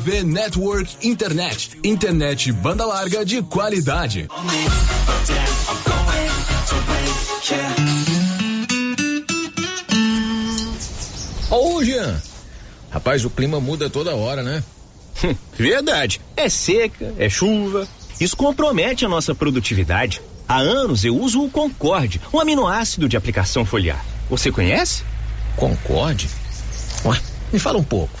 RV 0.01 0.23
Network 0.23 1.07
Internet. 1.07 1.77
Internet 1.83 2.51
banda 2.53 2.87
larga 2.87 3.23
de 3.23 3.39
qualidade. 3.43 4.27
Ô, 11.51 11.83
Jean. 11.83 12.19
Rapaz, 12.89 13.23
o 13.25 13.29
clima 13.29 13.59
muda 13.59 13.91
toda 13.91 14.15
hora, 14.15 14.41
né? 14.41 14.63
Hum, 15.23 15.35
verdade. 15.53 16.19
É 16.35 16.49
seca, 16.49 17.13
é 17.19 17.29
chuva. 17.29 17.87
Isso 18.19 18.35
compromete 18.35 19.05
a 19.05 19.09
nossa 19.09 19.35
produtividade. 19.35 20.19
Há 20.47 20.57
anos 20.57 21.05
eu 21.05 21.15
uso 21.15 21.43
o 21.43 21.49
Concorde, 21.51 22.19
um 22.33 22.39
aminoácido 22.39 23.07
de 23.07 23.15
aplicação 23.15 23.63
foliar. 23.63 24.03
Você 24.31 24.51
conhece? 24.51 25.03
Concorde? 25.55 26.27
Ué, 27.05 27.21
me 27.53 27.59
fala 27.59 27.77
um 27.77 27.83
pouco. 27.83 28.20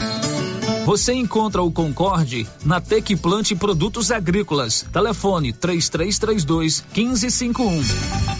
Você 0.85 1.13
encontra 1.13 1.61
o 1.61 1.71
Concorde 1.71 2.47
na 2.65 2.81
Tec 2.81 3.15
Plante 3.17 3.55
Produtos 3.55 4.11
Agrícolas. 4.11 4.85
Telefone 4.91 5.53
3332 5.53 6.83
1551. 6.95 7.81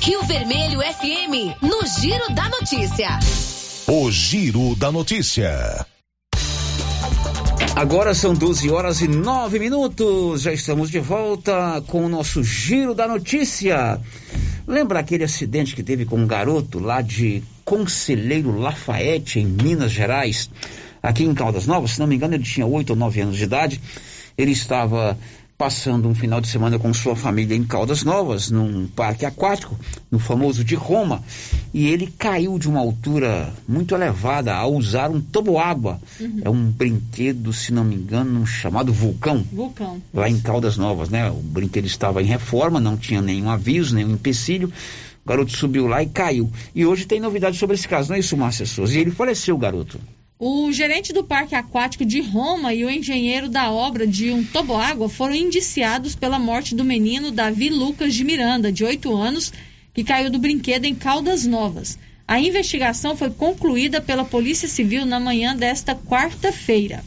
Rio 0.01 0.23
Vermelho 0.23 0.79
FM, 0.79 1.61
no 1.61 1.79
Giro 1.99 2.33
da 2.33 2.49
Notícia. 2.49 3.19
O 3.87 4.11
Giro 4.11 4.75
da 4.75 4.91
Notícia. 4.91 5.85
Agora 7.75 8.13
são 8.13 8.33
12 8.33 8.69
horas 8.69 9.01
e 9.01 9.07
9 9.07 9.57
minutos. 9.59 10.41
Já 10.41 10.51
estamos 10.51 10.91
de 10.91 10.99
volta 10.99 11.81
com 11.87 12.05
o 12.05 12.09
nosso 12.09 12.43
Giro 12.43 12.93
da 12.93 13.07
Notícia. 13.07 13.99
Lembra 14.67 14.99
aquele 14.99 15.23
acidente 15.23 15.75
que 15.75 15.83
teve 15.83 16.05
com 16.05 16.17
um 16.17 16.27
garoto 16.27 16.79
lá 16.79 17.01
de 17.01 17.41
Conselheiro 17.63 18.57
Lafayette, 18.59 19.39
em 19.39 19.45
Minas 19.45 19.91
Gerais? 19.91 20.49
Aqui 21.01 21.23
em 21.23 21.33
Caldas 21.33 21.65
Novas, 21.65 21.91
se 21.91 21.99
não 21.99 22.07
me 22.07 22.15
engano, 22.15 22.35
ele 22.35 22.43
tinha 22.43 22.65
8 22.65 22.91
ou 22.91 22.95
9 22.95 23.21
anos 23.21 23.37
de 23.37 23.43
idade. 23.43 23.81
Ele 24.37 24.51
estava 24.51 25.17
passando 25.61 26.09
um 26.09 26.15
final 26.15 26.41
de 26.41 26.47
semana 26.47 26.79
com 26.79 26.91
sua 26.91 27.15
família 27.15 27.55
em 27.55 27.63
Caldas 27.63 28.03
Novas, 28.03 28.49
num 28.49 28.87
parque 28.87 29.27
aquático, 29.27 29.79
no 30.09 30.17
famoso 30.17 30.63
de 30.63 30.73
Roma, 30.73 31.23
e 31.71 31.87
ele 31.87 32.07
caiu 32.07 32.57
de 32.57 32.67
uma 32.67 32.79
altura 32.79 33.53
muito 33.67 33.93
elevada 33.93 34.55
ao 34.55 34.73
usar 34.73 35.11
um 35.11 35.21
toboágua. 35.21 36.01
Uhum. 36.19 36.39
É 36.43 36.49
um 36.49 36.71
brinquedo, 36.71 37.53
se 37.53 37.71
não 37.71 37.83
me 37.83 37.93
engano, 37.93 38.43
chamado 38.47 38.91
Vulcão. 38.91 39.45
Vulcão. 39.53 40.01
Lá 40.11 40.27
em 40.27 40.39
Caldas 40.39 40.77
Novas, 40.77 41.09
né? 41.09 41.29
O 41.29 41.35
brinquedo 41.35 41.85
estava 41.85 42.23
em 42.23 42.25
reforma, 42.25 42.79
não 42.79 42.97
tinha 42.97 43.21
nenhum 43.21 43.47
aviso, 43.47 43.93
nenhum 43.93 44.13
empecilho. 44.13 44.73
O 45.23 45.29
garoto 45.29 45.55
subiu 45.55 45.85
lá 45.85 46.01
e 46.01 46.07
caiu. 46.07 46.51
E 46.73 46.87
hoje 46.87 47.05
tem 47.05 47.19
novidade 47.19 47.57
sobre 47.57 47.75
esse 47.75 47.87
caso, 47.87 48.09
não 48.09 48.15
é 48.15 48.19
isso, 48.19 48.35
Márcia 48.35 48.65
Souza? 48.65 48.97
E 48.97 49.01
ele 49.01 49.11
faleceu, 49.11 49.53
o 49.53 49.59
garoto. 49.59 49.99
O 50.43 50.71
gerente 50.71 51.13
do 51.13 51.23
Parque 51.23 51.53
Aquático 51.53 52.03
de 52.03 52.19
Roma 52.19 52.73
e 52.73 52.83
o 52.83 52.89
engenheiro 52.89 53.47
da 53.47 53.69
obra 53.69 54.07
de 54.07 54.31
um 54.31 54.43
toboágua 54.43 55.07
foram 55.07 55.35
indiciados 55.35 56.15
pela 56.15 56.39
morte 56.39 56.73
do 56.73 56.83
menino 56.83 57.29
Davi 57.29 57.69
Lucas 57.69 58.15
de 58.15 58.23
Miranda, 58.23 58.71
de 58.71 58.83
8 58.83 59.15
anos, 59.15 59.53
que 59.93 60.03
caiu 60.03 60.31
do 60.31 60.39
brinquedo 60.39 60.85
em 60.85 60.95
Caldas 60.95 61.45
Novas. 61.45 61.95
A 62.27 62.39
investigação 62.39 63.15
foi 63.15 63.29
concluída 63.29 64.01
pela 64.01 64.25
Polícia 64.25 64.67
Civil 64.67 65.05
na 65.05 65.19
manhã 65.19 65.55
desta 65.55 65.93
quarta-feira. 65.93 67.03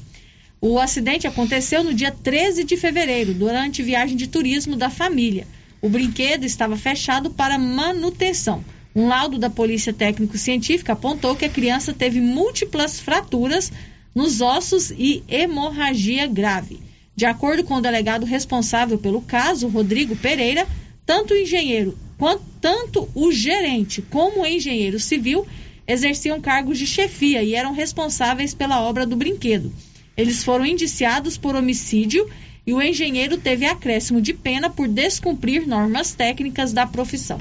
O 0.60 0.78
acidente 0.78 1.26
aconteceu 1.26 1.82
no 1.82 1.92
dia 1.92 2.12
13 2.12 2.62
de 2.62 2.76
fevereiro, 2.76 3.34
durante 3.34 3.82
viagem 3.82 4.16
de 4.16 4.28
turismo 4.28 4.76
da 4.76 4.90
família. 4.90 5.44
O 5.82 5.88
brinquedo 5.88 6.44
estava 6.44 6.76
fechado 6.76 7.30
para 7.30 7.58
manutenção. 7.58 8.64
Um 8.94 9.08
laudo 9.08 9.38
da 9.38 9.50
Polícia 9.50 9.92
Técnico-Científica 9.92 10.92
apontou 10.92 11.34
que 11.34 11.44
a 11.44 11.48
criança 11.48 11.92
teve 11.92 12.20
múltiplas 12.20 13.00
fraturas 13.00 13.72
nos 14.14 14.40
ossos 14.40 14.92
e 14.92 15.24
hemorragia 15.28 16.28
grave. 16.28 16.80
De 17.16 17.26
acordo 17.26 17.64
com 17.64 17.74
o 17.74 17.80
delegado 17.80 18.24
responsável 18.24 18.96
pelo 18.96 19.20
caso, 19.20 19.66
Rodrigo 19.66 20.14
Pereira, 20.14 20.66
tanto 21.04 21.34
o 21.34 21.36
engenheiro 21.36 21.98
quanto 22.16 22.44
tanto 22.60 23.08
o 23.14 23.32
gerente 23.32 24.00
como 24.00 24.42
o 24.42 24.46
engenheiro 24.46 24.98
civil 25.00 25.44
exerciam 25.86 26.40
cargos 26.40 26.78
de 26.78 26.86
chefia 26.86 27.42
e 27.42 27.54
eram 27.54 27.72
responsáveis 27.72 28.54
pela 28.54 28.80
obra 28.80 29.04
do 29.04 29.16
brinquedo. 29.16 29.72
Eles 30.16 30.44
foram 30.44 30.64
indiciados 30.64 31.36
por 31.36 31.56
homicídio 31.56 32.30
e 32.66 32.72
o 32.72 32.80
engenheiro 32.80 33.36
teve 33.36 33.66
acréscimo 33.66 34.20
de 34.20 34.32
pena 34.32 34.70
por 34.70 34.88
descumprir 34.88 35.66
normas 35.66 36.14
técnicas 36.14 36.72
da 36.72 36.86
profissão. 36.86 37.40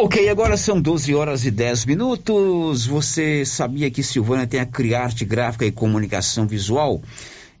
Ok, 0.00 0.28
agora 0.28 0.56
são 0.56 0.80
12 0.80 1.12
horas 1.12 1.44
e 1.44 1.50
10 1.50 1.84
minutos. 1.84 2.86
Você 2.86 3.44
sabia 3.44 3.90
que 3.90 4.00
Silvânia 4.00 4.46
tem 4.46 4.60
a 4.60 4.64
Criarte 4.64 5.24
Gráfica 5.24 5.66
e 5.66 5.72
Comunicação 5.72 6.46
Visual? 6.46 7.02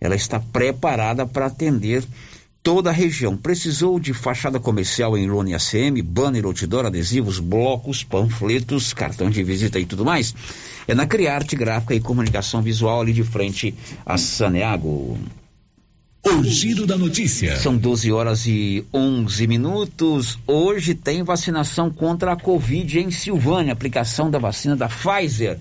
Ela 0.00 0.14
está 0.14 0.38
preparada 0.38 1.26
para 1.26 1.46
atender 1.46 2.04
toda 2.62 2.90
a 2.90 2.92
região. 2.92 3.36
Precisou 3.36 3.98
de 3.98 4.14
fachada 4.14 4.60
comercial 4.60 5.18
em 5.18 5.26
lona 5.28 5.56
ACM, 5.56 6.00
banner, 6.00 6.46
outdoor, 6.46 6.86
adesivos, 6.86 7.40
blocos, 7.40 8.04
panfletos, 8.04 8.92
cartão 8.92 9.28
de 9.28 9.42
visita 9.42 9.80
e 9.80 9.84
tudo 9.84 10.04
mais? 10.04 10.32
É 10.86 10.94
na 10.94 11.08
Criarte 11.08 11.56
Gráfica 11.56 11.92
e 11.92 12.00
Comunicação 12.00 12.62
Visual, 12.62 13.00
ali 13.00 13.12
de 13.12 13.24
frente 13.24 13.74
a 14.06 14.16
Saneago. 14.16 15.18
O 16.24 16.42
Giro 16.42 16.86
da 16.86 16.96
Notícia. 16.96 17.56
São 17.56 17.76
12 17.76 18.12
horas 18.12 18.46
e 18.46 18.84
11 18.92 19.46
minutos. 19.46 20.38
Hoje 20.46 20.94
tem 20.94 21.22
vacinação 21.22 21.90
contra 21.90 22.32
a 22.32 22.36
Covid 22.36 22.98
em 22.98 23.10
Silvânia, 23.10 23.72
aplicação 23.72 24.30
da 24.30 24.38
vacina 24.38 24.76
da 24.76 24.88
Pfizer. 24.88 25.58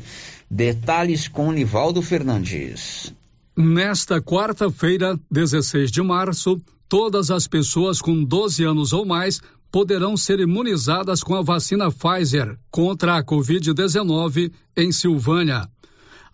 Detalhes 0.50 1.28
com 1.28 1.52
Nivaldo 1.52 2.02
Fernandes. 2.02 3.14
Nesta 3.56 4.22
quarta-feira, 4.22 5.20
16 5.30 5.92
de 5.92 6.02
março, 6.02 6.60
todas 6.90 7.30
as 7.30 7.48
pessoas 7.48 8.02
com 8.02 8.24
12 8.24 8.64
anos 8.64 8.94
ou 8.94 9.06
mais 9.06 9.40
poderão 9.72 10.18
ser 10.18 10.40
imunizadas 10.40 11.22
com 11.22 11.36
a 11.36 11.42
vacina 11.42 11.92
Pfizer 11.92 12.58
contra 12.72 13.18
a 13.18 13.24
Covid-19 13.24 14.52
em 14.76 14.92
Silvânia. 14.92 15.70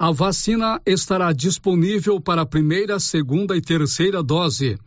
A 0.05 0.11
vacina 0.11 0.81
estará 0.85 1.31
disponível 1.31 2.19
para 2.19 2.41
a 2.41 2.45
primeira, 2.45 2.99
segunda 2.99 3.55
e 3.55 3.61
terceira 3.61 4.21
dose. 4.21 4.77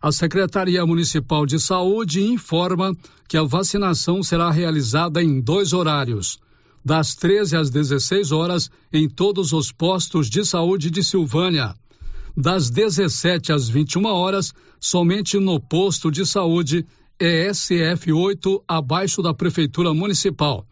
A 0.00 0.10
Secretaria 0.10 0.86
Municipal 0.86 1.44
de 1.44 1.60
Saúde 1.60 2.22
informa 2.22 2.96
que 3.28 3.36
a 3.36 3.42
vacinação 3.42 4.22
será 4.22 4.50
realizada 4.50 5.22
em 5.22 5.42
dois 5.42 5.74
horários. 5.74 6.38
Das 6.82 7.14
13 7.14 7.54
às 7.54 7.68
16 7.68 8.32
horas, 8.32 8.70
em 8.90 9.10
todos 9.10 9.52
os 9.52 9.70
postos 9.70 10.30
de 10.30 10.42
saúde 10.42 10.90
de 10.90 11.04
Silvânia. 11.04 11.74
Das 12.34 12.70
17 12.70 13.52
às 13.52 13.68
21 13.68 14.06
horas, 14.06 14.54
somente 14.80 15.38
no 15.38 15.60
posto 15.60 16.10
de 16.10 16.24
saúde 16.24 16.86
ESF 17.20 18.10
8, 18.10 18.64
abaixo 18.66 19.20
da 19.20 19.34
Prefeitura 19.34 19.92
Municipal. 19.92 20.66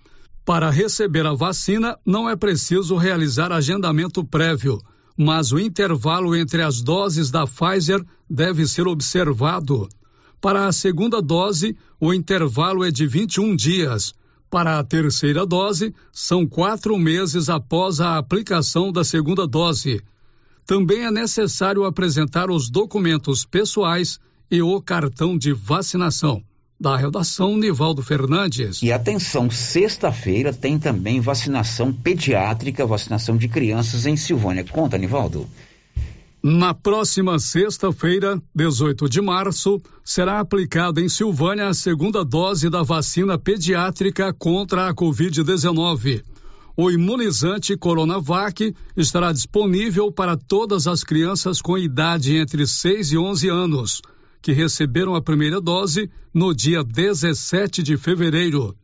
Para 0.51 0.69
receber 0.69 1.25
a 1.27 1.33
vacina, 1.33 1.97
não 2.05 2.29
é 2.29 2.35
preciso 2.35 2.97
realizar 2.97 3.53
agendamento 3.53 4.25
prévio, 4.25 4.81
mas 5.17 5.53
o 5.53 5.61
intervalo 5.61 6.35
entre 6.35 6.61
as 6.61 6.83
doses 6.83 7.31
da 7.31 7.47
Pfizer 7.47 8.05
deve 8.29 8.67
ser 8.67 8.89
observado. 8.89 9.89
Para 10.41 10.67
a 10.67 10.73
segunda 10.73 11.23
dose, 11.23 11.77
o 12.01 12.13
intervalo 12.13 12.85
é 12.85 12.91
de 12.91 13.07
21 13.07 13.55
dias. 13.55 14.13
Para 14.51 14.81
a 14.81 14.83
terceira 14.83 15.47
dose, 15.47 15.95
são 16.13 16.45
quatro 16.45 16.99
meses 16.99 17.49
após 17.49 18.01
a 18.01 18.19
aplicação 18.19 18.91
da 18.91 19.05
segunda 19.05 19.47
dose. 19.47 20.03
Também 20.67 21.05
é 21.05 21.13
necessário 21.13 21.85
apresentar 21.85 22.51
os 22.51 22.69
documentos 22.69 23.45
pessoais 23.45 24.19
e 24.51 24.61
o 24.61 24.83
cartão 24.83 25.39
de 25.39 25.53
vacinação. 25.53 26.43
Da 26.81 26.97
redação, 26.97 27.59
Nivaldo 27.59 28.03
Fernandes. 28.03 28.83
E 28.83 28.91
atenção, 28.91 29.51
sexta-feira 29.51 30.51
tem 30.51 30.79
também 30.79 31.21
vacinação 31.21 31.93
pediátrica, 31.93 32.87
vacinação 32.87 33.37
de 33.37 33.49
crianças 33.49 34.07
em 34.07 34.17
Silvânia. 34.17 34.65
Conta, 34.65 34.97
Nivaldo. 34.97 35.47
Na 36.43 36.73
próxima 36.73 37.39
sexta-feira, 37.39 38.41
18 38.55 39.11
de 39.11 39.21
março, 39.21 39.79
será 40.03 40.41
aplicada 40.41 41.03
em 41.03 41.09
Silvânia 41.11 41.69
a 41.69 41.75
segunda 41.75 42.25
dose 42.25 42.71
da 42.71 42.83
vacina 42.83 43.39
pediátrica 43.39 44.33
contra 44.33 44.89
a 44.89 44.95
Covid-19. 44.95 46.23
O 46.75 46.91
imunizante 46.91 47.77
Coronavac 47.77 48.75
estará 48.97 49.33
disponível 49.33 50.11
para 50.11 50.35
todas 50.35 50.87
as 50.87 51.05
crianças 51.05 51.61
com 51.61 51.77
idade 51.77 52.37
entre 52.37 52.67
6 52.67 53.13
e 53.13 53.19
11 53.19 53.49
anos 53.51 54.03
que 54.43 54.53
receberam 54.53 55.15
a 55.15 55.23
primeira 55.23 55.61
dose 55.61 56.11
no 56.33 56.55
dia 56.55 56.83
17 56.83 57.83
de 57.83 57.97
fevereiro. 57.97 58.75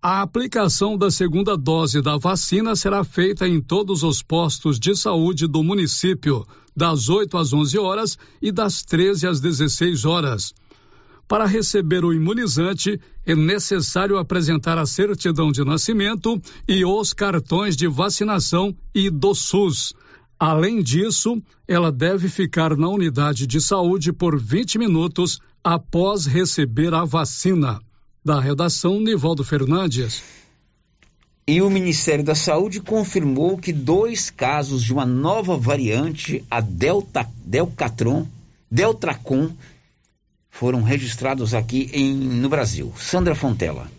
A 0.00 0.22
aplicação 0.22 0.96
da 0.96 1.10
segunda 1.10 1.56
dose 1.56 2.00
da 2.00 2.16
vacina 2.16 2.76
será 2.76 3.02
feita 3.02 3.48
em 3.48 3.60
todos 3.60 4.04
os 4.04 4.22
postos 4.22 4.78
de 4.78 4.94
saúde 4.94 5.48
do 5.48 5.62
município, 5.62 6.46
das 6.76 7.08
8 7.08 7.36
às 7.36 7.52
11 7.52 7.78
horas 7.78 8.18
e 8.40 8.52
das 8.52 8.82
13 8.82 9.26
às 9.26 9.40
16 9.40 10.04
horas. 10.04 10.54
Para 11.26 11.44
receber 11.44 12.04
o 12.04 12.12
imunizante, 12.12 12.98
é 13.26 13.34
necessário 13.34 14.16
apresentar 14.16 14.78
a 14.78 14.86
certidão 14.86 15.52
de 15.52 15.64
nascimento 15.64 16.40
e 16.66 16.84
os 16.84 17.12
cartões 17.12 17.76
de 17.76 17.86
vacinação 17.86 18.74
e 18.94 19.10
do 19.10 19.34
SUS. 19.34 19.92
Além 20.38 20.80
disso, 20.82 21.42
ela 21.66 21.90
deve 21.90 22.28
ficar 22.28 22.76
na 22.76 22.88
unidade 22.88 23.46
de 23.46 23.60
saúde 23.60 24.12
por 24.12 24.38
20 24.40 24.78
minutos 24.78 25.40
após 25.64 26.26
receber 26.26 26.94
a 26.94 27.04
vacina. 27.04 27.80
Da 28.24 28.40
redação, 28.40 29.00
Nivaldo 29.00 29.42
Fernandes. 29.42 30.22
E 31.46 31.60
o 31.62 31.70
Ministério 31.70 32.22
da 32.22 32.34
Saúde 32.34 32.80
confirmou 32.80 33.56
que 33.56 33.72
dois 33.72 34.28
casos 34.30 34.84
de 34.84 34.92
uma 34.92 35.06
nova 35.06 35.56
variante, 35.56 36.44
a 36.50 36.60
Delta, 36.60 37.26
Delcatron, 37.44 38.26
Deltracon, 38.70 39.50
foram 40.50 40.82
registrados 40.82 41.54
aqui 41.54 41.88
em, 41.92 42.14
no 42.14 42.48
Brasil. 42.48 42.92
Sandra 42.98 43.34
Fontela. 43.34 43.90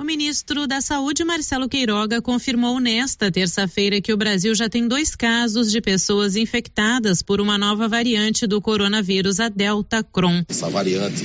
O 0.00 0.04
ministro 0.04 0.68
da 0.68 0.80
Saúde, 0.80 1.24
Marcelo 1.24 1.68
Queiroga, 1.68 2.22
confirmou 2.22 2.78
nesta 2.78 3.32
terça-feira 3.32 4.00
que 4.00 4.12
o 4.12 4.16
Brasil 4.16 4.54
já 4.54 4.68
tem 4.68 4.86
dois 4.86 5.16
casos 5.16 5.72
de 5.72 5.80
pessoas 5.80 6.36
infectadas 6.36 7.20
por 7.20 7.40
uma 7.40 7.58
nova 7.58 7.88
variante 7.88 8.46
do 8.46 8.60
coronavírus, 8.60 9.40
a 9.40 9.48
Delta 9.48 10.04
Cron. 10.04 10.44
Essa 10.48 10.70
variante, 10.70 11.24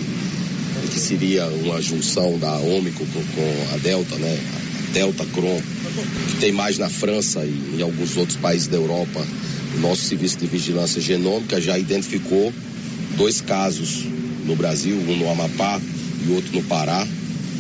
que 0.92 1.00
seria 1.00 1.46
uma 1.46 1.80
junção 1.84 2.40
da 2.40 2.52
Ômicron 2.58 3.06
com 3.06 3.76
a 3.76 3.78
Delta, 3.78 4.16
né? 4.16 4.40
A 4.90 4.92
Delta 4.92 5.24
Cron, 5.28 5.62
que 6.32 6.38
tem 6.38 6.52
mais 6.52 6.80
na 6.80 6.90
França 6.90 7.46
e 7.46 7.76
em 7.78 7.82
alguns 7.84 8.18
outros 8.18 8.38
países 8.38 8.68
da 8.70 8.78
Europa. 8.78 9.24
O 9.78 9.82
nosso 9.82 10.02
Serviço 10.02 10.40
de 10.40 10.48
Vigilância 10.48 11.00
Genômica 11.00 11.62
já 11.62 11.78
identificou 11.78 12.52
dois 13.18 13.40
casos 13.40 14.04
no 14.48 14.56
Brasil, 14.56 14.96
um 14.96 15.16
no 15.16 15.30
Amapá 15.30 15.80
e 16.28 16.32
outro 16.32 16.52
no 16.56 16.64
Pará 16.64 17.08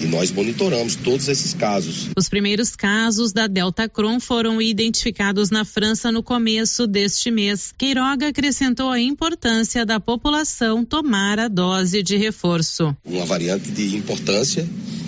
e 0.04 0.08
nós 0.08 0.32
monitoramos 0.32 0.96
todos 0.96 1.30
esses 1.30 1.54
casos. 1.54 2.10
Os 2.18 2.28
primeiros 2.28 2.76
casos 2.76 3.32
da 3.32 3.48
Delta 3.48 3.88
Cron 3.88 4.20
foram 4.20 4.62
identificados 4.62 5.50
na 5.50 5.64
França 5.64 6.12
no 6.12 6.22
começo 6.22 6.86
deste 6.86 7.32
mês. 7.32 7.74
Queiroga 7.78 8.28
acrescentou 8.28 8.90
a 8.90 9.00
importância 9.00 9.86
da 9.86 10.00
população 10.00 10.84
tomar 10.84 11.40
a 11.40 11.48
dose 11.48 12.04
de 12.04 12.18
reforço. 12.18 12.96
Uma 13.06 13.26
variante 13.26 13.72
de 13.72 13.96
importância 13.96 14.68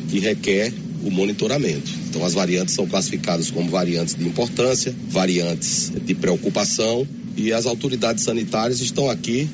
que 0.10 0.20
requer 0.20 0.74
o 1.04 1.12
monitoramento. 1.12 1.92
Então, 2.10 2.24
as 2.24 2.34
variantes 2.34 2.74
são 2.74 2.88
classificadas 2.88 3.52
como 3.52 3.70
variantes 3.70 4.16
de 4.16 4.26
importância, 4.26 4.96
variantes 5.10 5.92
de 5.94 6.16
preocupação 6.16 7.06
e 7.36 7.52
as 7.52 7.66
autoridades 7.66 8.24
sanitárias 8.24 8.80
estão 8.80 9.10
aqui 9.10 9.50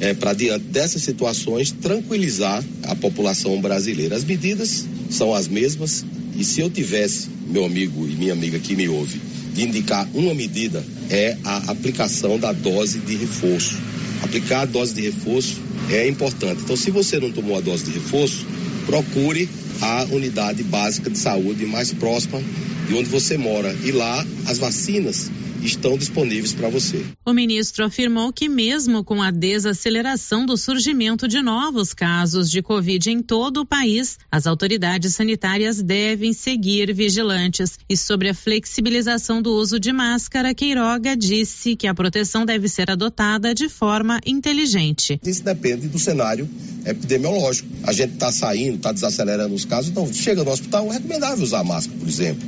é, 0.00 0.14
para 0.14 0.32
diante 0.32 0.64
dessas 0.66 1.02
situações 1.02 1.70
tranquilizar 1.70 2.62
a 2.84 2.94
população 2.94 3.60
brasileira. 3.60 4.16
As 4.16 4.24
medidas 4.24 4.84
são 5.10 5.34
as 5.34 5.48
mesmas 5.48 6.04
e 6.36 6.44
se 6.44 6.60
eu 6.60 6.68
tivesse, 6.68 7.28
meu 7.48 7.64
amigo 7.64 8.06
e 8.06 8.12
minha 8.12 8.32
amiga 8.32 8.58
que 8.58 8.76
me 8.76 8.88
ouve, 8.88 9.20
de 9.56 9.64
indicar 9.64 10.06
uma 10.14 10.34
medida 10.34 10.84
é 11.08 11.36
a 11.42 11.70
aplicação 11.70 12.38
da 12.38 12.52
dose 12.52 12.98
de 12.98 13.16
reforço. 13.16 13.76
Aplicar 14.22 14.60
a 14.60 14.64
dose 14.66 14.94
de 14.94 15.00
reforço 15.00 15.56
é 15.90 16.06
importante. 16.06 16.60
Então, 16.62 16.76
se 16.76 16.90
você 16.90 17.18
não 17.18 17.32
tomou 17.32 17.56
a 17.56 17.60
dose 17.60 17.84
de 17.84 17.92
reforço, 17.92 18.46
procure 18.84 19.48
a 19.80 20.04
unidade 20.10 20.62
básica 20.62 21.08
de 21.08 21.18
saúde 21.18 21.64
mais 21.64 21.92
próxima 21.92 22.40
de 22.86 22.94
onde 22.94 23.08
você 23.08 23.38
mora. 23.38 23.74
E 23.82 23.92
lá 23.92 24.24
as 24.46 24.58
vacinas 24.58 25.30
estão 25.62 25.96
disponíveis 25.96 26.52
para 26.52 26.68
você. 26.68 27.04
O 27.24 27.32
ministro 27.32 27.84
afirmou 27.84 28.32
que, 28.32 28.48
mesmo 28.48 29.02
com 29.04 29.22
a 29.22 29.30
desaceleração 29.30 30.46
do 30.46 30.56
surgimento 30.56 31.26
de 31.26 31.42
novos 31.42 31.92
casos 31.92 32.50
de 32.50 32.62
Covid 32.62 33.10
em 33.10 33.22
todo 33.22 33.62
o 33.62 33.66
país, 33.66 34.18
as 34.30 34.46
autoridades 34.46 35.14
sanitárias 35.14 35.82
devem 35.82 36.32
seguir 36.32 36.92
vigilantes. 36.94 37.78
E 37.88 37.96
sobre 37.96 38.28
a 38.28 38.34
flexibilização 38.34 39.42
do 39.46 39.54
uso 39.54 39.78
de 39.78 39.92
máscara, 39.92 40.52
Queiroga 40.52 41.16
disse 41.16 41.76
que 41.76 41.86
a 41.86 41.94
proteção 41.94 42.44
deve 42.44 42.68
ser 42.68 42.90
adotada 42.90 43.54
de 43.54 43.68
forma 43.68 44.18
inteligente. 44.26 45.20
Isso 45.24 45.44
depende 45.44 45.86
do 45.86 46.00
cenário 46.00 46.48
epidemiológico. 46.84 47.68
A 47.84 47.92
gente 47.92 48.14
está 48.14 48.32
saindo, 48.32 48.74
está 48.74 48.90
desacelerando 48.90 49.54
os 49.54 49.64
casos, 49.64 49.92
então 49.92 50.12
chega 50.12 50.42
no 50.42 50.50
hospital, 50.50 50.90
é 50.90 50.94
recomendável 50.94 51.44
usar 51.44 51.62
máscara, 51.62 51.96
por 51.96 52.08
exemplo. 52.08 52.42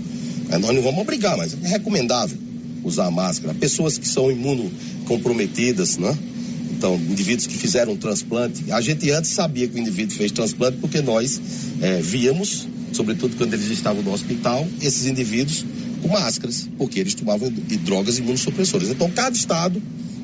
Nós 0.50 0.74
não 0.74 0.82
vamos 0.82 1.00
obrigar, 1.00 1.36
mas 1.36 1.56
é 1.62 1.68
recomendável 1.68 2.36
usar 2.82 3.08
máscara. 3.12 3.54
Pessoas 3.54 3.96
que 3.96 4.08
são 4.08 4.28
imunocomprometidas, 4.32 5.98
né? 5.98 6.18
Então, 6.78 6.94
indivíduos 6.94 7.48
que 7.48 7.58
fizeram 7.58 7.96
transplante. 7.96 8.70
A 8.70 8.80
gente 8.80 9.10
antes 9.10 9.32
sabia 9.32 9.66
que 9.66 9.74
o 9.74 9.78
indivíduo 9.80 10.16
fez 10.16 10.30
transplante 10.30 10.78
porque 10.80 11.02
nós 11.02 11.40
é, 11.82 12.00
víamos, 12.00 12.68
sobretudo 12.92 13.34
quando 13.36 13.52
eles 13.52 13.68
estavam 13.68 14.00
no 14.00 14.12
hospital, 14.12 14.64
esses 14.80 15.06
indivíduos 15.06 15.64
com 16.00 16.06
máscaras, 16.06 16.68
porque 16.78 17.00
eles 17.00 17.14
tomavam 17.14 17.52
drogas 17.84 18.18
imunossupressoras. 18.18 18.90
Então, 18.90 19.10
cada 19.10 19.36
estado, 19.36 19.82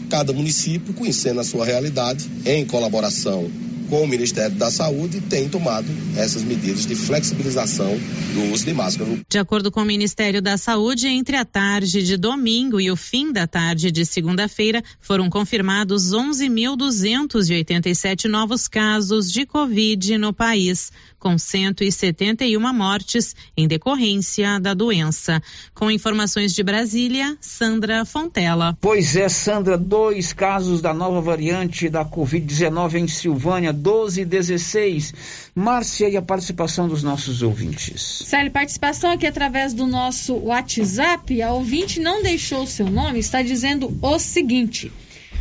cada 0.08 0.32
município, 0.32 0.94
conhecendo 0.94 1.40
a 1.40 1.44
sua 1.44 1.66
realidade, 1.66 2.24
em 2.46 2.64
colaboração 2.64 3.50
com 3.88 4.02
o 4.02 4.06
Ministério 4.06 4.54
da 4.56 4.70
Saúde, 4.70 5.20
tem 5.20 5.48
tomado 5.48 5.86
essas 6.16 6.42
medidas 6.42 6.86
de 6.86 6.94
flexibilização 6.94 7.98
do 8.34 8.52
uso 8.52 8.64
de 8.64 8.72
máscara. 8.72 9.10
De 9.28 9.38
acordo 9.38 9.70
com 9.70 9.82
o 9.82 9.84
Ministério 9.84 10.40
da 10.40 10.56
Saúde, 10.56 11.06
entre 11.06 11.36
a 11.36 11.44
tarde 11.44 12.02
de 12.02 12.16
domingo 12.16 12.80
e 12.80 12.90
o 12.90 12.96
fim 12.96 13.30
da 13.32 13.46
tarde 13.46 13.90
de 13.90 14.06
segunda-feira, 14.06 14.82
foram 15.00 15.28
confirmados 15.28 16.12
11.287 16.12 18.26
novos 18.26 18.68
casos 18.68 19.30
de 19.30 19.44
Covid 19.46 20.16
no 20.18 20.32
país, 20.32 20.90
com 21.18 21.36
171 21.38 22.72
mortes 22.72 23.34
em 23.56 23.66
decorrência 23.66 24.60
da 24.60 24.74
doença. 24.74 25.42
Com 25.74 25.90
informações 25.90 26.54
de 26.54 26.62
Brasília, 26.62 27.36
Sandra 27.40 28.04
Fontela. 28.04 28.76
Pois 28.80 29.16
é, 29.16 29.28
Sandra, 29.28 29.76
dois 29.76 30.32
casos 30.32 30.80
da 30.80 30.94
nova 30.94 31.20
variante 31.20 31.88
da 31.88 32.04
Covid-19 32.04 32.94
em 32.94 33.08
Silvânia 33.08 33.73
12 33.74 34.22
e 34.22 34.24
16. 34.24 35.14
Márcia, 35.54 36.08
e 36.08 36.16
a 36.16 36.22
participação 36.22 36.88
dos 36.88 37.02
nossos 37.02 37.42
ouvintes? 37.42 38.22
Célio, 38.24 38.50
participação 38.50 39.10
aqui 39.10 39.26
através 39.26 39.74
do 39.74 39.86
nosso 39.86 40.34
WhatsApp. 40.36 41.42
A 41.42 41.52
ouvinte 41.52 42.00
não 42.00 42.22
deixou 42.22 42.62
o 42.62 42.66
seu 42.66 42.88
nome, 42.90 43.18
está 43.18 43.42
dizendo 43.42 43.94
o 44.00 44.18
seguinte: 44.18 44.90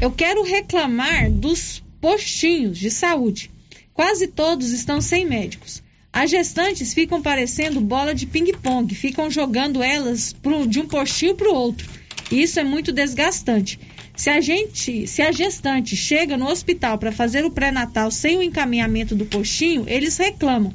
Eu 0.02 0.12
quero 0.12 0.44
reclamar 0.44 1.32
dos 1.32 1.82
postinhos 2.02 2.78
de 2.78 2.92
saúde. 2.92 3.50
Quase 3.94 4.28
todos 4.28 4.72
estão 4.72 5.00
sem 5.00 5.26
médicos. 5.26 5.82
As 6.12 6.30
gestantes 6.30 6.94
ficam 6.94 7.22
parecendo 7.22 7.82
bola 7.82 8.14
de 8.14 8.28
ping-pong, 8.28 8.94
ficam 8.94 9.32
jogando 9.32 9.82
elas 9.82 10.34
pro, 10.34 10.68
de 10.68 10.80
um 10.80 10.88
postinho 10.88 11.36
para 11.36 11.50
o 11.50 11.56
outro. 11.56 11.90
Isso 12.32 12.60
é 12.60 12.64
muito 12.64 12.92
desgastante. 12.92 13.80
Se 14.16 14.30
a 14.30 14.40
gente, 14.40 15.08
se 15.08 15.22
a 15.22 15.32
gestante 15.32 15.96
chega 15.96 16.38
no 16.38 16.48
hospital 16.48 16.98
para 16.98 17.12
fazer 17.12 17.44
o 17.46 17.52
pré-natal 17.52 18.12
sem 18.12 18.38
o 18.38 18.44
encaminhamento 18.44 19.16
do 19.16 19.26
postinho, 19.26 19.86
eles 19.88 20.18
reclamam. 20.18 20.74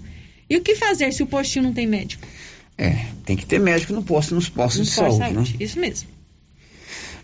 E 0.50 0.56
o 0.56 0.62
que 0.62 0.74
fazer 0.74 1.12
se 1.12 1.22
o 1.22 1.26
postinho 1.26 1.66
não 1.66 1.72
tem 1.72 1.86
médico? 1.86 2.26
É, 2.76 3.06
tem 3.24 3.36
que 3.36 3.46
ter 3.46 3.60
médico 3.60 3.92
no 3.92 4.02
posto, 4.02 4.34
nos 4.34 4.48
postos 4.48 4.86
de 4.86 4.92
saúde, 4.92 5.18
saúde, 5.18 5.34
né? 5.34 5.56
Isso 5.60 5.78
mesmo. 5.78 6.08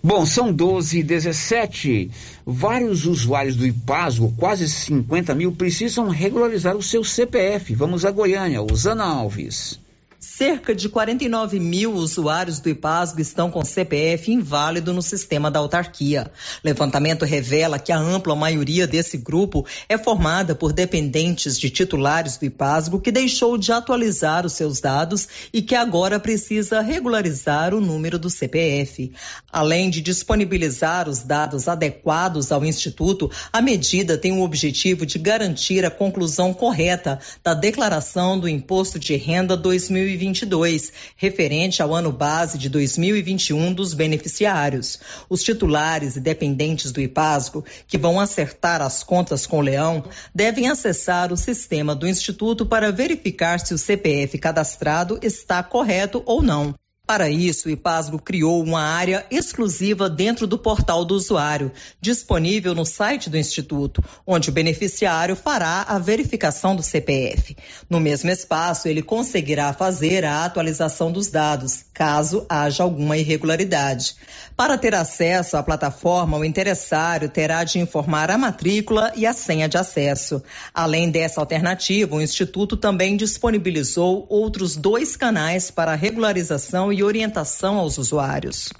Bom, 0.03 0.27
são 0.27 0.53
12 0.53 0.99
e 0.99 1.03
17. 1.03 2.11
Vários 2.45 3.07
usuários 3.07 3.57
do 3.57 3.67
IPASGO, 3.67 4.35
quase 4.37 4.69
50 4.69 5.35
mil, 5.35 5.53
precisam 5.53 6.09
regularizar 6.09 6.77
o 6.77 6.83
seu 6.83 7.03
CPF. 7.03 7.75
Vamos 7.75 8.05
a 8.05 8.11
Goiânia, 8.11 8.61
Usana 8.63 9.05
Alves. 9.05 9.81
Cerca 10.25 10.75
de 10.75 10.89
49 10.89 11.61
mil 11.61 11.93
usuários 11.93 12.59
do 12.59 12.69
IPASGO 12.69 13.21
estão 13.21 13.51
com 13.51 13.65
CPF 13.65 14.33
inválido 14.33 14.93
no 14.93 15.03
sistema 15.03 15.51
da 15.51 15.59
autarquia. 15.59 16.31
Levantamento 16.65 17.25
revela 17.25 17.79
que 17.79 17.93
a 17.93 17.99
ampla 17.99 18.35
maioria 18.35 18.87
desse 18.87 19.19
grupo 19.19 19.67
é 19.89 19.99
formada 19.99 20.55
por 20.55 20.73
dependentes 20.73 21.59
de 21.59 21.69
titulares 21.69 22.39
do 22.39 22.47
IPASGO 22.47 23.01
que 23.01 23.13
deixou 23.13 23.59
de 23.59 23.71
atualizar 23.71 24.47
os 24.47 24.55
seus 24.55 24.81
dados 24.81 25.29
e 25.53 25.61
que 25.61 25.75
agora 25.75 26.19
precisa 26.19 26.81
regularizar 26.81 27.75
o 27.75 27.81
número 27.81 28.19
do 28.19 28.31
CPF. 28.31 29.13
Além 29.53 29.91
de 29.91 30.01
disponibilizar 30.01 31.09
os 31.09 31.23
dados 31.23 31.69
adequados 31.69 32.51
ao 32.51 32.65
Instituto, 32.65 33.31
a 33.53 33.61
medida 33.61 34.17
tem 34.17 34.33
o 34.33 34.43
objetivo 34.43 35.05
de 35.05 35.19
garantir 35.19 35.85
a 35.85 35.91
conclusão 35.91 36.55
correta 36.55 37.19
da 37.43 37.53
declaração 37.53 38.39
do 38.39 38.49
Imposto 38.49 38.99
de 38.99 39.15
Renda 39.17 39.57
2020 39.57 40.14
2022, 40.15 40.93
referente 41.17 41.83
ao 41.83 41.95
ano 41.95 42.13
base 42.13 42.57
de 42.57 42.69
2021 42.69 43.73
dos 43.73 43.95
beneficiários. 43.95 44.99
Os 45.29 45.43
titulares 45.43 46.17
e 46.17 46.21
dependentes 46.21 46.93
do 46.93 47.01
IPASGO, 47.01 47.65
que 47.87 47.99
vão 47.99 48.21
acertar 48.21 48.81
as 48.81 49.03
contas 49.03 49.47
com 49.47 49.59
o 49.59 49.63
Leão, 49.63 50.05
devem 50.35 50.69
acessar 50.69 51.33
o 51.33 51.37
sistema 51.37 51.95
do 51.95 52.07
Instituto 52.07 52.65
para 52.65 52.93
verificar 52.93 53.59
se 53.61 53.75
o 53.75 53.79
CPF 53.79 54.39
cadastrado 54.39 55.19
está 55.23 55.63
correto 55.63 56.23
ou 56.25 56.43
não. 56.43 56.75
Para 57.07 57.29
isso, 57.29 57.69
o 57.69 57.71
IPASGO 57.71 58.19
criou 58.19 58.63
uma 58.63 58.81
área 58.81 59.27
exclusiva 59.31 60.09
dentro 60.09 60.47
do 60.47 60.57
portal 60.57 61.05
do 61.05 61.15
usuário, 61.15 61.71
disponível 62.01 62.75
no 62.75 62.87
site 62.87 63.29
do 63.29 63.37
Instituto, 63.37 64.03
onde 64.27 64.49
o 64.49 64.53
beneficiário 64.53 65.37
fará 65.37 65.83
a 65.83 65.99
verificação 65.99 66.75
do 66.75 66.83
CPF. 66.83 67.55
No 67.91 68.01
mesmo 68.01 68.31
espaço, 68.31 68.89
ele 68.89 69.03
conseguirá 69.03 69.71
fazer 69.75 70.25
a 70.25 70.47
atualização 70.47 71.13
dos 71.13 71.29
dados, 71.29 71.85
caso 71.93 72.47
haja 72.49 72.83
alguma 72.83 73.19
irregularidade. 73.19 74.15
Para 74.57 74.79
ter 74.79 74.95
acesso 74.95 75.59
à 75.59 75.63
plataforma, 75.63 76.39
o 76.39 76.45
interessário 76.45 77.29
terá 77.29 77.65
de 77.65 77.81
informar 77.81 78.31
a 78.31 78.39
matrícula 78.39 79.13
e 79.15 79.27
a 79.27 79.35
senha 79.35 79.69
de 79.69 79.77
acesso. 79.77 80.43
Além 80.73 81.11
dessa 81.11 81.39
alternativa, 81.39 82.17
o 82.17 82.23
Instituto 82.23 82.79
também 82.79 83.15
disponibilizou 83.15 84.27
outros 84.31 84.75
dois 84.75 85.17
canais 85.17 85.71
para 85.71 85.95
regularização 85.95 86.94
e 86.95 87.03
orientação 87.03 87.77
aos 87.77 87.99
usuários. 87.99 88.73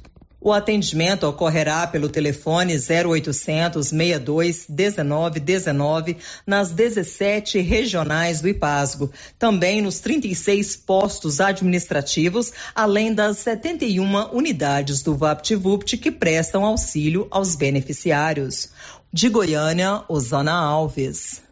O 0.45 0.53
atendimento 0.53 1.25
ocorrerá 1.27 1.87
pelo 1.87 2.07
telefone 2.07 2.75
0800 2.75 3.87
62 3.87 4.67
19 4.69 5.41
19 5.41 6.19
nas 6.47 6.71
17 6.71 7.61
regionais 7.61 8.43
do 8.43 8.49
IPASGO, 8.49 9.11
também 9.39 9.81
nos 9.81 10.01
36 10.01 10.77
postos 10.77 11.41
administrativos, 11.41 12.53
além 12.75 13.15
das 13.15 13.39
71 13.39 14.37
unidades 14.37 15.01
do 15.01 15.17
VaptVupt 15.17 15.97
que 15.97 16.11
prestam 16.11 16.63
auxílio 16.63 17.27
aos 17.31 17.57
beneficiários. 17.57 18.69
De 19.11 19.31
Goiânia, 19.31 20.03
Osana 20.11 20.53
Alves. 20.53 21.43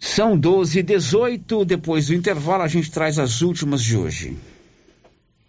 São 0.00 0.36
12 0.36 0.80
e 0.80 0.82
18. 0.82 1.64
Depois 1.64 2.08
do 2.08 2.14
intervalo, 2.14 2.64
a 2.64 2.68
gente 2.68 2.90
traz 2.90 3.16
as 3.16 3.42
últimas 3.42 3.80
de 3.80 3.96
hoje. 3.96 4.36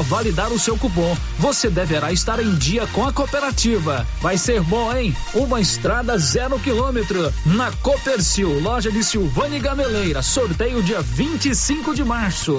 para 0.00 0.02
validar 0.02 0.52
o 0.52 0.58
seu 0.58 0.78
cupom, 0.78 1.16
você 1.38 1.68
deverá 1.68 2.12
estar 2.12 2.40
em 2.40 2.54
dia 2.54 2.86
com 2.88 3.06
a 3.06 3.12
cooperativa. 3.12 4.06
Vai 4.20 4.38
ser 4.38 4.62
bom, 4.62 4.94
hein? 4.94 5.14
Uma 5.34 5.60
estrada 5.60 6.16
zero 6.16 6.58
quilômetro 6.58 7.32
na 7.44 7.70
Copercil, 7.82 8.60
loja 8.60 8.90
de 8.90 9.04
Silvânia 9.04 9.58
Gameleira. 9.58 10.22
Sorteio 10.22 10.82
dia 10.82 11.02
25 11.02 11.94
de 11.94 12.04
março. 12.04 12.56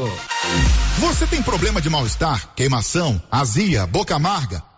Você 0.99 1.26
tem 1.26 1.41
problema 1.41 1.81
de 1.81 1.89
mal-estar, 1.89 2.49
queimação, 2.55 3.22
azia, 3.31 3.88
boca 3.88 4.15
amarga? 4.15 4.70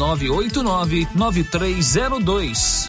989 0.00 1.06
9302. 1.14 2.88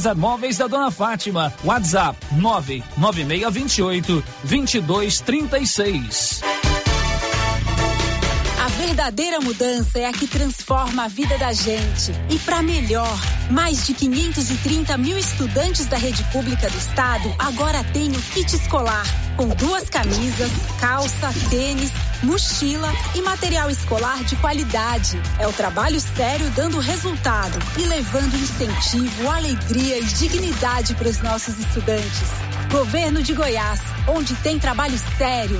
César 0.01 0.15
Móveis 0.15 0.57
da 0.57 0.67
Dona 0.67 0.89
Fátima. 0.89 1.53
WhatsApp 1.63 2.17
99628 2.31 4.23
2236. 4.43 6.60
A 8.61 8.67
verdadeira 8.67 9.39
mudança 9.39 9.97
é 9.97 10.05
a 10.05 10.13
que 10.13 10.27
transforma 10.27 11.05
a 11.05 11.07
vida 11.07 11.35
da 11.35 11.51
gente. 11.51 12.11
E 12.29 12.37
para 12.37 12.61
melhor, 12.61 13.19
mais 13.49 13.87
de 13.87 13.95
530 13.95 14.99
mil 14.99 15.17
estudantes 15.17 15.87
da 15.87 15.97
rede 15.97 16.23
pública 16.25 16.69
do 16.69 16.77
estado 16.77 17.33
agora 17.39 17.83
têm 17.85 18.11
o 18.11 18.21
kit 18.21 18.55
escolar, 18.55 19.03
com 19.35 19.47
duas 19.47 19.89
camisas, 19.89 20.51
calça, 20.79 21.33
tênis 21.49 21.91
mochila 22.21 22.93
e 23.15 23.21
material 23.23 23.67
escolar 23.71 24.23
de 24.25 24.35
qualidade. 24.35 25.19
É 25.39 25.47
o 25.47 25.53
trabalho 25.53 25.99
sério 25.99 26.47
dando 26.51 26.77
resultado 26.77 27.57
e 27.79 27.85
levando 27.87 28.35
incentivo, 28.35 29.27
alegria 29.27 29.97
e 29.97 30.03
dignidade 30.03 30.93
para 30.93 31.09
os 31.09 31.19
nossos 31.19 31.57
estudantes. 31.57 32.29
Governo 32.71 33.23
de 33.23 33.33
Goiás, 33.33 33.79
onde 34.07 34.35
tem 34.35 34.59
trabalho 34.59 34.99
sério. 35.17 35.59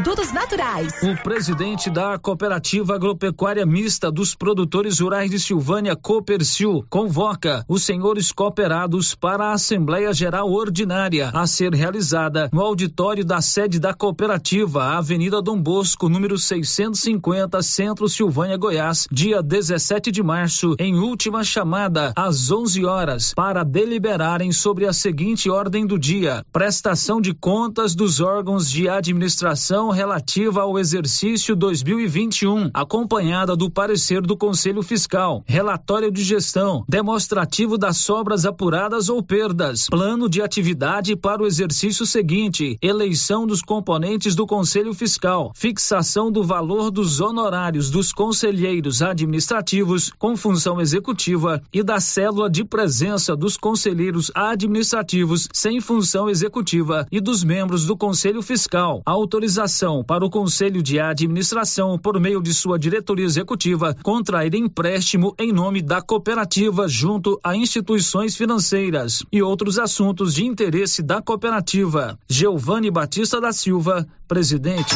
produtos 0.01 0.31
naturais. 0.31 0.93
O 1.03 1.15
presidente 1.21 1.87
da 1.87 2.17
Cooperativa 2.17 2.95
Agropecuária 2.95 3.67
Mista 3.67 4.11
dos 4.11 4.33
Produtores 4.33 4.99
Rurais 4.99 5.29
de 5.29 5.39
Silvânia, 5.39 5.95
Copercil, 5.95 6.83
convoca 6.89 7.63
os 7.67 7.83
senhores 7.83 8.31
cooperados 8.31 9.13
para 9.13 9.49
a 9.49 9.53
Assembleia 9.53 10.11
Geral 10.11 10.51
Ordinária 10.51 11.29
a 11.31 11.45
ser 11.45 11.75
realizada 11.75 12.49
no 12.51 12.61
auditório 12.61 13.23
da 13.23 13.41
sede 13.41 13.79
da 13.79 13.93
cooperativa, 13.93 14.97
Avenida 14.97 15.39
Dom 15.39 15.61
Bosco, 15.61 16.09
número 16.09 16.35
650, 16.35 17.61
Centro 17.61 18.09
Silvânia, 18.09 18.57
Goiás, 18.57 19.07
dia 19.11 19.43
17 19.43 20.09
de 20.09 20.23
março, 20.23 20.75
em 20.79 20.95
última 20.95 21.43
chamada, 21.43 22.11
às 22.15 22.49
11 22.49 22.83
horas, 22.85 23.33
para 23.35 23.63
deliberarem 23.63 24.51
sobre 24.51 24.87
a 24.87 24.93
seguinte 24.93 25.47
ordem 25.47 25.85
do 25.85 25.99
dia: 25.99 26.43
prestação 26.51 27.21
de 27.21 27.35
contas 27.35 27.93
dos 27.93 28.19
órgãos 28.19 28.67
de 28.67 28.89
administração 28.89 29.90
relativa 29.91 30.61
ao 30.61 30.79
exercício 30.79 31.55
2021, 31.55 32.71
acompanhada 32.73 33.55
do 33.55 33.69
parecer 33.69 34.21
do 34.21 34.37
Conselho 34.37 34.81
Fiscal, 34.81 35.43
relatório 35.45 36.11
de 36.11 36.23
gestão, 36.23 36.85
demonstrativo 36.87 37.77
das 37.77 37.97
sobras 37.97 38.45
apuradas 38.45 39.09
ou 39.09 39.21
perdas, 39.21 39.87
plano 39.89 40.29
de 40.29 40.41
atividade 40.41 41.15
para 41.15 41.43
o 41.43 41.45
exercício 41.45 42.05
seguinte, 42.05 42.77
eleição 42.81 43.45
dos 43.45 43.61
componentes 43.61 44.35
do 44.35 44.47
Conselho 44.47 44.93
Fiscal, 44.93 45.51
fixação 45.53 46.31
do 46.31 46.43
valor 46.43 46.89
dos 46.89 47.19
honorários 47.19 47.89
dos 47.89 48.13
conselheiros 48.13 49.01
administrativos 49.01 50.11
com 50.17 50.37
função 50.37 50.79
executiva 50.79 51.61
e 51.73 51.83
da 51.83 51.99
célula 51.99 52.49
de 52.49 52.63
presença 52.63 53.35
dos 53.35 53.57
conselheiros 53.57 54.31
administrativos 54.33 55.47
sem 55.53 55.81
função 55.81 56.29
executiva 56.29 57.05
e 57.11 57.19
dos 57.19 57.43
membros 57.43 57.85
do 57.85 57.97
Conselho 57.97 58.41
Fiscal, 58.41 59.01
autorização 59.05 59.80
para 60.05 60.23
o 60.23 60.29
Conselho 60.29 60.83
de 60.83 60.99
Administração, 60.99 61.97
por 61.97 62.19
meio 62.19 62.39
de 62.39 62.53
sua 62.53 62.77
diretoria 62.77 63.25
executiva, 63.25 63.95
contrair 64.03 64.53
empréstimo 64.53 65.33
em 65.39 65.51
nome 65.51 65.81
da 65.81 66.03
cooperativa 66.03 66.87
junto 66.87 67.39
a 67.43 67.55
instituições 67.55 68.37
financeiras 68.37 69.23
e 69.31 69.41
outros 69.41 69.79
assuntos 69.79 70.35
de 70.35 70.45
interesse 70.45 71.01
da 71.01 71.19
cooperativa. 71.19 72.15
Giovanni 72.29 72.91
Batista 72.91 73.41
da 73.41 73.51
Silva, 73.51 74.07
presidente. 74.27 74.95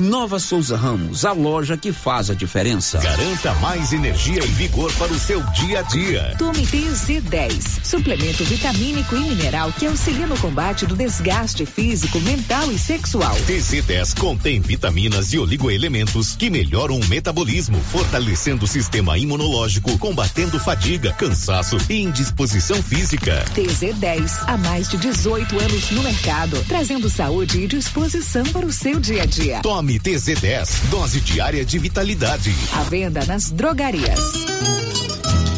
Nova 0.00 0.38
Souza 0.38 0.78
Ramos, 0.78 1.26
a 1.26 1.32
loja 1.32 1.76
que 1.76 1.92
faz 1.92 2.30
a 2.30 2.34
diferença. 2.34 2.98
Garanta 2.98 3.52
mais 3.56 3.92
energia 3.92 4.42
e 4.42 4.48
vigor 4.48 4.90
para 4.94 5.12
o 5.12 5.18
seu 5.18 5.42
dia 5.52 5.80
a 5.80 5.82
dia. 5.82 6.34
Tome 6.38 6.66
TZ10, 6.66 7.84
suplemento 7.84 8.42
vitamínico 8.44 9.14
e 9.14 9.20
mineral 9.20 9.70
que 9.72 9.84
auxilia 9.84 10.26
no 10.26 10.38
combate 10.38 10.86
do 10.86 10.96
desgaste 10.96 11.66
físico, 11.66 12.18
mental 12.20 12.72
e 12.72 12.78
sexual. 12.78 13.36
TZ10 13.46 14.18
contém 14.18 14.58
vitaminas 14.58 15.34
e 15.34 15.38
oligoelementos 15.38 16.34
que 16.34 16.48
melhoram 16.48 16.98
o 16.98 17.06
metabolismo, 17.06 17.78
fortalecendo 17.92 18.64
o 18.64 18.68
sistema 18.68 19.18
imunológico, 19.18 19.98
combatendo 19.98 20.58
fadiga, 20.58 21.12
cansaço 21.12 21.76
e 21.90 22.00
indisposição 22.00 22.82
física. 22.82 23.44
TZ10, 23.54 24.44
há 24.46 24.56
mais 24.56 24.88
de 24.88 24.96
18 24.96 25.58
anos 25.58 25.90
no 25.90 26.02
mercado, 26.02 26.64
trazendo 26.66 27.10
saúde 27.10 27.60
e 27.60 27.66
disposição 27.66 28.44
para 28.44 28.64
o 28.64 28.72
seu 28.72 28.98
dia 28.98 29.24
a 29.24 29.26
dia. 29.26 29.60
Tome 29.60 29.89
TZ10, 29.98 30.88
dose 30.90 31.20
diária 31.20 31.64
de 31.64 31.78
vitalidade. 31.78 32.54
À 32.72 32.82
venda 32.84 33.24
nas 33.26 33.50
drogarias. 33.50 34.20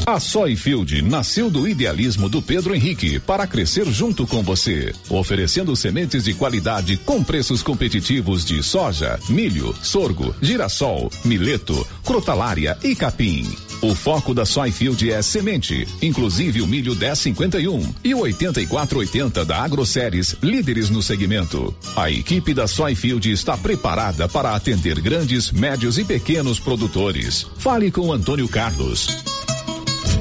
A 0.05 0.19
Soyfield 0.19 1.01
nasceu 1.03 1.49
do 1.49 1.67
idealismo 1.67 2.29
do 2.29 2.43
Pedro 2.43 2.75
Henrique 2.75 3.21
para 3.21 3.47
crescer 3.47 3.87
junto 3.87 4.27
com 4.27 4.43
você, 4.43 4.93
oferecendo 5.09 5.77
sementes 5.77 6.25
de 6.25 6.35
qualidade 6.35 6.97
com 6.97 7.23
preços 7.23 7.63
competitivos 7.63 8.45
de 8.45 8.63
soja, 8.65 9.19
milho, 9.29 9.73
sorgo, 9.81 10.35
girassol, 10.43 11.11
mileto, 11.25 11.87
crotalária 12.05 12.77
e 12.83 12.97
capim. 12.97 13.49
O 13.81 13.95
foco 13.95 14.35
da 14.35 14.45
Soyfield 14.45 15.11
é 15.11 15.23
semente, 15.23 15.87
inclusive 16.01 16.63
o 16.63 16.67
milho 16.67 16.97
1051 16.97 17.95
e 18.03 18.15
o 18.15 18.21
8480 18.21 19.45
da 19.45 19.63
AgroSéries, 19.63 20.37
líderes 20.43 20.91
no 20.91 21.01
segmento. 21.01 21.75
A 21.95 22.11
equipe 22.11 22.53
da 22.53 22.67
Soyfield 22.67 23.31
está 23.31 23.57
preparada 23.57 24.22
para 24.29 24.55
atender 24.55 25.01
grandes, 25.01 25.51
médios 25.51 25.99
e 25.99 26.05
pequenos 26.05 26.59
produtores. 26.59 27.47
Fale 27.59 27.91
com 27.91 28.13
Antônio 28.13 28.49
Carlos. 28.49 29.09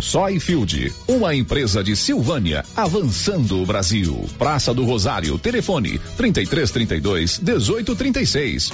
Soyfield, 0.02 0.92
uma 1.08 1.36
empresa 1.36 1.84
de 1.84 1.96
Silvânia, 1.96 2.66
avançando 2.76 3.62
o 3.62 3.66
Brasil. 3.66 4.28
Praça 4.38 4.74
do 4.74 4.84
Rosário, 4.84 5.38
telefone 5.38 6.00
3332 6.18 7.40
1836. 7.40 8.72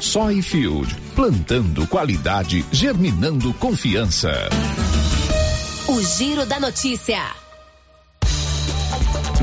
Soyfield, 0.00 0.94
plantando 1.14 1.86
qualidade, 1.86 2.64
germinando 2.72 3.52
confiança. 3.54 4.32
O 5.86 6.00
Giro 6.02 6.46
da 6.46 6.58
Notícia. 6.58 7.43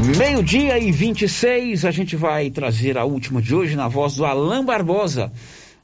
Meio-dia 0.03 0.79
e 0.79 0.91
26, 0.91 1.85
a 1.85 1.91
gente 1.91 2.15
vai 2.15 2.49
trazer 2.49 2.97
a 2.97 3.05
última 3.05 3.39
de 3.39 3.53
hoje 3.53 3.75
na 3.75 3.87
voz 3.87 4.15
do 4.15 4.25
Alain 4.25 4.65
Barbosa. 4.65 5.31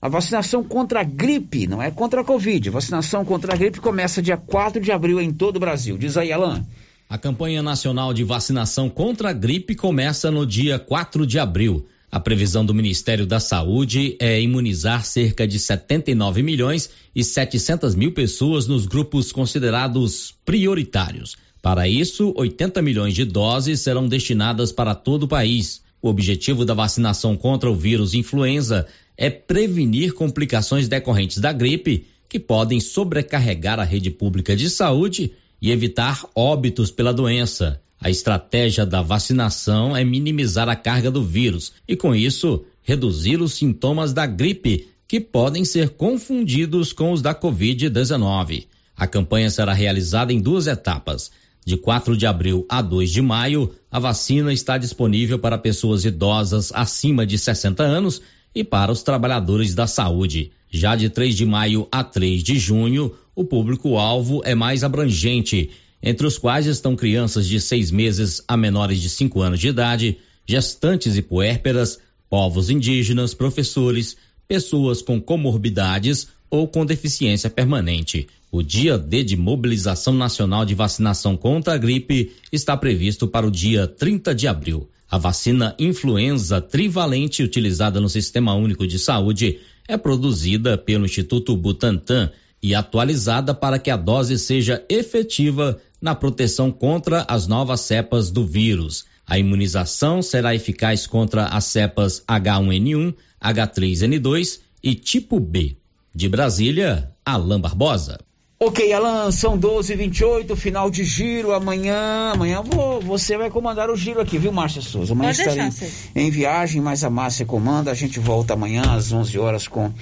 A 0.01 0.09
vacinação 0.09 0.63
contra 0.63 1.01
a 1.01 1.03
gripe, 1.03 1.67
não 1.67 1.81
é 1.81 1.91
contra 1.91 2.21
a 2.21 2.23
Covid. 2.23 2.67
Vacinação 2.71 3.23
contra 3.23 3.53
a 3.53 3.55
gripe 3.55 3.79
começa 3.79 4.19
dia 4.19 4.35
4 4.35 4.81
de 4.81 4.91
abril 4.91 5.21
em 5.21 5.31
todo 5.31 5.57
o 5.57 5.59
Brasil. 5.59 5.99
Diz 5.99 6.17
aí, 6.17 6.31
Alain. 6.31 6.65
A 7.07 7.17
campanha 7.17 7.61
nacional 7.61 8.11
de 8.11 8.23
vacinação 8.23 8.89
contra 8.89 9.29
a 9.29 9.33
gripe 9.33 9.75
começa 9.75 10.31
no 10.31 10.47
dia 10.47 10.79
4 10.79 11.25
de 11.25 11.37
abril. 11.37 11.85
A 12.11 12.19
previsão 12.19 12.65
do 12.65 12.73
Ministério 12.73 13.27
da 13.27 13.39
Saúde 13.39 14.17
é 14.19 14.41
imunizar 14.41 15.05
cerca 15.05 15.47
de 15.47 15.59
79 15.59 16.41
milhões 16.41 16.89
e 17.15 17.23
700 17.23 17.93
mil 17.93 18.13
pessoas 18.13 18.65
nos 18.65 18.87
grupos 18.87 19.31
considerados 19.31 20.33
prioritários. 20.43 21.35
Para 21.67 21.85
isso, 21.85 22.33
80 22.37 22.81
milhões 22.81 23.13
de 23.13 23.25
doses 23.25 23.81
serão 23.81 24.07
destinadas 24.07 24.71
para 24.71 24.95
todo 24.95 25.23
o 25.23 25.27
país. 25.27 25.81
O 26.01 26.07
objetivo 26.07 26.63
da 26.63 26.73
vacinação 26.73 27.35
contra 27.35 27.69
o 27.69 27.75
vírus 27.75 28.13
influenza 28.13 28.87
é 29.17 29.29
prevenir 29.29 30.13
complicações 30.13 30.87
decorrentes 30.87 31.39
da 31.39 31.51
gripe, 31.51 32.05
que 32.29 32.39
podem 32.39 32.79
sobrecarregar 32.79 33.81
a 33.81 33.83
rede 33.83 34.09
pública 34.09 34.55
de 34.55 34.69
saúde 34.69 35.33
e 35.61 35.69
evitar 35.69 36.25
óbitos 36.33 36.89
pela 36.89 37.13
doença. 37.13 37.81
A 37.99 38.09
estratégia 38.09 38.85
da 38.85 39.01
vacinação 39.01 39.93
é 39.93 40.05
minimizar 40.05 40.69
a 40.69 40.75
carga 40.75 41.11
do 41.11 41.21
vírus 41.21 41.73
e, 41.85 41.97
com 41.97 42.15
isso, 42.15 42.63
reduzir 42.81 43.41
os 43.41 43.55
sintomas 43.55 44.13
da 44.13 44.25
gripe, 44.25 44.87
que 45.05 45.19
podem 45.19 45.65
ser 45.65 45.89
confundidos 45.89 46.93
com 46.93 47.11
os 47.11 47.21
da 47.21 47.35
Covid-19. 47.35 48.67
A 48.95 49.05
campanha 49.05 49.49
será 49.49 49.73
realizada 49.73 50.31
em 50.31 50.39
duas 50.39 50.65
etapas. 50.65 51.29
De 51.67 51.75
4 51.75 52.15
de 52.15 52.25
abril 52.25 52.65
a 52.69 52.81
2 52.81 53.11
de 53.11 53.21
maio, 53.21 53.75
a 53.91 53.99
vacina 53.99 54.53
está 54.53 54.77
disponível 54.77 55.37
para 55.37 55.57
pessoas 55.57 56.05
idosas 56.05 56.71
acima 56.73 57.25
de 57.25 57.37
60 57.37 57.83
anos 57.83 58.21
e 58.55 58.63
para 58.63 58.89
os 58.89 59.03
trabalhadores 59.03 59.75
da 59.75 59.85
saúde. 59.85 60.53
Já 60.71 60.95
de 60.95 61.09
3 61.09 61.35
de 61.35 61.45
maio 61.45 61.85
a 61.91 62.05
3 62.05 62.41
de 62.41 62.57
junho, 62.57 63.13
o 63.35 63.43
público-alvo 63.43 64.41
é 64.45 64.55
mais 64.55 64.81
abrangente 64.81 65.69
entre 66.01 66.25
os 66.25 66.37
quais 66.37 66.67
estão 66.67 66.95
crianças 66.95 67.45
de 67.45 67.59
seis 67.59 67.91
meses 67.91 68.41
a 68.47 68.55
menores 68.55 69.01
de 69.01 69.09
cinco 69.09 69.41
anos 69.41 69.59
de 69.59 69.67
idade, 69.67 70.19
gestantes 70.45 71.17
e 71.17 71.21
puérperas, 71.21 71.99
povos 72.29 72.69
indígenas, 72.69 73.33
professores, 73.33 74.15
pessoas 74.47 75.01
com 75.01 75.19
comorbidades 75.19 76.29
ou 76.49 76.67
com 76.67 76.85
deficiência 76.85 77.49
permanente. 77.49 78.27
O 78.51 78.63
dia 78.63 78.97
D 78.97 79.23
de 79.23 79.35
mobilização 79.35 80.13
nacional 80.13 80.65
de 80.65 80.73
vacinação 80.73 81.35
contra 81.35 81.73
a 81.73 81.77
gripe 81.77 82.31
está 82.51 82.77
previsto 82.77 83.27
para 83.27 83.45
o 83.45 83.51
dia 83.51 83.87
30 83.87 84.33
de 84.33 84.47
abril. 84.47 84.89
A 85.09 85.17
vacina 85.17 85.75
influenza 85.77 86.61
trivalente 86.61 87.43
utilizada 87.43 87.99
no 87.99 88.09
Sistema 88.09 88.53
Único 88.53 88.87
de 88.87 88.97
Saúde 88.99 89.59
é 89.87 89.97
produzida 89.97 90.77
pelo 90.77 91.05
Instituto 91.05 91.55
Butantan 91.55 92.29
e 92.61 92.73
atualizada 92.73 93.53
para 93.53 93.79
que 93.79 93.89
a 93.89 93.97
dose 93.97 94.37
seja 94.37 94.83
efetiva 94.89 95.79
na 96.01 96.13
proteção 96.15 96.71
contra 96.71 97.25
as 97.27 97.47
novas 97.47 97.81
cepas 97.81 98.31
do 98.31 98.45
vírus. 98.45 99.05
A 99.25 99.37
imunização 99.37 100.21
será 100.21 100.55
eficaz 100.55 101.05
contra 101.05 101.45
as 101.45 101.65
cepas 101.65 102.23
H1N1, 102.27 103.13
H3N2 103.41 104.59
e 104.83 104.95
tipo 104.95 105.39
B. 105.39 105.77
De 106.13 106.27
Brasília, 106.27 107.11
Alain 107.25 107.59
Barbosa. 107.59 108.19
Ok, 108.59 108.91
Alan, 108.91 109.31
são 109.31 109.55
12 109.55 109.93
h 109.93 110.03
28 110.03 110.55
final 110.55 110.89
de 110.89 111.03
giro. 111.03 111.53
Amanhã, 111.53 112.31
amanhã 112.33 112.63
vou, 112.63 112.99
você 112.99 113.37
vai 113.37 113.51
comandar 113.51 113.87
o 113.91 113.95
giro 113.95 114.19
aqui, 114.19 114.39
viu, 114.39 114.51
Márcia 114.51 114.81
Souza? 114.81 115.13
Amanhã 115.13 115.29
Pode 115.29 115.41
estarei 115.41 115.69
deixar, 115.69 115.85
em 116.15 116.31
viagem, 116.31 116.81
mas 116.81 117.03
a 117.03 117.09
Márcia 117.11 117.45
comanda. 117.45 117.91
A 117.91 117.93
gente 117.93 118.19
volta 118.19 118.53
amanhã 118.53 118.81
às 118.95 119.11
11 119.11 119.37
horas 119.37 119.67
com 119.67 119.93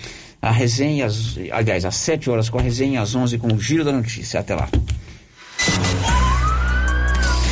a 0.42 0.52
resenha, 0.52 1.06
às- 1.08 1.36
aliás, 1.52 1.84
às 1.84 1.96
7 1.98 2.30
horas 2.30 2.48
com 2.50 2.58
a 2.58 2.62
resenha, 2.62 3.02
às 3.02 3.14
11 3.14 3.38
com 3.38 3.52
o 3.54 3.60
giro 3.60 3.84
da 3.84 3.92
notícia. 3.92 4.40
Até 4.40 4.56
lá. 4.56 4.70